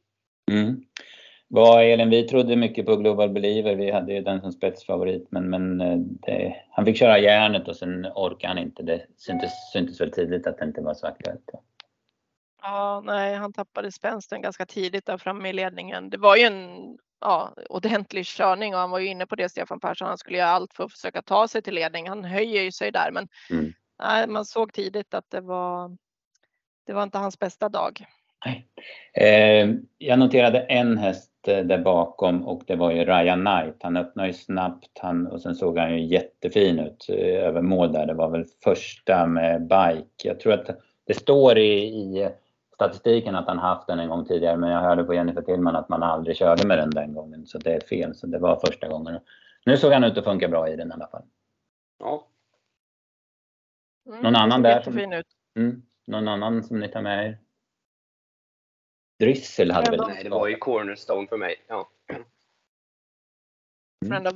Mm. 0.51 0.85
Vad 1.51 1.85
Elin, 1.85 2.11
vi 2.11 2.29
trodde 2.29 2.57
mycket 2.57 2.87
på 2.87 2.97
Global 2.97 3.31
Believer. 3.31 3.75
Vi 3.75 3.91
hade 3.91 4.13
ju 4.13 4.21
den 4.21 4.41
som 4.41 4.53
spetsfavorit 4.53 5.27
men, 5.31 5.51
men 5.51 5.81
eh, 5.81 5.97
det, 5.99 6.65
han 6.71 6.85
fick 6.85 6.97
köra 6.97 7.19
järnet 7.19 7.69
och 7.69 7.77
sen 7.77 8.07
orkade 8.07 8.49
han 8.49 8.59
inte. 8.59 8.83
Det 8.83 9.07
syntes, 9.17 9.53
syntes 9.73 10.01
väl 10.01 10.13
tidigt 10.13 10.47
att 10.47 10.59
det 10.59 10.65
inte 10.65 10.81
var 10.81 10.95
så 10.95 11.07
aktuellt. 11.07 11.51
Ja, 12.63 13.03
nej, 13.05 13.35
han 13.35 13.53
tappade 13.53 13.93
spänsten 13.93 14.43
ganska 14.43 14.67
tidigt 14.67 15.07
där 15.07 15.19
framme 15.19 15.49
i 15.49 15.53
ledningen. 15.53 16.11
Det 16.11 16.17
var 16.17 16.37
ju 16.37 16.43
en 16.43 16.99
ja, 17.21 17.55
ordentlig 17.69 18.27
körning 18.27 18.75
och 18.75 18.81
han 18.81 18.91
var 18.91 18.99
ju 18.99 19.07
inne 19.07 19.27
på 19.27 19.37
det 19.37 19.49
Stefan 19.49 19.81
Persson. 19.81 20.09
Han 20.09 20.19
skulle 20.19 20.39
göra 20.39 20.51
allt 20.51 20.75
för 20.75 20.85
att 20.85 20.93
försöka 20.93 21.23
ta 21.23 21.49
sig 21.49 21.63
till 21.63 21.75
ledning. 21.75 22.09
Han 22.09 22.25
höjer 22.25 22.63
ju 22.63 22.73
sig 22.73 22.93
där, 22.93 23.11
men 23.13 23.29
mm. 23.51 23.73
nej, 23.99 24.27
man 24.27 24.45
såg 24.45 24.73
tidigt 24.73 25.15
att 25.15 25.31
det 25.31 25.41
var. 25.41 25.97
Det 26.87 26.93
var 26.93 27.03
inte 27.03 27.19
hans 27.19 27.39
bästa 27.39 27.69
dag. 27.69 28.07
Nej. 28.47 28.69
Eh, 29.15 29.75
jag 29.99 30.19
noterade 30.19 30.61
en 30.61 30.99
häst 30.99 31.33
eh, 31.49 31.65
där 31.65 31.79
bakom 31.79 32.49
och 32.49 32.63
det 32.67 32.77
var 32.77 32.91
ju 32.91 33.05
Ryan 33.05 33.45
Knight. 33.45 33.83
Han 33.83 33.97
öppnade 33.97 34.29
ju 34.29 34.35
snabbt 34.35 34.99
han, 35.01 35.27
och 35.27 35.43
sen 35.43 35.55
såg 35.55 35.79
han 35.79 35.93
ju 35.93 36.07
jättefin 36.07 36.79
ut 36.79 37.07
eh, 37.09 37.45
över 37.45 37.63
mål 37.63 37.93
där. 37.93 38.07
Det 38.07 38.15
var 38.15 38.31
väl 38.31 38.45
första 38.65 39.27
med 39.27 39.63
bike. 39.63 40.29
Jag 40.29 40.41
tror 40.41 40.53
att 40.53 40.79
det 41.07 41.15
står 41.15 41.59
i, 41.59 41.85
i 41.85 42.29
statistiken 42.75 43.35
att 43.35 43.47
han 43.47 43.59
haft 43.59 43.87
den 43.87 43.99
en 43.99 44.09
gång 44.09 44.25
tidigare 44.25 44.57
men 44.57 44.71
jag 44.71 44.81
hörde 44.81 45.05
på 45.05 45.15
Jennifer 45.15 45.43
Tillman 45.43 45.77
att 45.77 45.89
man 45.89 46.03
aldrig 46.03 46.37
körde 46.37 46.67
med 46.67 46.79
den 46.79 46.91
den 46.91 47.15
gången. 47.15 47.47
Så 47.47 47.59
det 47.59 47.75
är 47.75 47.81
fel. 47.81 48.15
Så 48.15 48.27
det 48.27 48.39
var 48.39 48.61
första 48.67 48.89
gången. 48.89 49.21
Nu 49.67 49.77
såg 49.77 49.93
han 49.93 50.05
ut 50.05 50.19
att 50.19 50.25
funka 50.25 50.49
bra 50.49 50.69
i 50.69 50.77
den 50.77 50.89
i 50.89 50.93
alla 50.93 51.09
fall. 51.09 51.23
Ja. 51.99 52.27
Mm, 54.09 54.23
Någon 54.23 54.37
annan 54.37 54.63
där? 54.63 54.83
Som, 54.83 54.99
mm, 55.57 55.83
någon 56.07 56.29
annan 56.29 56.63
som 56.63 56.81
ni 56.81 56.89
tar 56.89 57.03
med 57.03 57.27
er? 57.27 57.39
Dryssel 59.19 59.71
hade 59.71 59.91
väl? 59.91 60.01
Nej, 60.09 60.25
det 60.25 60.31
var 60.31 60.49
ju 60.49 60.57
Cornerstone 60.57 61.29
för 61.29 61.37
mig. 61.37 61.65
Ja. 61.69 61.89
Mm. 62.13 62.25
Friend 64.09 64.29
of 64.29 64.35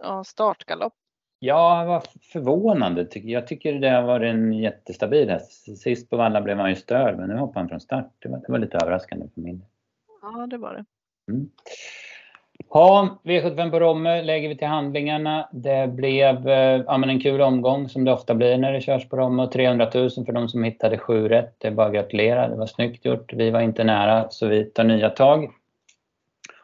ja, 0.00 0.24
startgalopp. 0.24 0.94
Ja, 1.38 1.84
vad 1.84 2.06
förvånande. 2.32 3.08
Jag 3.12 3.46
tycker 3.46 3.74
det 3.74 3.90
har 3.90 4.02
varit 4.02 4.34
en 4.34 4.52
jättestabil 4.52 5.30
häst. 5.30 5.78
Sist 5.78 6.10
på 6.10 6.16
Valla 6.16 6.40
blev 6.40 6.56
han 6.58 6.70
ju 6.70 6.76
störd, 6.76 7.16
men 7.16 7.28
nu 7.28 7.36
hoppar 7.36 7.60
han 7.60 7.68
från 7.68 7.80
start. 7.80 8.12
Det 8.18 8.28
var, 8.28 8.38
det 8.38 8.52
var 8.52 8.58
lite 8.58 8.78
överraskande 8.82 9.28
för 9.34 9.40
min 9.40 9.64
Ja, 10.22 10.46
det 10.46 10.58
var 10.58 10.74
det. 10.74 10.84
Mm. 11.32 11.50
Ja, 12.70 13.18
V75 13.22 13.70
på 13.70 13.80
Romme 13.80 14.22
lägger 14.22 14.48
vi 14.48 14.56
till 14.56 14.66
handlingarna. 14.66 15.48
Det 15.52 15.88
blev 15.88 16.48
eh, 16.48 16.82
ja, 16.86 17.04
en 17.04 17.20
kul 17.20 17.40
omgång 17.40 17.88
som 17.88 18.04
det 18.04 18.12
ofta 18.12 18.34
blir 18.34 18.58
när 18.58 18.72
det 18.72 18.80
körs 18.80 19.08
på 19.08 19.16
Romme. 19.16 19.46
300 19.46 19.90
000 19.94 20.10
för 20.10 20.32
de 20.32 20.48
som 20.48 20.64
hittade 20.64 20.98
7 20.98 21.28
rätt. 21.28 21.54
Det 21.58 21.68
är 21.68 21.72
bara 21.72 21.86
att 21.86 21.94
gratulera. 21.94 22.48
Det 22.48 22.56
var 22.56 22.66
snyggt 22.66 23.04
gjort. 23.04 23.32
Vi 23.32 23.50
var 23.50 23.60
inte 23.60 23.84
nära 23.84 24.30
så 24.30 24.46
vi 24.46 24.64
tar 24.64 24.84
nya 24.84 25.10
tag. 25.10 25.44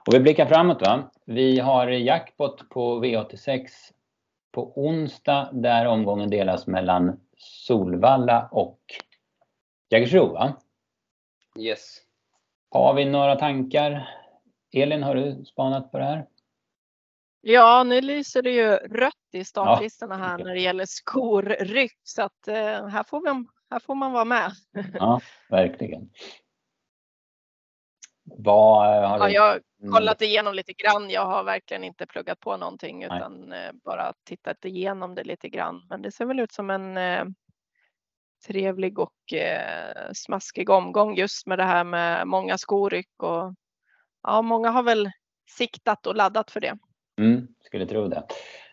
Och 0.07 0.15
vi 0.15 0.21
blickar 0.21 0.47
framåt. 0.47 0.81
va. 0.81 1.11
Vi 1.25 1.59
har 1.61 1.87
jackpot 1.89 2.69
på 2.69 3.05
V86 3.05 3.67
på 4.53 4.73
onsdag 4.77 5.49
där 5.53 5.87
omgången 5.87 6.31
delas 6.31 6.67
mellan 6.67 7.21
Solvalla 7.37 8.49
och 8.53 8.79
Jägersro? 9.91 10.39
Yes. 11.59 11.99
Har 12.71 12.95
vi 12.95 13.05
några 13.05 13.37
tankar? 13.37 14.09
Elin, 14.75 15.03
har 15.03 15.15
du 15.15 15.45
spanat 15.45 15.93
på 15.93 15.99
det 15.99 16.05
här? 16.05 16.27
Ja, 17.41 17.85
nu 17.85 18.01
lyser 18.01 18.43
det 18.43 18.51
ju 18.51 18.71
rött 18.77 19.15
i 19.33 19.45
startlistorna 19.45 20.17
här 20.17 20.39
när 20.39 20.55
det 20.55 20.61
gäller 20.61 20.87
skorryck 20.87 22.01
så 22.03 22.23
att 22.23 22.49
eh, 22.49 22.87
här, 22.87 23.03
får 23.03 23.21
man, 23.21 23.49
här 23.71 23.79
får 23.79 23.95
man 23.95 24.13
vara 24.13 24.25
med. 24.25 24.53
Ja, 24.95 25.21
verkligen. 25.51 26.11
Vad 28.25 29.09
har 29.09 29.19
du... 29.19 29.25
ja, 29.25 29.31
jag 29.31 29.43
har 29.43 29.93
kollat 29.93 30.23
igenom 30.23 30.55
lite 30.55 30.73
grann. 30.73 31.11
Jag 31.11 31.27
har 31.27 31.45
verkligen 31.45 31.85
inte 31.85 32.07
pluggat 32.07 32.41
på 32.41 32.57
någonting 32.57 33.05
utan 33.05 33.41
Nej. 33.41 33.67
Eh, 33.67 33.73
bara 33.85 34.13
tittat 34.25 34.65
igenom 34.65 35.15
det 35.15 35.25
lite 35.25 35.49
grann. 35.49 35.87
Men 35.89 36.03
det 36.03 36.11
ser 36.11 36.25
väl 36.25 36.41
ut 36.41 36.53
som 36.53 36.71
en 36.71 36.97
eh, 36.97 37.25
trevlig 38.47 38.99
och 38.99 39.33
eh, 39.33 40.13
smaskig 40.13 40.71
omgång 40.71 41.17
just 41.17 41.47
med 41.47 41.59
det 41.59 41.65
här 41.65 41.85
med 41.85 42.27
många 42.27 42.59
skoryck 42.59 43.23
och 43.23 43.55
ja, 44.25 44.43
många 44.43 44.71
har 44.71 44.83
väl 44.83 45.11
siktat 45.51 46.07
och 46.07 46.17
laddat 46.17 46.51
för 46.51 46.61
det. 46.61 46.79
Mm, 47.19 47.49
skulle 47.61 47.87
tro 47.87 48.09
det. 48.09 48.23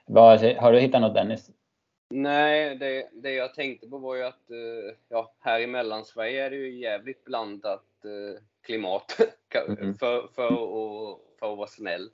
Vad, 0.06 0.42
har 0.42 0.72
du 0.72 0.80
hittat 0.80 1.02
något 1.02 1.14
Dennis? 1.14 1.50
Nej, 2.10 2.76
det, 2.76 3.10
det 3.14 3.32
jag 3.32 3.54
tänkte 3.54 3.88
på 3.88 3.98
var 3.98 4.16
ju 4.16 4.24
att 4.24 4.52
eh, 4.52 4.96
ja, 5.10 5.34
här 5.40 5.60
i 5.60 5.68
Mellansverige 5.68 6.46
är 6.46 6.50
det 6.50 6.56
ju 6.56 6.80
jävligt 6.80 7.26
blandat 7.26 7.86
eh, 8.06 8.42
klimat 8.62 9.18
mm. 9.68 9.94
för, 9.96 10.28
för, 10.36 10.48
att, 10.48 11.20
för 11.40 11.52
att 11.52 11.58
vara 11.58 11.68
snäll. 11.68 12.10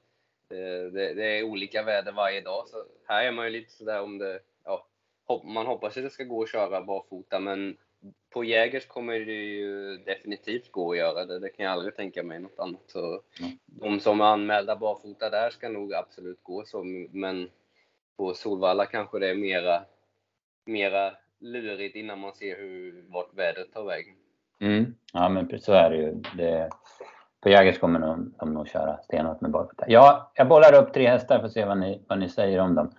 Det, 0.50 1.14
det, 1.14 1.40
är 1.40 1.44
olika 1.44 1.84
väder 1.84 2.12
varje 2.12 2.42
dag, 2.42 2.68
så 2.68 2.78
här 3.08 3.26
är 3.26 3.32
man 3.32 3.46
ju 3.46 3.52
lite 3.52 3.72
sådär 3.72 4.02
om 4.02 4.18
det, 4.18 4.40
ja, 4.64 4.88
man 5.44 5.66
hoppas 5.66 5.98
att 5.98 6.04
det 6.04 6.10
ska 6.10 6.24
gå 6.24 6.44
att 6.44 6.52
köra 6.52 6.82
barfota, 6.82 7.40
men 7.40 7.78
på 8.34 8.44
Jägers 8.44 8.86
kommer 8.86 9.20
det 9.20 9.34
ju 9.34 9.98
definitivt 9.98 10.72
gå 10.72 10.92
att 10.92 10.98
göra 10.98 11.26
det. 11.26 11.40
Det 11.40 11.50
kan 11.50 11.66
jag 11.66 11.74
aldrig 11.74 11.96
tänka 11.96 12.24
mig 12.24 12.40
något 12.40 12.60
annat. 12.60 12.84
Så 12.88 13.00
mm. 13.40 13.52
De 13.66 14.00
som 14.00 14.22
är 14.22 14.26
anmälda 14.26 14.76
barfota 14.76 15.30
där 15.30 15.50
ska 15.50 15.70
nog 15.70 15.94
absolut 15.94 16.44
gå 16.44 16.64
så, 16.66 16.84
men 17.12 17.50
på 18.18 18.34
Solvalla 18.34 18.86
kanske 18.86 19.20
det 19.20 19.30
är 19.30 19.36
mera, 19.36 19.82
mera 20.66 21.12
lurigt 21.40 21.96
innan 21.96 22.20
man 22.20 22.34
ser 22.34 22.58
hur, 22.58 23.06
vart 23.08 23.34
vädret 23.34 23.74
tar 23.74 23.84
vägen. 23.84 24.16
Mm. 24.60 24.96
Ja, 25.14 25.30
men 25.30 25.60
så 25.60 25.74
är 25.74 25.90
det 25.90 25.98
ju. 25.98 26.22
Det, 26.38 26.70
på 27.42 27.50
Jägers 27.50 27.80
kommer 27.80 28.00
de, 28.00 28.34
de 28.40 28.54
nog 28.54 28.68
köra 28.68 28.98
stenhårt 28.98 29.42
med 29.42 29.52
barfota. 29.52 29.86
Ja, 29.88 30.32
jag 30.36 30.48
bollar 30.48 30.84
upp 30.84 30.94
tre 30.94 31.08
hästar 31.08 31.40
för 31.40 31.46
att 31.46 31.54
se 31.54 31.66
vad 31.66 31.78
ni, 31.78 32.02
vad 32.08 32.20
ni 32.20 32.30
säger 32.30 32.60
om 32.60 32.76
dem. 32.76 32.92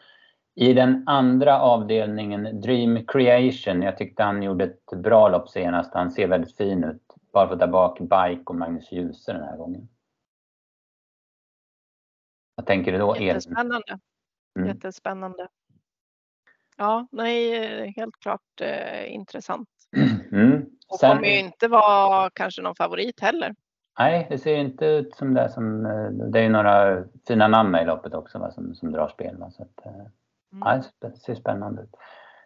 I 0.61 0.73
den 0.73 1.05
andra 1.07 1.61
avdelningen, 1.61 2.61
Dream 2.61 3.07
Creation, 3.07 3.83
jag 3.83 3.97
tyckte 3.97 4.23
han 4.23 4.43
gjorde 4.43 4.65
ett 4.65 5.03
bra 5.03 5.29
lopp 5.29 5.49
senast. 5.49 5.95
Han 5.95 6.11
ser 6.11 6.29
väldigt 6.29 6.57
fin 6.57 6.85
ut. 6.85 7.03
Barfota 7.33 7.67
bak, 7.67 7.99
Bike 7.99 8.43
och 8.47 8.55
Magnus 8.55 8.93
Djuse 8.93 9.33
den 9.33 9.43
här 9.43 9.57
gången. 9.57 9.89
Vad 12.55 12.67
tänker 12.67 12.93
du 12.93 12.99
då, 12.99 13.15
Elin? 13.15 13.27
Jättespännande. 13.27 13.99
Mm. 14.57 14.69
Jättespännande. 14.69 15.49
Ja, 16.77 17.09
nej, 17.11 17.93
helt 17.97 18.21
klart 18.21 18.61
eh, 18.61 19.15
intressant. 19.15 19.69
Mm. 20.33 20.67
Och 20.89 20.99
Sen, 20.99 21.17
kommer 21.17 21.29
ju 21.29 21.39
inte 21.39 21.69
vara 21.69 22.31
kanske 22.31 22.63
någon 22.63 22.75
favorit 22.75 23.21
heller. 23.21 23.55
Nej, 23.99 24.27
det 24.31 24.39
ser 24.39 24.57
inte 24.57 24.87
ut 24.87 25.15
som 25.15 25.35
det 25.35 25.49
som... 25.49 25.87
Eh, 25.87 26.11
det 26.11 26.39
är 26.39 26.43
ju 26.43 26.49
några 26.49 27.05
fina 27.29 27.49
namn 27.49 27.71
med 27.71 27.83
i 27.83 27.87
loppet 27.87 28.15
också 28.15 28.39
va, 28.39 28.51
som, 28.51 28.75
som 28.75 28.93
drar 28.93 29.09
spel. 29.09 29.37
Va, 29.37 29.51
så 29.51 29.63
att, 29.63 29.87
eh, 29.87 30.07
mm. 30.53 30.63
ja, 30.65 30.83
det 31.09 31.17
ser 31.17 31.35
spännande 31.35 31.83
ut. 31.83 31.97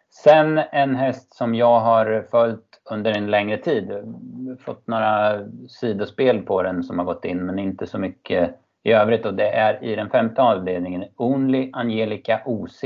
Sen 0.09 0.57
en 0.71 0.95
häst 0.95 1.35
som 1.35 1.55
jag 1.55 1.79
har 1.79 2.25
följt 2.31 2.81
under 2.91 3.17
en 3.17 3.31
längre 3.31 3.57
tid. 3.57 3.91
Fått 4.59 4.87
några 4.87 5.41
sidospel 5.69 6.41
på 6.41 6.63
den 6.63 6.83
som 6.83 6.99
har 6.99 7.05
gått 7.05 7.25
in 7.25 7.45
men 7.45 7.59
inte 7.59 7.87
så 7.87 7.97
mycket 7.97 8.55
i 8.83 8.91
övrigt 8.91 9.25
och 9.25 9.33
det 9.33 9.49
är 9.49 9.83
i 9.83 9.95
den 9.95 10.09
femte 10.09 10.41
avdelningen 10.41 11.05
Only 11.15 11.69
Angelica 11.73 12.41
OC 12.45 12.83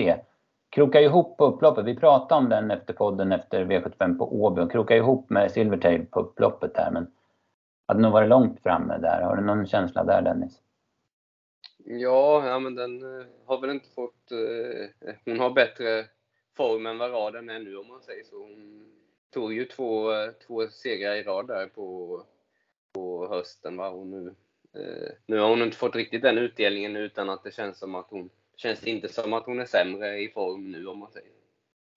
krokar 0.69 0.99
ihop 0.99 1.37
på 1.37 1.45
upploppet. 1.45 1.85
Vi 1.85 1.95
pratade 1.95 2.39
om 2.39 2.49
den 2.49 2.71
efter 2.71 2.93
podden 2.93 3.31
efter 3.31 3.65
V75 3.65 4.17
på 4.17 4.43
Åby 4.43 4.61
och 4.61 4.71
krokar 4.71 4.95
ihop 4.95 5.29
med 5.29 5.51
Silvertail 5.51 6.05
på 6.05 6.19
upploppet 6.19 6.75
där. 6.75 6.91
Men 6.91 7.07
hade 7.87 8.01
nog 8.01 8.11
varit 8.11 8.29
långt 8.29 8.63
framme 8.63 8.97
där. 8.97 9.21
Har 9.21 9.35
du 9.35 9.41
någon 9.41 9.67
känsla 9.67 10.03
där 10.03 10.21
Dennis? 10.21 10.61
Ja, 11.89 12.47
ja 12.47 12.59
men 12.59 12.75
den 12.75 13.19
eh, 13.19 13.25
har 13.45 13.61
väl 13.61 13.69
inte 13.69 13.89
fått... 13.89 14.31
Eh, 14.31 15.09
eh, 15.09 15.15
hon 15.25 15.39
har 15.39 15.49
bättre 15.49 16.05
form 16.57 16.85
än 16.85 16.97
vad 16.97 17.11
raden 17.11 17.49
är 17.49 17.59
nu 17.59 17.77
om 17.77 17.87
man 17.87 18.01
säger 18.01 18.23
så. 18.23 18.35
Hon 18.35 18.85
tog 19.33 19.53
ju 19.53 19.65
två, 19.65 20.11
två 20.47 20.67
segrar 20.67 21.15
i 21.15 21.23
rad 21.23 21.47
där 21.47 21.67
på, 21.67 22.21
på 22.93 23.27
hösten 23.27 23.77
va? 23.77 23.89
och 23.89 24.07
nu, 24.07 24.35
nu 25.25 25.39
har 25.39 25.49
hon 25.49 25.61
inte 25.61 25.77
fått 25.77 25.95
riktigt 25.95 26.21
den 26.21 26.37
utdelningen 26.37 26.95
utan 26.95 27.29
att 27.29 27.43
det 27.43 27.53
känns 27.53 27.79
som 27.79 27.95
att 27.95 28.07
hon 28.09 28.29
känns 28.57 28.83
inte 28.83 29.07
som 29.07 29.33
att 29.33 29.45
hon 29.45 29.59
är 29.59 29.65
sämre 29.65 30.17
i 30.17 30.29
form 30.29 30.71
nu 30.71 30.87
om 30.87 30.99
man 30.99 31.11
säger. 31.11 31.31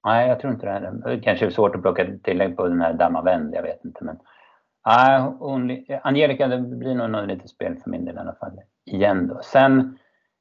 Nej, 0.04 0.28
jag 0.28 0.40
tror 0.40 0.52
inte 0.52 0.66
det. 0.66 1.02
Det 1.04 1.20
kanske 1.20 1.46
är 1.46 1.50
svårt 1.50 1.74
att 1.74 1.82
plocka 1.82 2.06
tillägg 2.22 2.56
på 2.56 2.68
den 2.68 2.80
här 2.80 2.92
Damma 2.92 3.22
Vänd, 3.22 3.54
jag 3.54 3.62
vet 3.62 3.84
inte. 3.84 4.04
Men 4.04 4.18
Nej, 4.86 5.20
hon, 5.38 5.84
Angelica, 6.02 6.48
det 6.48 6.58
blir 6.58 6.94
nog 6.94 7.10
något 7.10 7.28
lite 7.28 7.48
spel 7.48 7.76
för 7.82 7.90
min 7.90 8.04
del 8.04 8.16
i 8.16 8.18
alla 8.18 8.34
fall. 8.34 8.60
Igen 8.84 9.26
då. 9.26 9.40
Sen 9.42 9.98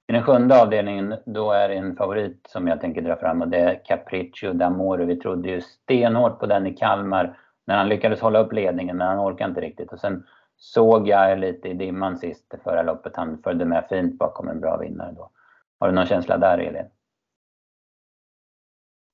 i 0.07 0.11
den 0.11 0.23
sjunde 0.23 0.61
avdelningen, 0.61 1.15
då 1.25 1.51
är 1.51 1.69
det 1.69 1.75
en 1.75 1.95
favorit 1.95 2.47
som 2.49 2.67
jag 2.67 2.81
tänker 2.81 3.01
dra 3.01 3.15
fram 3.15 3.41
och 3.41 3.47
det 3.47 3.57
är 3.57 3.85
Capriccio 3.85 4.53
d'Amore. 4.53 5.05
Vi 5.05 5.15
trodde 5.15 5.49
ju 5.49 5.61
stenhårt 5.61 6.39
på 6.39 6.45
den 6.45 6.67
i 6.67 6.73
Kalmar 6.73 7.37
när 7.65 7.77
han 7.77 7.89
lyckades 7.89 8.21
hålla 8.21 8.39
upp 8.39 8.53
ledningen, 8.53 8.97
men 8.97 9.07
han 9.07 9.19
orkade 9.19 9.49
inte 9.49 9.61
riktigt. 9.61 9.93
Och 9.93 9.99
sen 9.99 10.23
såg 10.57 11.07
jag 11.07 11.39
lite 11.39 11.67
i 11.67 11.73
dimman 11.73 12.17
sist 12.17 12.53
förra 12.63 12.81
loppet. 12.81 13.15
Han 13.15 13.41
följde 13.43 13.65
med 13.65 13.85
fint 13.89 14.17
bakom 14.17 14.47
en 14.47 14.59
bra 14.59 14.77
vinnare 14.77 15.11
då. 15.11 15.31
Har 15.79 15.87
du 15.87 15.93
någon 15.93 16.05
känsla 16.05 16.37
där, 16.37 16.57
Elin? 16.57 16.85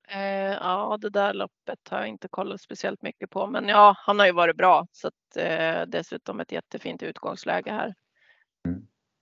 Eh, 0.07 0.53
ja, 0.53 0.97
det 1.01 1.09
där 1.09 1.33
loppet 1.33 1.79
har 1.89 1.97
jag 1.97 2.07
inte 2.07 2.27
kollat 2.27 2.61
speciellt 2.61 3.01
mycket 3.01 3.29
på, 3.29 3.47
men 3.47 3.67
ja, 3.67 3.95
han 3.97 4.19
har 4.19 4.25
ju 4.25 4.31
varit 4.31 4.57
bra 4.57 4.87
så 4.91 5.07
att 5.07 5.37
eh, 5.37 5.81
dessutom 5.87 6.39
ett 6.39 6.51
jättefint 6.51 7.03
utgångsläge 7.03 7.71
här. 7.71 7.95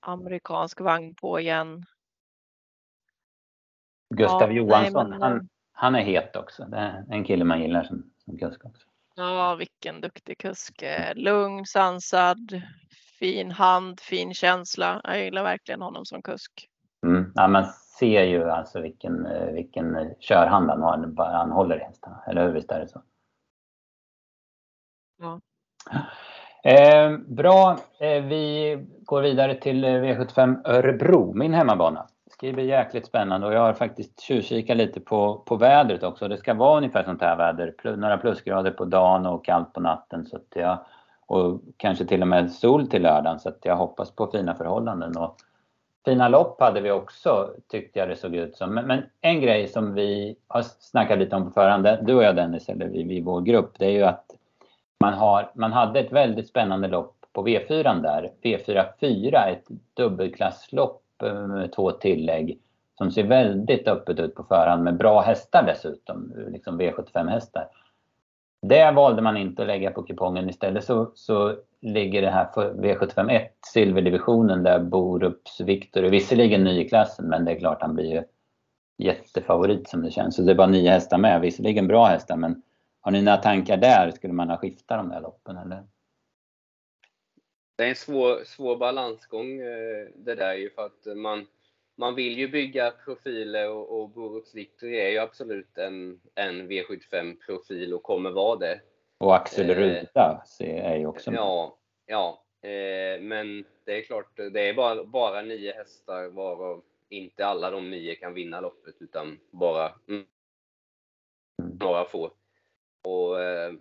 Amerikansk 0.06 0.82
vagn 0.82 1.16
på 1.16 1.40
igen. 1.40 1.86
Gustav 4.16 4.52
ja, 4.52 4.58
Johansson, 4.58 5.10
nej, 5.10 5.20
men, 5.20 5.32
han, 5.32 5.50
han 5.74 5.96
är 5.96 6.02
het 6.02 6.36
också. 6.36 6.66
Det 6.66 6.78
är 6.78 7.06
en 7.10 7.24
kille 7.24 7.46
man 7.46 7.62
gillar 7.62 7.84
som, 7.84 8.12
som 8.26 8.38
kusk 8.38 8.66
också. 8.66 8.88
Ja, 9.16 9.56
vilken 9.56 10.02
duktig 10.02 10.38
kusk. 10.38 10.82
Eh, 10.82 11.16
lugn, 11.16 11.66
sansad, 11.66 12.62
fin 13.20 13.52
hand, 13.52 14.00
fin 14.00 14.34
känsla. 14.34 15.02
Jag 15.04 15.24
gillar 15.24 15.44
verkligen 15.44 15.82
honom 15.82 16.06
som 16.06 16.22
kusk. 16.22 16.70
Mm. 17.06 17.32
Ja, 17.36 17.48
man 17.48 17.66
ser 18.00 18.24
ju 18.24 18.50
alltså 18.50 18.82
vilken, 18.82 19.26
eh, 19.26 19.54
vilken 19.54 20.16
körhand 20.20 20.70
han 20.70 20.82
har. 20.82 21.34
Han 21.34 21.52
håller 21.52 21.78
i 21.78 21.84
hästarna, 21.84 22.24
eller 22.28 22.46
hur? 22.46 22.54
Visst 22.54 22.72
är 22.72 22.80
det 22.80 22.88
så? 22.88 23.04
Ja. 25.18 25.42
Eh, 26.66 27.18
bra, 27.18 27.78
eh, 28.00 28.24
vi 28.24 28.78
går 29.06 29.22
vidare 29.22 29.56
till 29.56 29.84
eh, 29.84 29.88
V75 29.88 30.62
Örebro, 30.66 31.34
min 31.34 31.54
hemmabana. 31.54 32.08
Det 32.26 32.32
ska 32.32 32.52
bli 32.52 32.68
jäkligt 32.68 33.06
spännande 33.06 33.48
och 33.48 33.54
jag 33.54 33.60
har 33.60 33.74
faktiskt 33.74 34.22
tjuvkikat 34.22 34.78
lite 34.78 35.00
på, 35.00 35.44
på 35.46 35.56
vädret 35.56 36.04
också. 36.04 36.28
Det 36.28 36.38
ska 36.38 36.54
vara 36.54 36.78
ungefär 36.78 37.04
sånt 37.04 37.22
här 37.22 37.36
väder, 37.36 37.96
några 37.96 38.18
plusgrader 38.18 38.72
på 38.72 38.86
dagen 38.86 39.26
och 39.26 39.46
kallt 39.46 39.74
på 39.74 39.80
natten. 39.80 40.26
Så 40.26 40.36
att 40.36 40.48
jag, 40.56 40.78
och 41.26 41.62
kanske 41.78 42.06
till 42.06 42.22
och 42.22 42.28
med 42.28 42.52
sol 42.52 42.88
till 42.88 43.02
lördagen 43.02 43.40
så 43.40 43.50
att 43.50 43.60
jag 43.62 43.76
hoppas 43.76 44.12
på 44.12 44.28
fina 44.28 44.56
förhållanden. 44.56 45.18
Och 45.18 45.36
fina 46.06 46.30
lopp 46.30 46.62
hade 46.62 46.82
vi 46.82 46.92
också 46.92 47.54
tyckte 47.68 48.00
jag 48.00 48.10
det 48.10 48.16
såg 48.16 48.36
ut 48.36 48.58
som. 48.58 48.74
Men, 48.74 48.88
men 48.88 49.04
en 49.22 49.42
grej 49.42 49.68
som 49.68 49.94
vi 49.94 50.36
har 50.48 50.62
snackat 50.62 51.20
lite 51.20 51.36
om 51.36 51.46
på 51.46 51.52
förhand, 51.52 51.88
du 52.02 52.14
och 52.16 52.24
jag 52.24 52.36
Dennis, 52.36 52.70
eller 52.70 52.88
vi 52.88 53.18
i 53.18 53.22
vår 53.22 53.42
grupp, 53.42 53.72
det 53.80 53.86
är 53.86 53.92
ju 53.92 54.04
att 54.04 54.26
man, 55.04 55.14
har, 55.14 55.52
man 55.56 55.74
hade 55.74 56.00
ett 56.00 56.12
väldigt 56.12 56.48
spännande 56.48 56.88
lopp 56.88 57.16
på 57.34 57.48
V4 57.48 58.02
där. 58.02 58.32
V4 58.44 58.86
4, 59.00 59.46
ett 59.46 59.68
dubbelklasslopp 59.94 61.02
med 61.48 61.72
två 61.72 61.92
tillägg 61.92 62.60
som 62.98 63.12
ser 63.12 63.24
väldigt 63.24 63.88
öppet 63.88 64.20
ut 64.20 64.36
på 64.36 64.44
förhand 64.44 64.84
med 64.84 64.98
bra 64.98 65.22
hästar 65.22 65.64
dessutom, 65.64 66.34
liksom 66.48 66.82
V75 66.82 67.30
hästar. 67.30 67.68
Det 68.62 68.92
valde 68.92 69.22
man 69.22 69.38
inte 69.38 69.62
att 69.62 69.68
lägga 69.68 69.92
på 69.92 70.04
kupongen. 70.04 70.50
Istället 70.50 70.84
så, 70.84 71.12
så 71.16 71.56
ligger 71.82 72.22
det 72.22 72.30
här 72.30 72.46
för 72.54 72.74
V751 72.74 73.42
silverdivisionen 73.74 74.64
där 74.64 74.80
Borups 74.80 75.62
Viktor 75.62 76.04
är 76.04 76.10
visserligen 76.10 76.64
ny 76.64 76.80
i 76.80 76.90
klassen 76.90 77.26
men 77.26 77.46
det 77.46 77.52
är 77.52 77.60
klart 77.60 77.82
han 77.82 77.96
blir 77.96 78.12
ju 78.12 78.24
jättefavorit 78.98 79.90
som 79.90 80.02
det 80.02 80.12
känns. 80.12 80.36
Så 80.36 80.42
det 80.42 80.52
är 80.52 80.56
bara 80.56 80.68
nio 80.68 80.90
hästar 80.90 81.18
med. 81.18 81.42
Visserligen 81.42 81.88
bra 81.88 82.06
hästar 82.06 82.38
men 82.38 82.62
har 83.04 83.12
ni 83.12 83.22
några 83.22 83.38
tankar 83.38 83.78
där? 83.78 84.12
Skulle 84.12 84.34
man 84.34 84.50
ha 84.50 84.58
skiftat 84.58 84.98
de 84.98 85.10
där 85.10 85.22
loppen 85.22 85.58
eller? 85.58 85.84
Det 87.76 87.84
är 87.84 87.90
en 87.90 87.96
svår, 87.96 88.44
svår 88.44 88.78
balansgång 88.78 89.60
eh, 89.60 90.08
det 90.16 90.36
där 90.36 90.54
ju 90.54 90.70
för 90.70 90.86
att 90.86 91.18
man, 91.18 91.48
man 91.96 92.16
vill 92.16 92.38
ju 92.38 92.48
bygga 92.48 92.92
profiler 92.92 93.70
och, 93.70 94.02
och 94.02 94.10
Borups 94.10 94.56
Victor 94.56 94.90
är 94.90 95.10
ju 95.10 95.18
absolut 95.18 95.78
en, 95.78 96.20
en 96.36 96.72
V75-profil 96.72 97.94
och 97.94 98.04
kommer 98.04 98.32
vara 98.32 98.60
det. 98.60 98.80
Och 99.18 99.36
Axel 99.36 99.70
eh, 99.70 99.76
Ruda 99.76 100.44
är 100.60 100.96
ju 100.96 101.06
också 101.06 101.32
med. 101.32 101.38
Ja, 101.38 101.78
ja. 102.06 102.44
Eh, 102.62 103.22
men 103.22 103.66
det 103.86 103.98
är 103.98 104.02
klart, 104.02 104.38
det 104.38 104.70
är 104.70 104.74
bara, 104.74 105.04
bara 105.04 105.42
nio 105.42 105.74
hästar 105.74 106.28
varav 106.28 106.84
inte 107.10 107.46
alla 107.46 107.72
de 107.72 107.90
nio 107.90 108.16
kan 108.16 108.34
vinna 108.34 108.62
loppet 108.62 108.96
utan 109.00 109.40
bara 109.52 109.92
mm, 110.08 110.26
några 111.80 112.06
få. 112.06 112.32
Och 113.04 113.42
eh, 113.42 113.74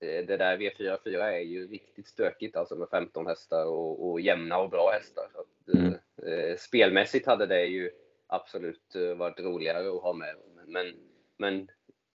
det 0.00 0.36
där 0.36 0.56
V44 0.56 1.22
är 1.22 1.38
ju 1.38 1.66
riktigt 1.66 2.08
stökigt 2.08 2.56
alltså 2.56 2.76
med 2.76 2.88
15 2.88 3.26
hästar 3.26 3.66
och, 3.66 4.10
och 4.10 4.20
jämna 4.20 4.58
och 4.58 4.70
bra 4.70 4.90
hästar. 4.90 5.24
Så 5.32 5.40
att, 5.40 5.76
mm. 5.76 5.92
eh, 5.92 6.56
spelmässigt 6.56 7.26
hade 7.26 7.46
det 7.46 7.64
ju 7.64 7.90
absolut 8.26 8.94
eh, 8.94 9.14
varit 9.14 9.40
roligare 9.40 9.88
att 9.88 10.02
ha 10.02 10.12
med. 10.12 10.34
Men, 10.66 10.94
men 11.36 11.68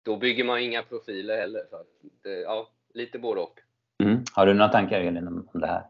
då 0.03 0.18
bygger 0.18 0.43
man 0.43 0.60
inga 0.60 0.84
profiler 0.84 1.38
heller. 1.38 1.66
Så 1.70 1.76
att, 1.76 1.88
det, 2.24 2.39
ja, 2.39 2.70
lite 2.93 3.20
både 3.20 3.41
och. 3.41 3.60
Mm. 4.03 4.24
Har 4.34 4.45
du 4.45 4.53
några 4.53 4.72
tankar 4.72 5.01
Elin 5.01 5.28
om 5.28 5.49
det 5.53 5.68
här? 5.68 5.84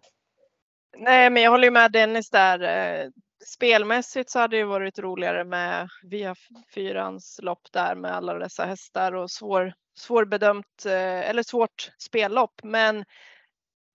Nej, 0.98 1.30
men 1.30 1.44
jag 1.44 1.52
håller 1.52 1.72
med 1.72 1.92
Dennis 1.92 2.30
där. 2.30 2.62
Eh, 2.62 3.10
spelmässigt 3.46 4.30
så 4.30 4.40
hade 4.40 4.58
det 4.58 4.64
varit 4.64 5.00
roligare 5.00 5.44
med 5.44 5.88
via 6.04 6.36
fyrans 6.74 7.40
lopp 7.44 7.72
där 7.72 7.96
med 7.96 8.12
alla 8.12 8.34
dessa 8.34 8.66
hästar 8.66 9.16
och 9.16 9.32
svår, 9.32 9.74
svårbedömt 9.98 10.86
eh, 10.86 11.30
eller 11.30 11.44
svårt 11.44 11.92
spellopp. 11.98 12.62
Men 12.64 13.06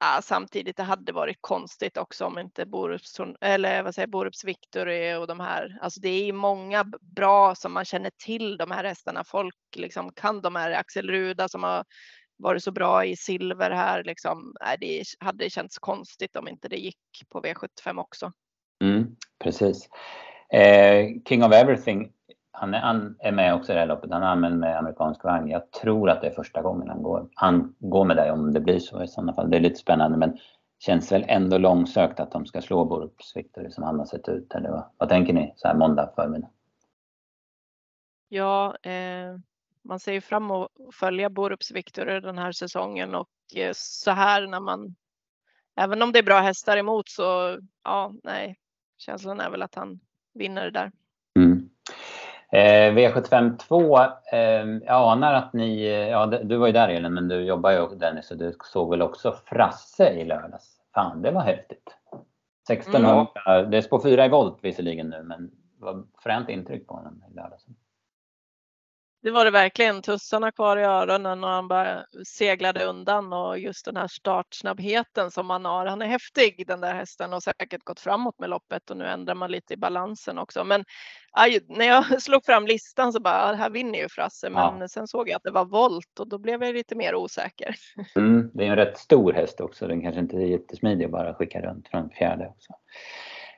ja, 0.01 0.21
samtidigt 0.23 0.77
det 0.77 0.83
hade 0.83 1.13
varit 1.13 1.39
konstigt 1.41 1.97
också 1.97 2.25
om 2.25 2.39
inte 2.39 2.67
Borups, 2.67 3.21
eller 3.41 3.83
vad 3.83 3.95
säger 3.95 4.09
Borups 4.09 4.45
Victory 4.45 5.15
och 5.15 5.27
de 5.27 5.41
här. 5.41 5.79
Alltså 5.81 6.01
det 6.01 6.09
är 6.09 6.33
många 6.33 6.85
bra 7.01 7.55
som 7.55 7.73
man 7.73 7.85
känner 7.85 8.11
till 8.25 8.57
de 8.57 8.71
här 8.71 8.85
hästarna. 8.85 9.25
Folk 9.25 9.57
liksom 9.77 10.13
kan 10.13 10.41
de 10.41 10.57
här 10.57 10.71
Axel 10.71 11.11
Ruda 11.11 11.49
som 11.49 11.63
har 11.63 11.85
varit 12.37 12.65
så 12.65 12.73
bra 12.73 13.05
i 13.05 13.17
silver 13.17 13.71
här 13.71 14.05
liksom. 14.05 14.55
Nej, 14.61 14.77
det 14.81 15.05
hade 15.19 15.51
känts 15.51 15.79
konstigt 15.79 16.37
om 16.37 16.49
inte 16.49 16.69
det 16.69 16.77
gick 16.77 16.99
på 17.29 17.41
V75 17.43 18.01
också. 18.01 18.33
Mm, 18.85 19.17
precis. 19.45 19.89
Eh, 20.53 21.07
King 21.29 21.45
of 21.45 21.53
Everything, 21.53 22.13
han 22.53 22.75
är, 22.75 22.79
han 22.79 23.17
är 23.19 23.33
med 23.33 23.55
också 23.55 23.73
i 23.73 23.75
det 23.75 23.81
här 23.81 23.87
loppet. 23.87 24.11
Han 24.11 24.23
är 24.23 24.27
anmäld 24.27 24.59
med 24.59 24.79
amerikansk 24.79 25.25
vagn. 25.25 25.49
Jag 25.49 25.71
tror 25.71 26.11
att 26.11 26.21
det 26.21 26.27
är 26.27 26.35
första 26.35 26.63
gången 26.63 26.89
han 26.89 27.03
går. 27.03 27.29
Han 27.35 27.75
går 27.79 28.05
med 28.05 28.17
dig 28.17 28.31
om 28.31 28.53
det 28.53 28.61
blir 28.61 28.79
så 28.79 29.03
i 29.03 29.09
sådana 29.09 29.35
fall. 29.35 29.51
Det 29.51 29.57
är 29.57 29.61
lite 29.61 29.77
spännande 29.77 30.19
men 30.19 30.39
känns 30.79 31.13
väl 31.13 31.25
ändå 31.29 31.59
långsökt 31.59 32.21
att 32.21 32.33
de 32.33 32.47
ska 32.47 32.61
slå 32.61 32.85
Borups 32.85 33.37
Victory 33.37 33.71
som 33.71 33.85
han 33.85 33.99
har 33.99 34.07
sett 34.07 34.29
ut. 34.29 34.55
Eller 34.55 34.71
vad, 34.71 34.85
vad 34.97 35.09
tänker 35.09 35.33
ni 35.33 35.55
så 35.57 35.69
här 35.69 35.75
måndag 35.75 36.13
förmiddag? 36.15 36.49
Ja, 38.29 38.77
eh, 38.83 39.37
man 39.85 40.01
ser 40.01 40.13
ju 40.13 40.21
fram 40.21 40.45
emot 40.45 40.71
att 40.89 40.95
följa 40.95 41.31
Borups 41.31 41.71
Victory 41.71 42.21
den 42.21 42.39
här 42.39 42.53
säsongen 42.53 43.15
och 43.15 43.29
eh, 43.57 43.73
så 43.75 44.11
här 44.11 44.47
när 44.47 44.61
man 44.61 44.95
Även 45.77 46.03
om 46.03 46.13
det 46.13 46.19
är 46.19 46.23
bra 46.23 46.41
hästar 46.41 46.77
emot 46.77 47.09
så 47.09 47.59
ja, 47.85 48.15
nej, 48.23 48.59
känslan 48.99 49.41
är 49.41 49.51
väl 49.51 49.63
att 49.63 49.75
han 49.75 50.01
vinner 50.35 50.65
det 50.65 50.71
där. 50.71 50.93
Mm. 51.37 51.69
Eh, 52.53 52.93
V75 52.95 53.57
2, 53.57 53.99
eh, 54.33 54.41
jag 54.87 55.13
anar 55.13 55.35
att 55.35 55.53
ni, 55.53 55.89
ja 56.11 56.27
du 56.27 56.57
var 56.57 56.67
ju 56.67 56.73
där 56.73 56.89
Elin, 56.89 57.15
men 57.15 57.29
du 57.29 57.41
jobbar 57.41 57.71
ju 57.71 57.87
Dennis 57.87 58.31
och 58.31 58.37
du 58.37 58.57
såg 58.65 58.91
väl 58.91 59.03
också 59.03 59.37
Frasse 59.45 60.11
i 60.11 60.25
lördags? 60.25 60.81
Fan, 60.95 61.23
det 61.23 61.31
var 61.31 61.41
häftigt. 61.41 61.97
1600, 62.71 63.27
mm. 63.47 63.71
det 63.71 63.77
är 63.77 63.81
spår 63.81 64.01
4 64.01 64.27
i 64.27 64.29
volt 64.29 64.59
visserligen 64.61 65.11
nu, 65.11 65.23
men 65.23 65.51
vad 65.79 66.09
fränt 66.19 66.49
intryck 66.49 66.87
på 66.87 66.95
honom 66.95 67.25
i 67.31 67.35
lördags 67.35 67.67
det 69.23 69.31
var 69.31 69.45
det 69.45 69.51
verkligen. 69.51 70.03
Tussarna 70.03 70.53
kvar 70.53 70.77
i 70.77 70.83
öronen 70.83 71.45
och 71.45 71.51
han 71.51 71.69
bara 71.69 72.05
seglade 72.27 72.85
undan 72.85 73.33
och 73.33 73.59
just 73.59 73.85
den 73.85 73.97
här 73.97 74.09
startsnabbheten 74.09 75.31
som 75.31 75.51
han 75.51 75.65
har. 75.65 75.87
Han 75.87 76.03
är 76.03 76.07
häftig 76.07 76.65
den 76.67 76.81
där 76.81 76.95
hästen 76.95 77.33
och 77.33 77.43
säkert 77.43 77.85
gått 77.85 78.01
framåt 78.01 78.39
med 78.39 78.51
loppet 78.51 78.91
och 78.91 78.97
nu 78.97 79.07
ändrar 79.07 79.35
man 79.35 79.51
lite 79.51 79.75
i 79.75 79.77
balansen 79.77 80.39
också. 80.39 80.65
Men 80.65 80.85
aj, 81.33 81.61
när 81.69 81.87
jag 81.87 82.23
slog 82.23 82.45
fram 82.45 82.67
listan 82.67 83.13
så 83.13 83.21
bara, 83.21 83.55
här 83.55 83.71
vinner 83.71 83.99
ju 83.99 84.09
Frasse. 84.09 84.51
Men 84.51 84.81
ja. 84.81 84.89
sen 84.89 85.09
såg 85.09 85.29
jag 85.29 85.37
att 85.37 85.43
det 85.43 85.51
var 85.51 85.65
volt 85.65 86.21
och 86.21 86.29
då 86.29 86.39
blev 86.39 86.65
jag 86.65 86.75
lite 86.75 86.95
mer 86.95 87.15
osäker. 87.15 87.75
Mm, 88.17 88.51
det 88.55 88.65
är 88.65 88.71
en 88.71 88.77
rätt 88.77 88.99
stor 88.99 89.33
häst 89.33 89.61
också. 89.61 89.87
Den 89.87 90.03
kanske 90.03 90.21
inte 90.21 90.37
är 90.37 90.47
jättesmidig 90.47 91.05
att 91.05 91.11
bara 91.11 91.35
skicka 91.35 91.61
runt 91.61 91.89
från 91.89 92.11
fjärde 92.11 92.49
också. 92.49 92.73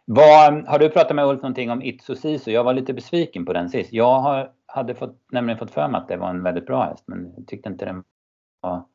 Vad, 0.04 0.68
har 0.68 0.78
du 0.78 0.90
pratat 0.90 1.16
med 1.16 1.26
Ulf 1.26 1.42
någonting 1.42 1.70
om 1.70 1.82
Itso 1.82 2.16
Sisu? 2.16 2.50
Jag 2.50 2.64
var 2.64 2.74
lite 2.74 2.94
besviken 2.94 3.44
på 3.44 3.52
den 3.52 3.70
sist. 3.70 3.92
Jag 3.92 4.20
har 4.20 4.52
hade 4.66 4.94
fått, 4.94 5.20
nämligen 5.32 5.58
fått 5.58 5.70
för 5.70 5.88
mig 5.88 6.00
att 6.00 6.08
det 6.08 6.16
var 6.16 6.30
en 6.30 6.42
väldigt 6.42 6.66
bra 6.66 6.84
häst 6.84 7.04
men 7.06 7.32
jag 7.36 7.46
tyckte 7.46 7.68
inte 7.68 7.84
den 7.84 8.04
var 8.60 8.86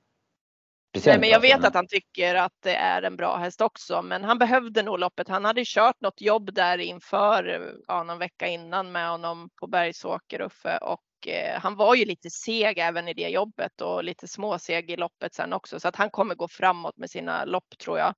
Nej, 1.05 1.19
men 1.19 1.29
jag 1.29 1.39
vet 1.39 1.65
att 1.65 1.73
han 1.73 1.87
tycker 1.87 2.35
att 2.35 2.53
det 2.63 2.75
är 2.75 3.01
en 3.01 3.15
bra 3.15 3.37
häst 3.37 3.61
också, 3.61 4.01
men 4.01 4.23
han 4.23 4.37
behövde 4.37 4.83
nog 4.83 4.99
loppet. 4.99 5.27
Han 5.27 5.45
hade 5.45 5.63
kört 5.65 6.01
något 6.01 6.21
jobb 6.21 6.53
där 6.53 6.77
inför 6.77 7.73
ja, 7.87 8.03
någon 8.03 8.17
vecka 8.17 8.47
innan 8.47 8.91
med 8.91 9.09
honom 9.09 9.49
på 9.55 9.67
Bergsåker 9.67 10.41
Uffe 10.41 10.77
och 10.77 11.27
eh, 11.27 11.59
han 11.59 11.75
var 11.75 11.95
ju 11.95 12.05
lite 12.05 12.29
seg 12.29 12.77
även 12.77 13.07
i 13.07 13.13
det 13.13 13.29
jobbet 13.29 13.81
och 13.81 14.03
lite 14.03 14.27
småseg 14.27 14.91
i 14.91 14.97
loppet 14.97 15.33
sen 15.33 15.53
också 15.53 15.79
så 15.79 15.87
att 15.87 15.95
han 15.95 16.09
kommer 16.09 16.35
gå 16.35 16.47
framåt 16.47 16.97
med 16.97 17.09
sina 17.09 17.45
lopp 17.45 17.77
tror 17.77 17.99
jag. 17.99 18.13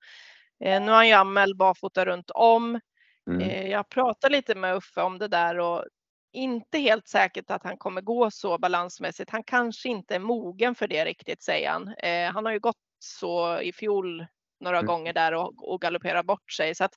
Eh, 0.64 0.82
nu 0.82 0.88
har 0.88 0.96
han 0.96 1.08
ju 1.08 1.14
anmäld 1.14 1.58
barfota 1.58 2.06
runt 2.06 2.32
om. 2.32 2.80
Mm. 3.28 3.42
Eh, 3.42 3.68
jag 3.68 3.90
pratade 3.90 4.36
lite 4.36 4.56
med 4.56 4.76
Uffe 4.76 5.02
om 5.02 5.18
det 5.18 5.28
där 5.28 5.60
och 5.60 5.86
inte 6.34 6.78
helt 6.78 7.08
säkert 7.08 7.52
att 7.52 7.64
han 7.64 7.78
kommer 7.78 8.02
gå 8.02 8.32
så 8.32 8.58
balansmässigt. 8.58 9.30
Han 9.30 9.44
kanske 9.44 9.90
inte 9.90 10.16
är 10.16 10.20
mogen 10.20 10.76
för 10.76 10.88
det 10.88 11.06
riktigt 11.06 11.44
säger 11.44 11.70
han. 11.70 11.88
Eh, 11.88 12.34
han 12.34 12.46
har 12.46 12.52
ju 12.54 12.60
gått 12.60 12.76
så 13.00 13.62
i 13.62 13.74
fjol 13.74 14.26
några 14.60 14.78
mm. 14.78 14.88
gånger 14.88 15.14
där 15.14 15.34
och, 15.34 15.72
och 15.72 15.82
galopperat 15.82 16.26
bort 16.26 16.52
sig 16.52 16.76
så 16.76 16.84
att 16.84 16.94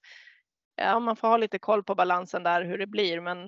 ja, 0.77 1.01
man 1.01 1.17
får 1.17 1.29
ha 1.29 1.37
lite 1.37 1.59
koll 1.59 1.85
på 1.85 1.95
balansen 1.95 2.43
där 2.43 2.65
hur 2.65 2.79
det 2.79 2.87
blir 2.87 3.21
men 3.21 3.45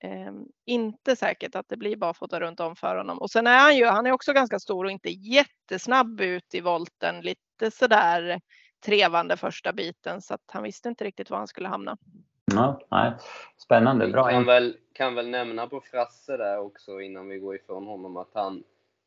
eh, 0.00 0.32
inte 0.66 1.16
säkert 1.16 1.54
att 1.54 1.68
det 1.68 1.76
blir 1.76 1.96
barfota 1.96 2.40
runt 2.40 2.60
om 2.60 2.76
för 2.76 2.96
honom. 2.96 3.18
Och 3.18 3.30
sen 3.30 3.46
är 3.46 3.58
han 3.58 3.76
ju, 3.76 3.84
han 3.84 4.06
är 4.06 4.12
också 4.12 4.32
ganska 4.32 4.58
stor 4.58 4.84
och 4.84 4.90
inte 4.90 5.10
jättesnabb 5.10 6.20
ut 6.20 6.54
i 6.54 6.60
volten, 6.60 7.20
lite 7.20 7.70
sådär 7.70 8.40
trevande 8.84 9.36
första 9.36 9.72
biten 9.72 10.22
så 10.22 10.34
att 10.34 10.44
han 10.46 10.62
visste 10.62 10.88
inte 10.88 11.04
riktigt 11.04 11.30
var 11.30 11.38
han 11.38 11.48
skulle 11.48 11.68
hamna. 11.68 11.96
Ja, 12.44 12.80
nej. 12.90 13.12
Spännande. 13.56 14.08
Bra. 14.08 14.26
Vi 14.26 14.32
kan 14.32 14.44
väl, 14.44 14.76
kan 14.92 15.14
väl 15.14 15.28
nämna 15.28 15.66
på 15.66 15.80
Frasse 15.80 16.36
där 16.36 16.58
också 16.58 17.00
innan 17.00 17.28
vi 17.28 17.38
går 17.38 17.56
ifrån 17.56 17.86
honom 17.86 18.16
att 18.16 18.30
han 18.34 18.64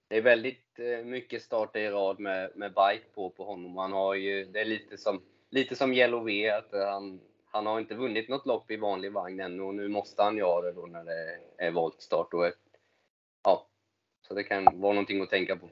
det 0.10 0.18
är 0.18 0.22
väldigt 0.22 0.80
eh, 0.80 1.06
mycket 1.06 1.42
starter 1.42 1.80
i 1.80 1.90
rad 1.90 2.20
med, 2.20 2.52
med 2.56 2.74
bike 2.74 3.06
på, 3.16 3.30
på 3.30 3.44
honom. 3.44 3.78
Han 3.78 3.94
har 3.94 4.14
ju, 4.14 4.46
det 4.46 4.62
är 4.62 4.66
lite 4.66 4.98
som, 4.98 5.22
lite 5.50 5.76
som 5.76 5.94
Yellow 5.94 6.24
V, 6.24 6.50
att 6.50 6.72
han, 6.72 7.20
han 7.46 7.66
har 7.66 7.80
inte 7.80 7.96
vunnit 7.96 8.30
något 8.30 8.46
lopp 8.46 8.72
i 8.72 8.78
vanlig 8.78 9.12
vagn 9.12 9.40
ännu 9.40 9.64
och 9.64 9.76
nu 9.76 9.88
måste 9.88 10.24
han 10.24 10.38
göra 10.38 10.62
det 10.62 10.72
då 10.72 10.86
när 10.86 11.04
det 11.04 11.40
är 11.58 11.72
voltstart. 11.72 12.34
Och 12.34 12.52
ja, 13.44 13.68
så 14.28 14.34
det 14.34 14.44
kan 14.44 14.82
vara 14.82 14.94
någonting 14.94 15.22
att 15.22 15.30
tänka 15.30 15.56
på. 15.56 15.70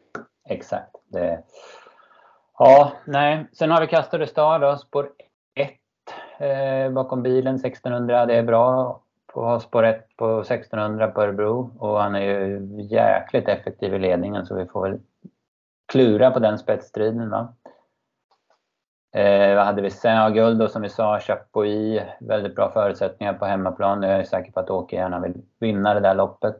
Exakt. 0.50 0.96
Det, 1.08 1.44
ja, 2.58 2.92
nej. 3.06 3.46
Sen 3.54 3.72
har 3.72 3.82
vi 3.82 3.88
Castor 3.88 4.26
Star 4.26 4.60
då, 4.60 4.78
spår 4.78 5.10
1 5.56 5.72
eh, 6.38 6.92
bakom 6.92 7.24
bilen, 7.24 7.56
1600. 7.56 8.26
Det 8.26 8.36
är 8.36 8.44
bra 8.44 8.90
att 9.28 9.34
ha 9.34 9.60
spår 9.60 9.84
1 9.84 10.18
på 10.18 10.40
1600 10.40 11.08
på 11.08 11.22
Örebro 11.22 11.76
och 11.80 12.02
han 12.02 12.16
är 12.16 12.22
ju 12.22 12.68
jäkligt 12.82 13.48
effektiv 13.48 13.94
i 13.94 14.00
ledningen 14.00 14.46
så 14.46 14.56
vi 14.56 14.66
får 14.66 14.90
väl 14.90 15.00
klura 15.86 16.32
på 16.32 16.40
den 16.40 16.58
spetsstriden. 16.58 17.30
Va? 17.30 17.54
Eh, 19.16 19.56
vad 19.56 19.66
hade 19.66 19.82
vi 19.82 19.90
sen? 19.90 20.16
Ja, 20.16 20.30
guld 20.30 20.60
då 20.60 20.68
som 20.68 20.82
vi 20.82 20.90
sa, 20.90 21.20
Chapuis. 21.20 22.02
Väldigt 22.20 22.56
bra 22.56 22.72
förutsättningar 22.72 23.34
på 23.34 23.46
hemmaplan. 23.46 24.04
Jag 24.04 24.20
är 24.20 24.24
säker 24.24 24.52
på 24.52 24.60
att 24.60 24.70
Åke 24.70 24.96
gärna 24.96 25.20
vill 25.20 25.42
vinna 25.60 25.94
det 25.94 26.00
där 26.00 26.16
loppet. 26.16 26.60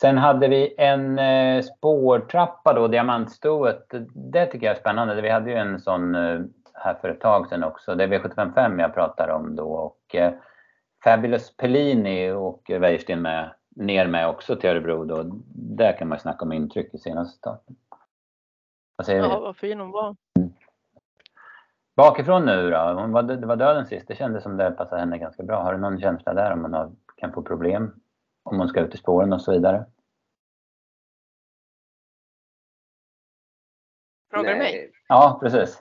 Sen 0.00 0.18
hade 0.18 0.48
vi 0.48 0.74
en 0.78 1.18
eh, 1.18 1.62
spårtrappa 1.62 2.72
då, 2.72 2.88
diamantstoet. 2.88 3.94
Det 4.14 4.46
tycker 4.46 4.66
jag 4.66 4.76
är 4.76 4.80
spännande. 4.80 5.22
Vi 5.22 5.30
hade 5.30 5.50
ju 5.50 5.56
en 5.56 5.80
sån 5.80 6.14
eh, 6.14 6.40
här 6.74 6.94
för 6.94 7.08
ett 7.08 7.20
tag 7.20 7.48
sedan 7.48 7.64
också. 7.64 7.94
Det 7.94 8.04
är 8.04 8.08
V755 8.08 8.80
jag 8.80 8.94
pratar 8.94 9.28
om 9.28 9.56
då. 9.56 9.72
Och, 9.72 10.14
eh, 10.14 10.32
Fabulous 11.04 11.56
Pellini 11.56 12.30
och 12.30 12.62
Wäjersten 12.68 13.22
med, 13.22 13.50
ner 13.76 14.06
med 14.06 14.28
också 14.28 14.56
till 14.56 14.70
Örebro 14.70 15.04
då. 15.04 15.22
Där 15.54 15.98
kan 15.98 16.08
man 16.08 16.18
snacka 16.18 16.44
om 16.44 16.52
intryck 16.52 16.94
i 16.94 16.98
senaste 16.98 17.38
starten. 17.38 17.76
Vad 18.96 19.06
säger 19.06 19.20
ja, 19.20 19.40
vad 19.40 19.56
fin 19.56 19.80
hon 19.80 19.90
var. 19.90 20.16
Mm. 20.38 20.52
Bakifrån 21.96 22.44
nu 22.44 22.70
då? 22.70 22.78
Hon 22.78 23.12
var, 23.12 23.22
det 23.22 23.46
var 23.46 23.56
döden 23.56 23.86
sist. 23.86 24.08
Det 24.08 24.14
kändes 24.14 24.42
som 24.42 24.56
det 24.56 24.70
passade 24.70 25.00
henne 25.00 25.18
ganska 25.18 25.42
bra. 25.42 25.62
Har 25.62 25.72
du 25.72 25.80
någon 25.80 26.00
känsla 26.00 26.34
där 26.34 26.52
om 26.52 26.62
hon 26.62 26.72
har, 26.72 26.90
kan 27.16 27.32
få 27.32 27.42
problem? 27.42 28.00
Om 28.46 28.58
hon 28.58 28.68
ska 28.68 28.80
ut 28.80 28.94
i 28.94 28.98
spåren 28.98 29.32
och 29.32 29.42
så 29.42 29.52
vidare? 29.52 29.84
Frågar 34.30 34.52
du 34.52 34.58
mig? 34.58 34.92
Ja, 35.08 35.38
precis. 35.42 35.80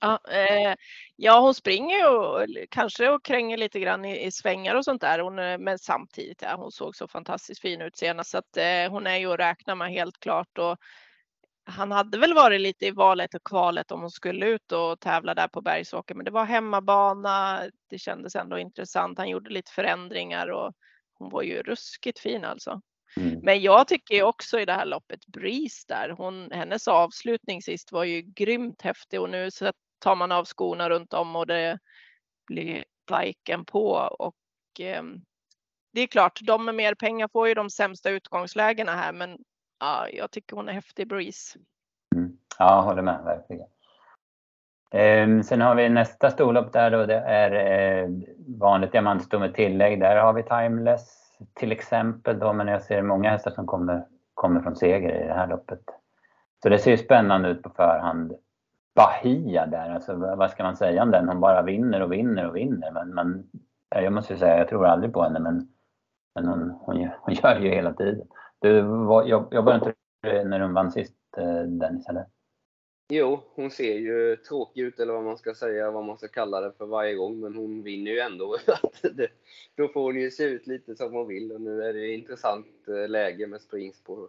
Ja, 0.00 0.18
eh, 0.30 0.74
ja, 1.16 1.40
hon 1.40 1.54
springer 1.54 1.96
ju 1.96 2.66
kanske 2.70 3.10
och 3.10 3.24
kränger 3.24 3.56
lite 3.56 3.80
grann 3.80 4.04
i, 4.04 4.26
i 4.26 4.32
svängar 4.32 4.74
och 4.74 4.84
sånt 4.84 5.00
där. 5.00 5.18
Hon, 5.18 5.34
men 5.64 5.78
samtidigt, 5.78 6.42
ja, 6.42 6.56
hon 6.56 6.72
såg 6.72 6.96
så 6.96 7.08
fantastiskt 7.08 7.60
fin 7.60 7.80
ut 7.80 7.96
senast 7.96 8.30
så 8.30 8.38
att 8.38 8.56
eh, 8.56 8.90
hon 8.90 9.06
är 9.06 9.16
ju 9.16 9.32
att 9.32 9.38
räkna 9.38 9.74
med 9.74 9.90
helt 9.90 10.20
klart. 10.20 10.58
Och 10.58 10.76
han 11.64 11.92
hade 11.92 12.18
väl 12.18 12.34
varit 12.34 12.60
lite 12.60 12.86
i 12.86 12.90
valet 12.90 13.34
och 13.34 13.44
kvalet 13.44 13.92
om 13.92 14.00
hon 14.00 14.10
skulle 14.10 14.46
ut 14.46 14.72
och 14.72 15.00
tävla 15.00 15.34
där 15.34 15.48
på 15.48 15.60
Bergsåker, 15.60 16.14
men 16.14 16.24
det 16.24 16.30
var 16.30 16.44
hemmabana. 16.44 17.60
Det 17.90 17.98
kändes 17.98 18.36
ändå 18.36 18.58
intressant. 18.58 19.18
Han 19.18 19.28
gjorde 19.28 19.50
lite 19.50 19.72
förändringar 19.72 20.48
och 20.50 20.72
hon 21.22 21.30
var 21.30 21.42
ju 21.42 21.62
ruskigt 21.62 22.18
fin 22.18 22.44
alltså. 22.44 22.80
Mm. 23.16 23.40
Men 23.42 23.62
jag 23.62 23.88
tycker 23.88 24.22
också 24.22 24.60
i 24.60 24.64
det 24.64 24.72
här 24.72 24.86
loppet 24.86 25.26
Breeze 25.26 25.84
där, 25.88 26.08
hon, 26.08 26.50
hennes 26.50 26.88
avslutning 26.88 27.62
sist 27.62 27.92
var 27.92 28.04
ju 28.04 28.22
grymt 28.22 28.82
häftig 28.82 29.20
och 29.20 29.30
nu 29.30 29.50
så 29.50 29.72
tar 29.98 30.16
man 30.16 30.32
av 30.32 30.44
skorna 30.44 30.90
runt 30.90 31.14
om 31.14 31.36
och 31.36 31.46
det 31.46 31.78
blir 32.46 32.84
spiken 33.06 33.64
på 33.64 33.90
och 34.18 34.36
eh, 34.80 35.02
det 35.92 36.00
är 36.00 36.06
klart, 36.06 36.40
de 36.42 36.64
med 36.64 36.74
mer 36.74 36.94
pengar 36.94 37.28
får 37.28 37.48
ju 37.48 37.54
de 37.54 37.70
sämsta 37.70 38.10
utgångslägena 38.10 38.92
här, 38.92 39.12
men 39.12 39.38
ja, 39.78 40.08
jag 40.08 40.30
tycker 40.30 40.56
hon 40.56 40.68
är 40.68 40.72
häftig 40.72 41.08
Breeze. 41.08 41.58
Mm. 42.14 42.38
Ja, 42.58 42.80
håller 42.80 43.02
med 43.02 43.24
verkligen. 43.24 43.68
Ehm, 44.94 45.42
sen 45.42 45.60
har 45.60 45.74
vi 45.74 45.88
nästa 45.88 46.30
storlopp 46.30 46.72
där 46.72 46.90
då, 46.90 47.06
det 47.06 47.18
är 47.18 47.52
eh, 47.52 48.08
vanligt 48.58 48.92
diamantstomme 48.92 49.52
tillägg. 49.52 50.00
Där 50.00 50.16
har 50.16 50.32
vi 50.32 50.42
Timeless 50.42 51.22
till 51.54 51.72
exempel 51.72 52.38
då, 52.38 52.52
men 52.52 52.68
jag 52.68 52.82
ser 52.82 53.02
många 53.02 53.30
hästar 53.30 53.50
som 53.50 53.66
kommer, 53.66 54.04
kommer 54.34 54.60
från 54.60 54.76
seger 54.76 55.24
i 55.24 55.26
det 55.28 55.34
här 55.34 55.46
loppet. 55.46 55.80
Så 56.62 56.68
det 56.68 56.78
ser 56.78 56.96
spännande 56.96 57.48
ut 57.48 57.62
på 57.62 57.70
förhand. 57.70 58.32
Bahia 58.94 59.66
där, 59.66 59.90
alltså 59.90 60.14
vad 60.14 60.50
ska 60.50 60.62
man 60.62 60.76
säga 60.76 61.02
om 61.02 61.10
den? 61.10 61.28
Hon 61.28 61.40
bara 61.40 61.62
vinner 61.62 62.02
och 62.02 62.12
vinner 62.12 62.48
och 62.48 62.56
vinner. 62.56 62.90
Men, 62.90 63.08
men 63.08 63.44
jag 63.88 64.12
måste 64.12 64.32
ju 64.32 64.38
säga, 64.38 64.58
jag 64.58 64.68
tror 64.68 64.86
aldrig 64.86 65.12
på 65.12 65.22
henne 65.22 65.38
men, 65.38 65.68
men 66.34 66.48
hon, 66.48 66.70
hon, 66.80 67.08
hon 67.20 67.34
gör 67.34 67.60
ju 67.60 67.68
hela 67.68 67.92
tiden. 67.92 68.26
Du, 68.58 68.78
jobbade 69.52 69.74
inte 69.74 69.94
när 70.22 70.60
hon 70.60 70.74
vann 70.74 70.92
sist 70.92 71.14
eh, 71.36 71.62
Dennis 71.62 72.08
eller? 72.08 72.24
Jo, 73.14 73.40
hon 73.54 73.70
ser 73.70 73.94
ju 73.94 74.36
tråkig 74.36 74.80
ut 74.80 75.00
eller 75.00 75.12
vad 75.12 75.24
man 75.24 75.36
ska 75.36 75.54
säga, 75.54 75.90
vad 75.90 76.04
man 76.04 76.16
ska 76.16 76.28
kalla 76.28 76.60
det 76.60 76.72
för 76.78 76.86
varje 76.86 77.14
gång. 77.14 77.40
Men 77.40 77.54
hon 77.54 77.82
vinner 77.82 78.10
ju 78.10 78.18
ändå. 78.18 78.56
Då 79.76 79.88
får 79.88 80.02
hon 80.02 80.20
ju 80.20 80.30
se 80.30 80.44
ut 80.44 80.66
lite 80.66 80.96
som 80.96 81.12
hon 81.12 81.28
vill 81.28 81.52
och 81.52 81.60
nu 81.60 81.82
är 81.82 81.92
det 81.92 82.04
ett 82.04 82.18
intressant 82.18 82.66
eh, 82.88 83.08
läge 83.08 83.46
med 83.46 83.60
springspår. 83.60 84.28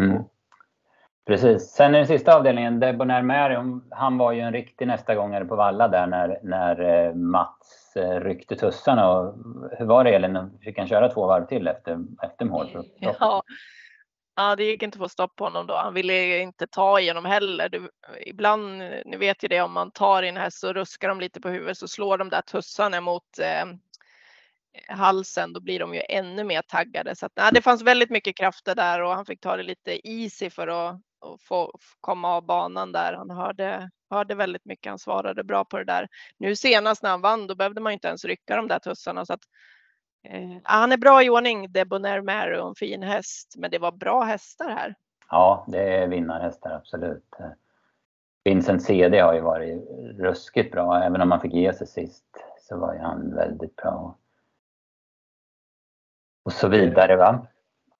Mm. 0.00 0.22
Precis. 1.26 1.62
Sen 1.62 1.94
i 1.94 1.98
den 1.98 2.06
sista 2.06 2.36
avdelningen, 2.36 2.80
Debonair 2.80 3.22
Mary, 3.22 3.80
han 3.90 4.18
var 4.18 4.32
ju 4.32 4.40
en 4.40 4.52
riktig 4.52 4.86
nästa 4.86 5.14
gångare 5.14 5.44
på 5.44 5.56
Valla 5.56 5.88
där 5.88 6.06
när, 6.06 6.40
när 6.42 7.06
eh, 7.06 7.14
Mats 7.14 7.96
eh, 7.96 8.20
ryckte 8.20 8.56
tussarna. 8.56 9.10
Och 9.10 9.34
hur 9.78 9.86
var 9.86 10.04
det 10.04 10.10
Elin? 10.10 10.50
Fick 10.60 10.78
han 10.78 10.88
köra 10.88 11.08
två 11.08 11.26
varv 11.26 11.46
till 11.46 11.68
efter, 11.68 12.04
efter 12.22 12.44
mål? 12.44 12.66
Ja 12.98 13.42
ja, 14.36 14.56
det 14.56 14.64
gick 14.64 14.82
inte 14.82 14.96
att 14.96 15.00
få 15.00 15.08
stopp 15.08 15.36
på 15.36 15.44
honom 15.44 15.66
då. 15.66 15.76
Han 15.76 15.94
ville 15.94 16.38
inte 16.38 16.66
ta 16.66 17.00
i 17.00 17.08
honom 17.08 17.24
heller. 17.24 17.68
Du, 17.68 17.90
ibland, 18.26 18.78
ni 19.04 19.16
vet 19.16 19.44
ju 19.44 19.48
det, 19.48 19.60
om 19.60 19.72
man 19.72 19.90
tar 19.90 20.22
i 20.22 20.28
en 20.28 20.36
häst 20.36 20.58
så 20.58 20.72
ruskar 20.72 21.08
de 21.08 21.20
lite 21.20 21.40
på 21.40 21.48
huvudet 21.48 21.78
så 21.78 21.88
slår 21.88 22.18
de 22.18 22.28
där 22.28 22.42
tussarna 22.42 23.00
mot 23.00 23.38
eh, 23.38 23.64
halsen, 24.88 25.52
då 25.52 25.60
blir 25.60 25.78
de 25.78 25.94
ju 25.94 26.02
ännu 26.08 26.44
mer 26.44 26.62
taggade. 26.62 27.16
Så 27.16 27.26
att, 27.26 27.32
nej, 27.36 27.50
det 27.54 27.62
fanns 27.62 27.82
väldigt 27.82 28.10
mycket 28.10 28.36
krafter 28.36 28.74
där 28.74 29.02
och 29.02 29.14
han 29.14 29.26
fick 29.26 29.40
ta 29.40 29.56
det 29.56 29.62
lite 29.62 30.08
easy 30.08 30.50
för 30.50 30.68
att 30.68 31.00
och 31.22 31.40
få 31.40 31.72
komma 32.00 32.28
av 32.28 32.46
banan 32.46 32.92
där. 32.92 33.12
Han 33.12 33.30
hörde, 33.30 33.90
hörde 34.10 34.34
väldigt 34.34 34.64
mycket. 34.64 34.90
Han 34.90 34.98
svarade 34.98 35.44
bra 35.44 35.64
på 35.64 35.78
det 35.78 35.84
där. 35.84 36.08
Nu 36.38 36.56
senast 36.56 37.02
när 37.02 37.10
han 37.10 37.20
vann, 37.20 37.46
då 37.46 37.54
behövde 37.54 37.80
man 37.80 37.92
inte 37.92 38.08
ens 38.08 38.24
rycka 38.24 38.56
de 38.56 38.68
där 38.68 38.78
tussarna. 38.78 39.26
Så 39.26 39.32
att, 39.32 39.42
eh, 40.22 40.58
han 40.62 40.92
är 40.92 40.96
bra 40.96 41.22
i 41.22 41.30
ordning, 41.30 41.72
Debonair 41.72 42.20
Mary 42.20 42.58
och 42.58 42.68
en 42.68 42.74
fin 42.74 43.02
häst. 43.02 43.54
Men 43.56 43.70
det 43.70 43.78
var 43.78 43.92
bra 43.92 44.22
hästar 44.22 44.68
här. 44.68 44.94
Ja, 45.30 45.64
det 45.68 45.96
är 45.96 46.08
vinnarhästar, 46.08 46.70
absolut. 46.70 47.36
Vincent 48.44 48.82
CD 48.82 49.20
har 49.20 49.34
ju 49.34 49.40
varit 49.40 49.82
ruskigt 50.18 50.72
bra. 50.72 51.02
Även 51.02 51.20
om 51.20 51.30
han 51.30 51.40
fick 51.40 51.52
ge 51.52 51.72
sig 51.72 51.86
sist 51.86 52.24
så 52.60 52.78
var 52.78 52.94
ju 52.94 53.00
han 53.00 53.34
väldigt 53.34 53.76
bra. 53.76 54.18
Och 56.42 56.52
så 56.52 56.68
vidare 56.68 57.16
va. 57.16 57.46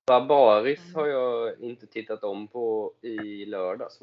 Barbaris 0.06 0.84
mm. 0.84 0.94
har 0.94 1.06
jag 1.06 1.60
inte 1.60 1.86
tittat 1.86 2.24
om 2.24 2.48
på 2.48 2.92
i 3.00 3.44
lördags. 3.44 3.98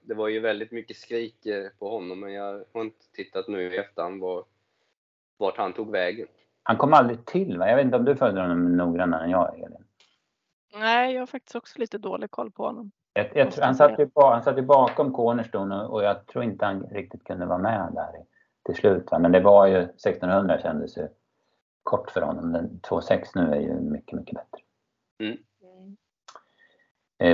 Det 0.00 0.14
var 0.14 0.28
ju 0.28 0.40
väldigt 0.40 0.70
mycket 0.70 0.96
skrik 0.96 1.46
eh, 1.46 1.68
på 1.78 1.90
honom, 1.90 2.20
men 2.20 2.32
jag 2.32 2.64
har 2.72 2.80
inte 2.80 3.12
tittat 3.12 3.48
nu 3.48 3.74
i 3.74 3.76
efterhand 3.76 4.20
var, 4.20 4.44
vart 5.36 5.56
han 5.56 5.72
tog 5.72 5.90
vägen. 5.90 6.26
Han 6.62 6.76
kom 6.76 6.94
aldrig 6.94 7.26
till 7.26 7.58
va? 7.58 7.68
Jag 7.68 7.76
vet 7.76 7.84
inte 7.84 7.96
om 7.96 8.04
du 8.04 8.16
följde 8.16 8.40
honom 8.40 8.76
noggrannare 8.76 9.24
än 9.24 9.30
jag, 9.30 9.54
Elin? 9.58 9.84
Nej, 10.74 11.14
jag 11.14 11.20
har 11.20 11.26
faktiskt 11.26 11.56
också 11.56 11.78
lite 11.78 11.98
dålig 11.98 12.30
koll 12.30 12.50
på 12.50 12.66
honom. 12.66 12.90
Jag, 13.12 13.36
jag, 13.36 13.52
han, 13.60 13.74
satt 13.74 13.98
ju, 13.98 14.10
han 14.14 14.42
satt 14.42 14.58
ju 14.58 14.62
bakom 14.62 15.12
Cornerstone 15.12 15.84
och 15.84 16.02
jag 16.02 16.26
tror 16.26 16.44
inte 16.44 16.64
han 16.64 16.82
riktigt 16.82 17.24
kunde 17.24 17.46
vara 17.46 17.58
med 17.58 17.90
där 17.94 18.24
till 18.64 18.74
slut. 18.74 19.10
Va? 19.10 19.18
Men 19.18 19.32
det 19.32 19.40
var 19.40 19.66
ju 19.66 19.76
1600 19.76 20.60
kändes 20.62 20.98
ju 20.98 21.08
kort 21.82 22.10
för 22.10 22.22
honom. 22.22 22.56
2,6 22.82 23.24
nu 23.34 23.54
är 23.54 23.60
ju 23.60 23.80
mycket, 23.80 24.18
mycket 24.18 24.34
bättre. 24.34 24.62
Mm. 25.18 25.38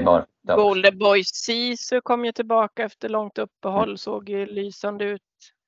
Bara, 0.04 0.26
Golden 0.42 0.98
Boy 0.98 1.24
Sisu 1.24 2.00
kom 2.00 2.24
ju 2.24 2.32
tillbaka 2.32 2.84
efter 2.84 3.08
långt 3.08 3.38
uppehåll, 3.38 3.88
mm. 3.88 3.96
såg 3.96 4.28
ju 4.28 4.46
lysande 4.46 5.04
ut 5.04 5.22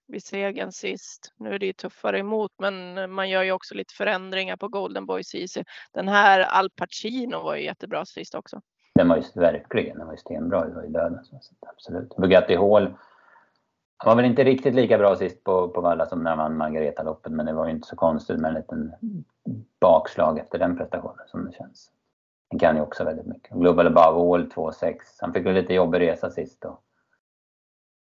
vid 0.08 0.24
segern 0.24 0.72
sist. 0.72 1.32
Nu 1.36 1.54
är 1.54 1.58
det 1.58 1.66
ju 1.66 1.72
tuffare 1.72 2.18
emot, 2.18 2.52
men 2.58 2.98
eh, 2.98 3.06
man 3.06 3.30
gör 3.30 3.42
ju 3.42 3.52
också 3.52 3.74
lite 3.74 3.94
förändringar 3.94 4.56
på 4.56 4.68
Golden 4.68 5.06
Boy 5.06 5.24
Sisu. 5.24 5.64
Den 5.92 6.08
här 6.08 6.40
Al 6.40 6.70
Pacino 6.70 7.42
var 7.42 7.56
ju 7.56 7.64
jättebra 7.64 8.04
sist 8.04 8.34
också. 8.34 8.60
Den 8.94 9.08
var 9.08 9.16
ju 9.16 9.22
verkligen, 9.34 9.98
den 9.98 10.06
var 10.06 10.14
ju 10.14 10.18
stenbra, 10.18 10.64
det 10.64 10.74
var 10.74 10.82
ju 10.82 10.88
döden. 10.88 11.18
Absolut. 11.60 12.16
Bugatti 12.16 12.56
Hall 12.56 12.94
var 14.04 14.16
väl 14.16 14.24
inte 14.24 14.44
riktigt 14.44 14.74
lika 14.74 14.98
bra 14.98 15.16
sist 15.16 15.44
på, 15.44 15.68
på 15.68 15.80
Valla 15.80 16.06
som 16.06 16.22
när 16.22 16.36
man 16.36 16.56
Margareta-loppet, 16.56 17.32
men 17.32 17.46
det 17.46 17.52
var 17.52 17.66
ju 17.66 17.72
inte 17.72 17.88
så 17.88 17.96
konstigt 17.96 18.40
med 18.40 18.48
en 18.48 18.54
liten 18.54 18.92
bakslag 19.80 20.38
efter 20.38 20.58
den 20.58 20.76
prestationen 20.76 21.26
som 21.26 21.44
det 21.44 21.52
känns. 21.52 21.90
Han 22.50 22.58
kan 22.58 22.76
ju 22.76 22.82
också 22.82 23.04
väldigt 23.04 23.26
mycket. 23.26 23.50
Global 23.50 23.86
Above 23.86 24.34
All 24.34 24.48
2,6. 24.48 24.94
Han 25.20 25.32
fick 25.32 25.46
ju 25.46 25.52
lite 25.52 25.74
jobbig 25.74 26.00
resa 26.00 26.30
sist 26.30 26.64
och, 26.64 26.82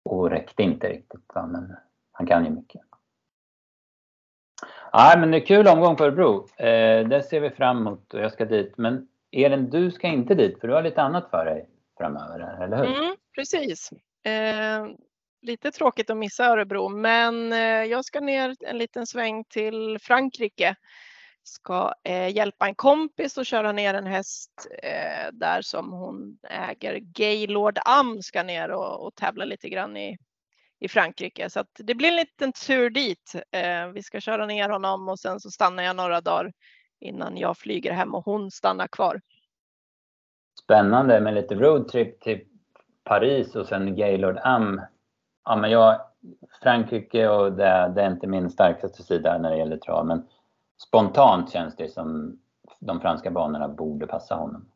och 0.04 0.30
räckte 0.30 0.62
inte 0.62 0.88
riktigt. 0.88 1.34
Va? 1.34 1.46
Men 1.46 1.76
han 2.12 2.26
kan 2.26 2.44
ju 2.44 2.50
mycket. 2.50 2.80
Ja, 4.92 5.14
men 5.18 5.30
det 5.30 5.36
är 5.36 5.46
kul 5.46 5.68
omgång 5.68 5.96
för 5.96 6.04
Örebro. 6.04 6.48
Eh, 6.56 7.08
det 7.08 7.22
ser 7.22 7.40
vi 7.40 7.50
fram 7.50 7.76
emot 7.76 8.14
och 8.14 8.20
jag 8.20 8.32
ska 8.32 8.44
dit. 8.44 8.74
Men 8.76 9.08
Elin, 9.32 9.70
du 9.70 9.90
ska 9.90 10.06
inte 10.06 10.34
dit 10.34 10.60
för 10.60 10.68
du 10.68 10.74
har 10.74 10.82
lite 10.82 11.02
annat 11.02 11.30
för 11.30 11.44
dig 11.44 11.68
framöver, 11.98 12.64
eller 12.64 12.76
hur? 12.76 12.98
Mm, 12.98 13.16
precis. 13.34 13.90
Eh, 14.24 14.86
lite 15.42 15.70
tråkigt 15.70 16.10
att 16.10 16.16
missa 16.16 16.46
Örebro, 16.46 16.88
men 16.88 17.52
eh, 17.52 17.58
jag 17.58 18.04
ska 18.04 18.20
ner 18.20 18.54
en 18.60 18.78
liten 18.78 19.06
sväng 19.06 19.44
till 19.44 19.98
Frankrike 20.00 20.76
ska 21.44 21.92
eh, 22.04 22.36
hjälpa 22.36 22.66
en 22.66 22.74
kompis 22.74 23.38
att 23.38 23.46
köra 23.46 23.72
ner 23.72 23.94
en 23.94 24.06
häst 24.06 24.68
eh, 24.82 25.32
där 25.32 25.62
som 25.62 25.92
hon 25.92 26.38
äger. 26.50 26.94
Gaylord 26.98 27.78
Am 27.84 28.22
ska 28.22 28.42
ner 28.42 28.70
och, 28.70 29.06
och 29.06 29.14
tävla 29.14 29.44
lite 29.44 29.68
grann 29.68 29.96
i, 29.96 30.18
i 30.80 30.88
Frankrike. 30.88 31.50
Så 31.50 31.60
att 31.60 31.70
det 31.74 31.94
blir 31.94 32.08
en 32.08 32.16
liten 32.16 32.52
tur 32.52 32.90
dit. 32.90 33.34
Eh, 33.50 33.88
vi 33.88 34.02
ska 34.02 34.20
köra 34.20 34.46
ner 34.46 34.68
honom 34.68 35.08
och 35.08 35.18
sen 35.18 35.40
så 35.40 35.50
stannar 35.50 35.82
jag 35.82 35.96
några 35.96 36.20
dagar 36.20 36.52
innan 37.00 37.36
jag 37.36 37.58
flyger 37.58 37.92
hem 37.92 38.14
och 38.14 38.24
hon 38.24 38.50
stannar 38.50 38.86
kvar. 38.86 39.20
Spännande 40.62 41.20
med 41.20 41.34
lite 41.34 41.54
roadtrip 41.54 42.20
till 42.20 42.40
Paris 43.04 43.54
och 43.54 43.66
sen 43.66 43.96
Gaylord 43.96 44.38
Am. 44.42 44.80
Ja, 45.44 45.56
men 45.56 45.70
jag, 45.70 46.00
Frankrike 46.62 47.28
och 47.28 47.52
det, 47.52 47.92
det 47.94 48.02
är 48.02 48.10
inte 48.10 48.26
min 48.26 48.50
starkaste 48.50 49.02
sida 49.02 49.38
när 49.38 49.50
det 49.50 49.56
gäller 49.56 49.76
trav, 49.76 50.06
men 50.06 50.28
spontant 50.76 51.52
känns 51.52 51.76
det 51.76 51.88
som 51.88 52.38
de 52.80 53.00
franska 53.00 53.30
banorna 53.30 53.68
borde 53.68 54.06
passa 54.06 54.34
honom. 54.34 54.70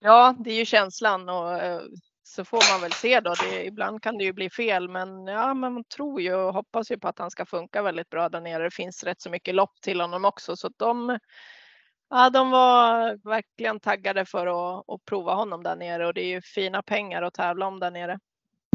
Ja, 0.00 0.34
det 0.38 0.50
är 0.50 0.58
ju 0.58 0.64
känslan 0.64 1.28
och 1.28 1.52
eh, 1.52 1.80
så 2.22 2.44
får 2.44 2.72
man 2.72 2.80
väl 2.80 2.92
se 2.92 3.20
då. 3.20 3.34
Det, 3.34 3.66
ibland 3.66 4.02
kan 4.02 4.18
det 4.18 4.24
ju 4.24 4.32
bli 4.32 4.50
fel, 4.50 4.88
men 4.88 5.26
ja, 5.26 5.54
men 5.54 5.72
man 5.72 5.84
tror 5.84 6.20
ju 6.20 6.34
och 6.34 6.54
hoppas 6.54 6.90
ju 6.90 6.98
på 6.98 7.08
att 7.08 7.18
han 7.18 7.30
ska 7.30 7.46
funka 7.46 7.82
väldigt 7.82 8.10
bra 8.10 8.28
där 8.28 8.40
nere. 8.40 8.62
Det 8.62 8.70
finns 8.70 9.04
rätt 9.04 9.20
så 9.20 9.30
mycket 9.30 9.54
lopp 9.54 9.80
till 9.80 10.00
honom 10.00 10.24
också, 10.24 10.56
så 10.56 10.70
de, 10.76 11.18
ja, 12.10 12.30
de 12.30 12.50
var 12.50 13.18
verkligen 13.28 13.80
taggade 13.80 14.24
för 14.24 14.46
att, 14.46 14.84
att 14.90 15.04
prova 15.04 15.34
honom 15.34 15.62
där 15.62 15.76
nere 15.76 16.06
och 16.06 16.14
det 16.14 16.20
är 16.20 16.28
ju 16.28 16.42
fina 16.42 16.82
pengar 16.82 17.22
att 17.22 17.34
tävla 17.34 17.66
om 17.66 17.80
där 17.80 17.90
nere. 17.90 18.18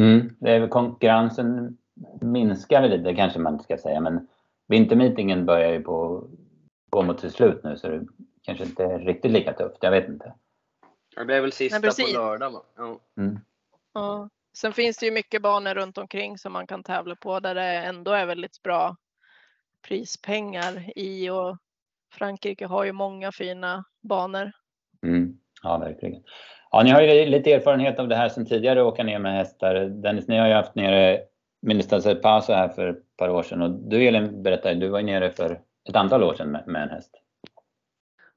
Mm, 0.02 0.36
det 0.40 0.52
är 0.52 0.60
väl 0.60 0.70
konkurrensen 0.70 1.78
minskar 2.22 2.82
väl 2.82 2.92
lite 2.92 3.16
kanske 3.16 3.40
man 3.40 3.60
ska 3.60 3.78
säga, 3.78 4.00
men 4.00 4.28
vintermeetingen 4.72 5.46
börjar 5.46 5.72
ju 5.72 5.82
på 5.82 6.28
gå 6.90 7.04
mot 7.04 7.20
sitt 7.20 7.34
slut 7.34 7.64
nu 7.64 7.78
så 7.78 7.88
det 7.88 8.06
kanske 8.44 8.64
inte 8.64 8.84
är 8.84 9.00
riktigt 9.00 9.32
lika 9.32 9.54
tufft. 9.54 9.78
Jag 9.82 9.92
vet 9.92 10.08
inte. 10.08 10.34
Det 11.16 11.26
blir 11.26 11.42
väl 11.42 11.52
sista 11.52 11.80
på 11.80 12.14
lördag 12.14 12.52
va? 12.52 12.64
Ja. 12.78 13.00
Mm. 13.18 13.40
ja. 13.94 14.30
Sen 14.54 14.74
finns 14.74 14.98
det 14.98 15.06
ju 15.06 15.12
mycket 15.12 15.42
banor 15.42 15.74
runt 15.74 15.98
omkring 15.98 16.38
som 16.38 16.54
man 16.54 16.68
kan 16.68 16.84
tävla 16.84 17.16
på 17.16 17.40
där 17.40 17.56
det 17.56 17.64
ändå 17.64 18.12
är 18.12 18.26
väldigt 18.26 18.64
bra 18.64 18.96
prispengar 19.88 20.92
i 20.96 21.30
och 21.30 21.58
Frankrike 22.14 22.66
har 22.66 22.84
ju 22.84 22.92
många 22.92 23.32
fina 23.32 23.84
banor. 24.02 24.52
Mm. 25.06 25.38
Ja, 25.64 25.78
verkligen. 25.78 26.24
Ja, 26.72 26.84
ni 26.84 26.90
har 26.90 27.02
ju 27.02 27.26
lite 27.26 27.54
erfarenhet 27.54 28.00
av 28.00 28.08
det 28.08 28.16
här 28.16 28.30
sedan 28.30 28.46
tidigare, 28.46 28.84
åka 28.84 29.04
ner 29.04 29.20
med 29.20 29.34
hästar. 29.34 29.76
Dennis, 29.76 30.28
ni 30.28 30.38
har 30.38 30.48
ju 30.48 30.54
haft 30.54 30.76
nere 30.76 31.20
Minister 31.62 32.16
Paso 32.16 32.54
här 32.54 32.70
för 32.70 33.00
par 33.22 33.30
år 33.30 33.44
sedan 33.44 33.62
och 33.62 33.72
du 33.72 34.08
Elin 34.08 34.44
berättade, 34.44 34.76
du 34.76 34.88
var 34.88 35.02
nere 35.02 35.32
för 35.32 35.62
ett 35.90 35.96
antal 35.96 36.24
år 36.24 36.34
sedan 36.34 36.52
med, 36.52 36.68
med 36.68 36.84
en 36.84 36.90
häst. 36.90 37.12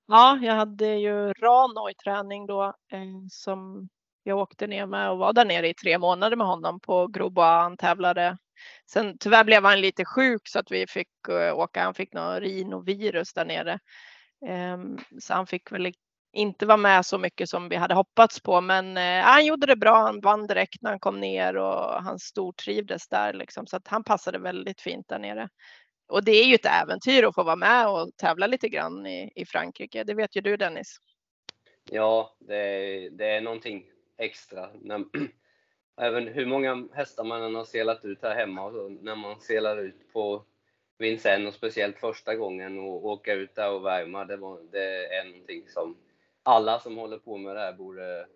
Ja, 0.07 0.39
jag 0.43 0.55
hade 0.55 0.87
ju 0.87 1.33
Rano 1.33 1.91
i 1.91 1.95
träning 1.95 2.47
då 2.47 2.65
eh, 2.93 3.27
som 3.31 3.89
jag 4.23 4.39
åkte 4.39 4.67
ner 4.67 4.87
med 4.87 5.11
och 5.11 5.19
var 5.19 5.33
där 5.33 5.45
nere 5.45 5.69
i 5.69 5.75
tre 5.75 5.99
månader 5.99 6.37
med 6.37 6.47
honom 6.47 6.81
på 6.81 7.07
Grobois. 7.07 7.63
Han 7.63 7.77
tävlade. 7.77 8.39
Sen 8.91 9.19
tyvärr 9.19 9.45
blev 9.45 9.65
han 9.65 9.81
lite 9.81 10.05
sjuk 10.05 10.49
så 10.49 10.59
att 10.59 10.71
vi 10.71 10.87
fick 10.87 11.29
eh, 11.29 11.59
åka. 11.59 11.83
Han 11.83 11.95
fick 11.95 12.13
något 12.13 12.43
rinovirus 12.43 13.33
där 13.33 13.45
nere. 13.45 13.79
Ehm, 14.47 14.99
så 15.21 15.35
han 15.35 15.47
fick 15.47 15.73
väl 15.73 15.93
inte 16.35 16.67
var 16.67 16.77
med 16.77 17.07
så 17.07 17.19
mycket 17.19 17.49
som 17.49 17.69
vi 17.69 17.77
hade 17.77 17.95
hoppats 17.95 18.41
på. 18.41 18.61
Men 18.61 18.97
eh, 18.97 19.25
han 19.25 19.47
gjorde 19.47 19.67
det 19.67 19.77
bra. 19.77 19.97
Han 19.97 20.21
vann 20.21 20.47
direkt 20.47 20.83
när 20.83 20.91
han 20.91 21.01
kom 21.01 21.21
ner 21.21 21.57
och 21.57 22.03
han 22.03 22.19
stortrivdes 22.19 23.09
där 23.09 23.33
liksom. 23.33 23.67
Så 23.67 23.77
att 23.77 23.89
han 23.89 24.05
passade 24.05 24.39
väldigt 24.39 24.81
fint 24.81 25.09
där 25.09 25.19
nere. 25.19 25.49
Och 26.09 26.25
det 26.25 26.33
är 26.33 26.45
ju 26.45 26.55
ett 26.55 26.67
äventyr 26.83 27.23
att 27.23 27.35
få 27.35 27.43
vara 27.43 27.57
med 27.57 27.89
och 27.89 28.11
tävla 28.17 28.47
lite 28.47 28.69
grann 28.69 29.07
i, 29.07 29.33
i 29.35 29.47
Frankrike. 29.47 30.05
Det 30.05 30.15
vet 30.15 30.37
ju 30.37 30.41
du 30.41 30.57
Dennis. 30.57 30.99
Ja, 31.91 32.37
det 32.41 32.57
är, 32.57 33.11
det 33.11 33.27
är 33.27 33.41
någonting 33.41 33.85
extra. 34.19 34.69
När, 34.75 35.05
även 36.01 36.29
hur 36.29 36.47
många 36.47 36.89
hästar 36.93 37.25
man 37.25 37.43
än 37.43 37.55
har 37.55 37.65
selat 37.65 38.05
ut 38.05 38.23
här 38.23 38.35
hemma, 38.35 38.65
och 38.65 38.93
när 38.93 39.17
man 39.17 39.41
selar 39.41 39.77
ut 39.77 40.13
på 40.13 40.45
Vincennes 40.99 41.49
och 41.49 41.55
speciellt 41.55 41.99
första 41.99 42.35
gången 42.35 42.79
och 42.79 43.05
åka 43.05 43.35
ut 43.35 43.55
där 43.55 43.73
och 43.73 43.85
värma, 43.85 44.25
det, 44.25 44.37
var, 44.37 44.61
det 44.73 45.07
är 45.07 45.25
någonting 45.25 45.69
som 45.69 45.97
alla 46.45 46.81
som 46.81 46.97
håller 46.97 47.19
på 47.19 47.37
med 47.37 47.57
det 47.57 47.61
här 47.61 47.73
borde, 47.73 48.27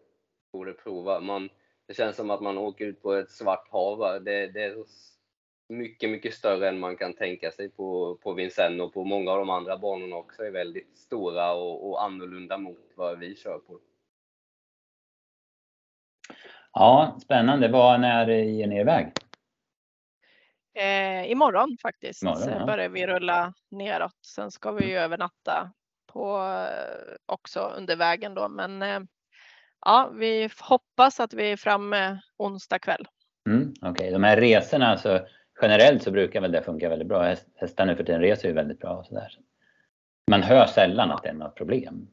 borde 0.53 0.73
prova. 0.73 1.21
Man, 1.21 1.49
det 1.87 1.95
känns 1.95 2.17
som 2.17 2.31
att 2.31 2.41
man 2.41 2.59
åker 2.59 2.85
ut 2.87 3.03
på 3.03 3.13
ett 3.13 3.31
svart 3.31 3.69
hav. 3.71 4.25
Det, 4.25 4.47
det 4.47 4.65
är 4.65 4.77
mycket, 5.69 6.11
mycket 6.11 6.35
större 6.35 6.69
än 6.69 6.79
man 6.79 6.97
kan 6.97 7.15
tänka 7.15 7.51
sig 7.51 7.69
på, 7.69 8.19
på 8.23 8.33
Vincennes 8.33 8.81
och 8.81 8.93
på 8.93 9.05
många 9.05 9.31
av 9.31 9.39
de 9.39 9.51
andra 9.51 9.79
banorna 9.79 10.17
också 10.17 10.43
är 10.43 10.51
väldigt 10.51 10.99
stora 10.99 11.53
och, 11.53 11.91
och 11.91 12.03
annorlunda 12.03 12.59
mot 12.59 12.93
vad 12.97 13.19
vi 13.19 13.37
kör 13.37 13.59
på. 13.59 13.81
Ja, 16.73 17.19
spännande. 17.23 17.69
Vad 17.69 18.01
när 18.01 18.29
ger 18.29 18.67
ni 18.67 18.81
iväg? 18.81 19.13
Eh, 20.75 21.31
imorgon 21.31 21.77
faktiskt 21.83 22.23
imorgon, 22.23 22.59
ja. 22.59 22.67
börjar 22.67 22.89
vi 22.89 23.07
rulla 23.07 23.55
neråt. 23.71 24.27
Sen 24.27 24.51
ska 24.51 24.73
vi 24.73 24.87
ju 24.87 24.99
övernatta 24.99 25.73
på 26.19 26.39
eh, 26.39 27.15
också 27.27 27.61
under 27.61 27.97
vägen 27.97 28.35
då. 28.35 28.49
Men 28.49 28.83
eh, 28.83 29.01
ja, 29.81 30.13
vi 30.15 30.51
hoppas 30.61 31.21
att 31.21 31.35
vi 31.35 31.53
är 31.53 31.57
framme 31.57 32.21
onsdag 32.37 32.79
kväll. 32.79 33.07
Mm, 33.49 33.75
Okej, 33.83 33.91
okay. 33.91 34.11
de 34.11 34.25
här 34.25 34.37
resorna 34.37 34.87
alltså 34.87 35.27
generellt 35.63 36.03
så 36.03 36.11
brukar 36.11 36.41
väl 36.41 36.53
det 36.53 36.63
funka 36.63 36.89
väldigt 36.89 37.09
bra. 37.09 37.35
Hästar 37.55 37.87
nu 37.87 37.97
för 37.97 38.05
tiden 38.05 38.21
reser 38.21 38.49
ju 38.49 38.55
väldigt 38.55 38.79
bra 38.79 38.91
och 38.91 39.07
sådär. 39.07 39.39
Man 40.31 40.43
hör 40.43 40.67
sällan 40.67 41.11
att 41.11 41.23
det 41.23 41.29
är 41.29 41.33
något 41.33 41.57
problem. 41.57 42.09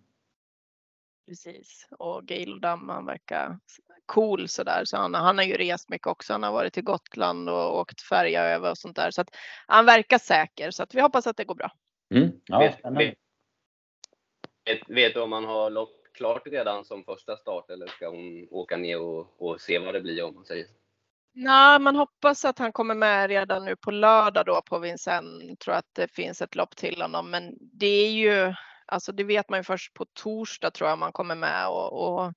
Precis 1.27 1.87
och 1.99 2.31
Gildam 2.31 2.89
han 2.89 3.05
verkar 3.05 3.59
cool 4.05 4.47
sådär 4.47 4.81
så 4.85 4.97
han, 4.97 5.13
han 5.13 5.37
har 5.37 5.45
ju 5.45 5.53
rest 5.53 5.89
mycket 5.89 6.07
också. 6.07 6.33
Han 6.33 6.43
har 6.43 6.51
varit 6.51 6.73
till 6.73 6.83
Gotland 6.83 7.49
och 7.49 7.79
åkt 7.79 8.01
färja 8.01 8.43
över 8.43 8.71
och 8.71 8.77
sånt 8.77 8.95
där 8.95 9.11
så 9.11 9.21
att 9.21 9.35
han 9.67 9.85
verkar 9.85 10.17
säker 10.17 10.71
så 10.71 10.83
att 10.83 10.95
vi 10.95 11.01
hoppas 11.01 11.27
att 11.27 11.37
det 11.37 11.43
går 11.43 11.55
bra. 11.55 11.71
Mm, 12.15 12.31
ja, 12.45 12.59
vet, 12.59 12.79
Vet, 14.65 14.89
vet 14.89 15.13
du 15.13 15.21
om 15.21 15.29
man 15.29 15.45
har 15.45 15.69
lopp 15.69 16.01
klart 16.13 16.47
redan 16.47 16.85
som 16.85 17.03
första 17.03 17.37
start 17.37 17.69
eller 17.69 17.87
ska 17.87 18.09
hon 18.09 18.47
åka 18.51 18.77
ner 18.77 19.01
och, 19.01 19.41
och 19.41 19.61
se 19.61 19.79
vad 19.79 19.93
det 19.93 20.01
blir 20.01 20.23
om 20.23 20.35
man 20.35 20.45
säger 20.45 20.65
Nej, 21.37 21.79
man 21.79 21.95
hoppas 21.95 22.45
att 22.45 22.59
han 22.59 22.71
kommer 22.71 22.95
med 22.95 23.29
redan 23.29 23.65
nu 23.65 23.75
på 23.75 23.91
lördag 23.91 24.45
då 24.45 24.61
på 24.61 24.79
Vincennes. 24.79 25.59
Tror 25.59 25.75
att 25.75 25.89
det 25.93 26.07
finns 26.07 26.41
ett 26.41 26.55
lopp 26.55 26.75
till 26.75 27.01
honom, 27.01 27.31
men 27.31 27.57
det 27.59 27.87
är 27.87 28.11
ju 28.11 28.53
alltså 28.85 29.11
det 29.11 29.23
vet 29.23 29.49
man 29.49 29.59
ju 29.59 29.63
först 29.63 29.93
på 29.93 30.05
torsdag 30.13 30.71
tror 30.71 30.89
jag 30.89 30.99
man 30.99 31.11
kommer 31.11 31.35
med 31.35 31.67
och, 31.67 31.93
och 31.93 32.33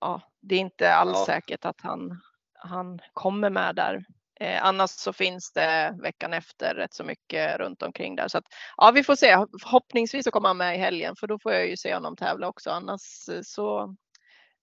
ja, 0.00 0.20
det 0.40 0.54
är 0.54 0.60
inte 0.60 0.94
alls 0.94 1.18
ja. 1.18 1.24
säkert 1.26 1.64
att 1.64 1.80
han, 1.80 2.20
han 2.54 2.98
kommer 3.12 3.50
med 3.50 3.74
där. 3.74 4.04
Eh, 4.42 4.64
annars 4.64 4.90
så 4.90 5.12
finns 5.12 5.52
det 5.52 5.98
veckan 6.02 6.32
efter 6.32 6.74
rätt 6.74 6.94
så 6.94 7.04
mycket 7.04 7.58
runt 7.58 7.82
omkring 7.82 8.16
där. 8.16 8.28
Så 8.28 8.38
att, 8.38 8.44
ja, 8.76 8.90
vi 8.94 9.04
får 9.04 9.14
se. 9.14 9.46
Förhoppningsvis 9.62 10.24
så 10.24 10.30
kommer 10.30 10.48
han 10.48 10.56
med 10.56 10.74
i 10.74 10.78
helgen 10.78 11.16
för 11.16 11.26
då 11.26 11.38
får 11.38 11.52
jag 11.52 11.68
ju 11.68 11.76
se 11.76 11.94
honom 11.94 12.16
tävla 12.16 12.48
också. 12.48 12.70
Annars 12.70 13.28
eh, 13.28 13.40
så 13.42 13.96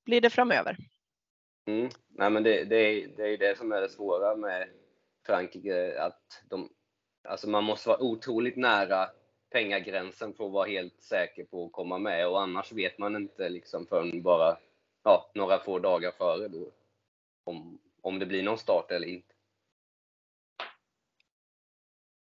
blir 0.05 0.21
det 0.21 0.30
framöver. 0.30 0.77
Mm. 1.67 1.89
Nej, 2.07 2.30
men 2.30 2.43
det, 2.43 2.63
det, 2.63 2.75
är, 2.75 3.07
det 3.07 3.34
är 3.34 3.38
det 3.38 3.57
som 3.57 3.71
är 3.71 3.82
det 3.82 3.89
svåra 3.89 4.36
med 4.36 4.69
Frankrike. 5.25 6.01
Att 6.01 6.43
de, 6.49 6.69
alltså 7.27 7.49
man 7.49 7.63
måste 7.63 7.89
vara 7.89 8.03
otroligt 8.03 8.57
nära 8.57 9.09
pengagränsen 9.51 10.34
för 10.34 10.45
att 10.45 10.51
vara 10.51 10.67
helt 10.67 11.01
säker 11.01 11.43
på 11.43 11.65
att 11.65 11.71
komma 11.71 11.97
med 11.97 12.27
och 12.27 12.41
annars 12.41 12.71
vet 12.71 12.97
man 12.97 13.15
inte 13.15 13.49
liksom 13.49 13.86
förrän 13.86 14.21
bara 14.21 14.57
ja, 15.03 15.32
några 15.34 15.59
få 15.59 15.80
dagar 15.80 16.11
före 16.11 16.47
då, 16.47 16.71
om, 17.43 17.80
om 18.01 18.19
det 18.19 18.25
blir 18.25 18.43
någon 18.43 18.57
start 18.57 18.91
eller 18.91 19.07
inte. 19.07 19.39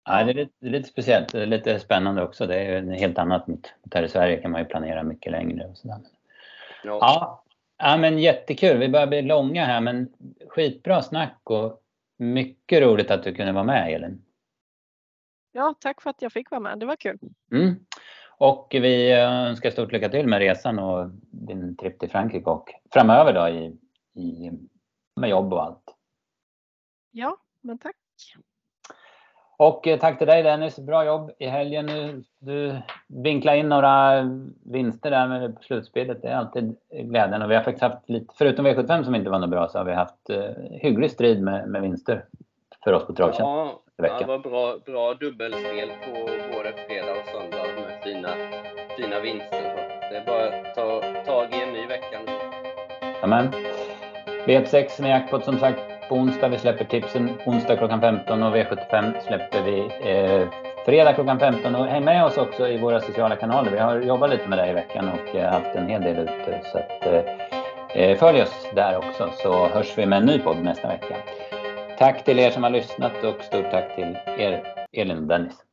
Ja, 0.07 0.25
det 0.25 0.31
är 0.31 0.35
lite, 0.35 0.53
det 0.59 0.67
är 0.67 0.71
lite 0.71 0.89
speciellt. 0.89 1.33
Det 1.33 1.43
är 1.43 1.47
lite 1.47 1.81
spännande 1.81 2.23
också. 2.23 2.47
Det 2.47 2.57
är 2.57 2.83
helt 2.83 3.19
annat 3.19 3.47
mot, 3.47 3.75
mot 3.85 3.95
här 3.95 4.03
i 4.03 4.09
Sverige 4.09 4.37
kan 4.37 4.51
man 4.51 4.61
ju 4.61 4.67
planera 4.67 5.03
mycket 5.03 5.33
längre. 5.33 5.67
Och 5.67 5.77
sådär. 5.77 5.99
Ja. 6.85 6.99
ja. 7.01 7.43
Ja, 7.79 7.97
men 7.97 8.19
jättekul. 8.19 8.79
Vi 8.79 8.89
börjar 8.89 9.07
bli 9.07 9.23
långa 9.23 9.65
här, 9.65 9.81
men 9.81 10.13
skitbra 10.49 11.03
snack 11.03 11.41
och 11.43 11.83
mycket 12.17 12.83
roligt 12.83 13.11
att 13.11 13.23
du 13.23 13.35
kunde 13.35 13.53
vara 13.53 13.65
med, 13.65 13.93
Elin. 13.93 14.23
Ja, 15.53 15.75
tack 15.81 16.03
för 16.03 16.11
att 16.11 16.23
jag 16.23 16.33
fick 16.33 16.51
vara 16.51 16.61
med. 16.61 16.79
Det 16.79 16.87
var 16.87 16.97
kul. 16.97 17.19
Mm. 17.53 17.75
Och 18.39 18.69
vi 18.71 19.13
önskar 19.13 19.71
stort 19.71 19.93
lycka 19.93 20.09
till 20.09 20.27
med 20.27 20.39
resan 20.39 20.79
och 20.79 21.11
din 21.31 21.77
trip 21.77 21.99
till 21.99 22.11
Frankrike 22.11 22.51
och 22.51 22.75
framöver 22.93 23.33
då 23.33 23.49
i, 23.49 23.77
i, 24.21 24.51
med 25.17 25.31
jobb 25.31 25.53
och 25.53 25.63
allt. 25.63 25.95
Ja, 27.11 27.37
men 27.61 27.79
tack. 27.79 27.97
Och 29.59 29.87
eh, 29.87 29.99
tack 29.99 30.19
till 30.19 30.27
dig 30.27 30.43
Dennis, 30.43 30.79
bra 30.79 31.05
jobb 31.05 31.31
i 31.39 31.47
helgen. 31.47 31.87
Nu, 31.87 32.23
du 32.39 32.77
vinklade 33.09 33.59
in 33.59 33.69
några 33.69 34.23
vinster 34.65 35.11
där 35.11 35.29
med 35.29 35.57
slutspelet. 35.61 36.23
Det 36.23 36.29
är 36.29 36.37
alltid 36.37 36.77
glädjen. 36.91 37.43
Och 37.43 37.51
vi 37.51 37.55
har 37.55 37.63
faktiskt 37.63 37.83
haft 37.83 38.09
lite, 38.09 38.35
förutom 38.39 38.67
V75 38.67 39.05
som 39.05 39.15
inte 39.15 39.31
var 39.31 39.39
något 39.39 39.51
bra, 39.51 39.69
så 39.69 39.79
har 39.79 39.85
vi 39.85 39.93
haft 39.93 40.31
uh, 40.31 40.45
hygglig 40.71 41.11
strid 41.11 41.43
med, 41.43 41.69
med 41.69 41.83
vinster 41.83 42.25
för 42.85 42.93
oss 42.93 43.07
på 43.07 43.13
Travtjänst. 43.13 43.41
Ja, 43.41 43.81
ja, 43.97 44.19
det 44.19 44.25
var 44.25 44.39
bra, 44.39 44.79
bra 44.87 45.15
dubbelspel 45.15 45.89
på 45.89 46.13
både 46.57 46.73
fredag 46.73 47.13
och 47.13 47.27
söndag 47.27 47.67
med 47.77 48.03
fina, 48.05 48.29
fina 48.97 49.21
vinster. 49.21 49.63
Det 50.11 50.17
är 50.17 50.27
bara 50.27 50.47
att 50.47 50.75
ta 50.75 51.03
tag 51.27 51.53
i 51.53 51.63
en 51.63 51.73
ny 51.73 51.87
vecka 51.87 52.19
nu. 52.27 52.33
Amen. 53.23 53.53
V6 54.47 55.03
med 55.03 55.11
jackpot 55.11 55.45
som 55.45 55.59
sagt 55.59 55.95
på 56.09 56.15
onsdag. 56.15 56.49
Vi 56.49 56.59
släpper 56.59 56.85
tipsen 56.85 57.31
onsdag 57.47 57.77
klockan 57.77 58.01
15 58.01 58.43
och 58.43 58.57
V75 58.57 59.21
släpper 59.27 59.63
vi 59.63 59.79
eh, 60.11 60.49
fredag 60.85 61.13
klockan 61.13 61.39
15. 61.39 61.75
Och 61.75 61.87
häng 61.87 62.05
med 62.05 62.25
oss 62.25 62.37
också 62.37 62.69
i 62.69 62.79
våra 62.79 63.01
sociala 63.01 63.37
kanaler. 63.37 63.71
Vi 63.71 63.79
har 63.79 64.01
jobbat 64.01 64.31
lite 64.31 64.49
med 64.49 64.59
det 64.59 64.71
i 64.71 64.73
veckan 64.73 65.09
och 65.09 65.37
eh, 65.37 65.53
haft 65.53 65.75
en 65.75 65.89
hel 65.89 66.03
del 66.03 66.19
ute. 66.19 66.61
Så 66.73 66.79
att, 66.79 67.07
eh, 67.07 68.03
eh, 68.03 68.19
följ 68.19 68.43
oss 68.43 68.67
där 68.75 68.97
också 68.97 69.31
så 69.43 69.69
hörs 69.69 69.99
vi 69.99 70.07
med 70.07 70.19
en 70.19 70.27
ny 70.27 70.39
podd 70.39 70.63
nästa 70.63 70.89
vecka. 70.89 71.17
Tack 71.99 72.25
till 72.25 72.39
er 72.39 72.51
som 72.51 72.63
har 72.63 72.71
lyssnat 72.71 73.25
och 73.25 73.43
stort 73.43 73.71
tack 73.71 73.95
till 73.95 74.17
er 74.39 74.63
Elin 74.93 75.19
och 75.19 75.23
Dennis. 75.23 75.66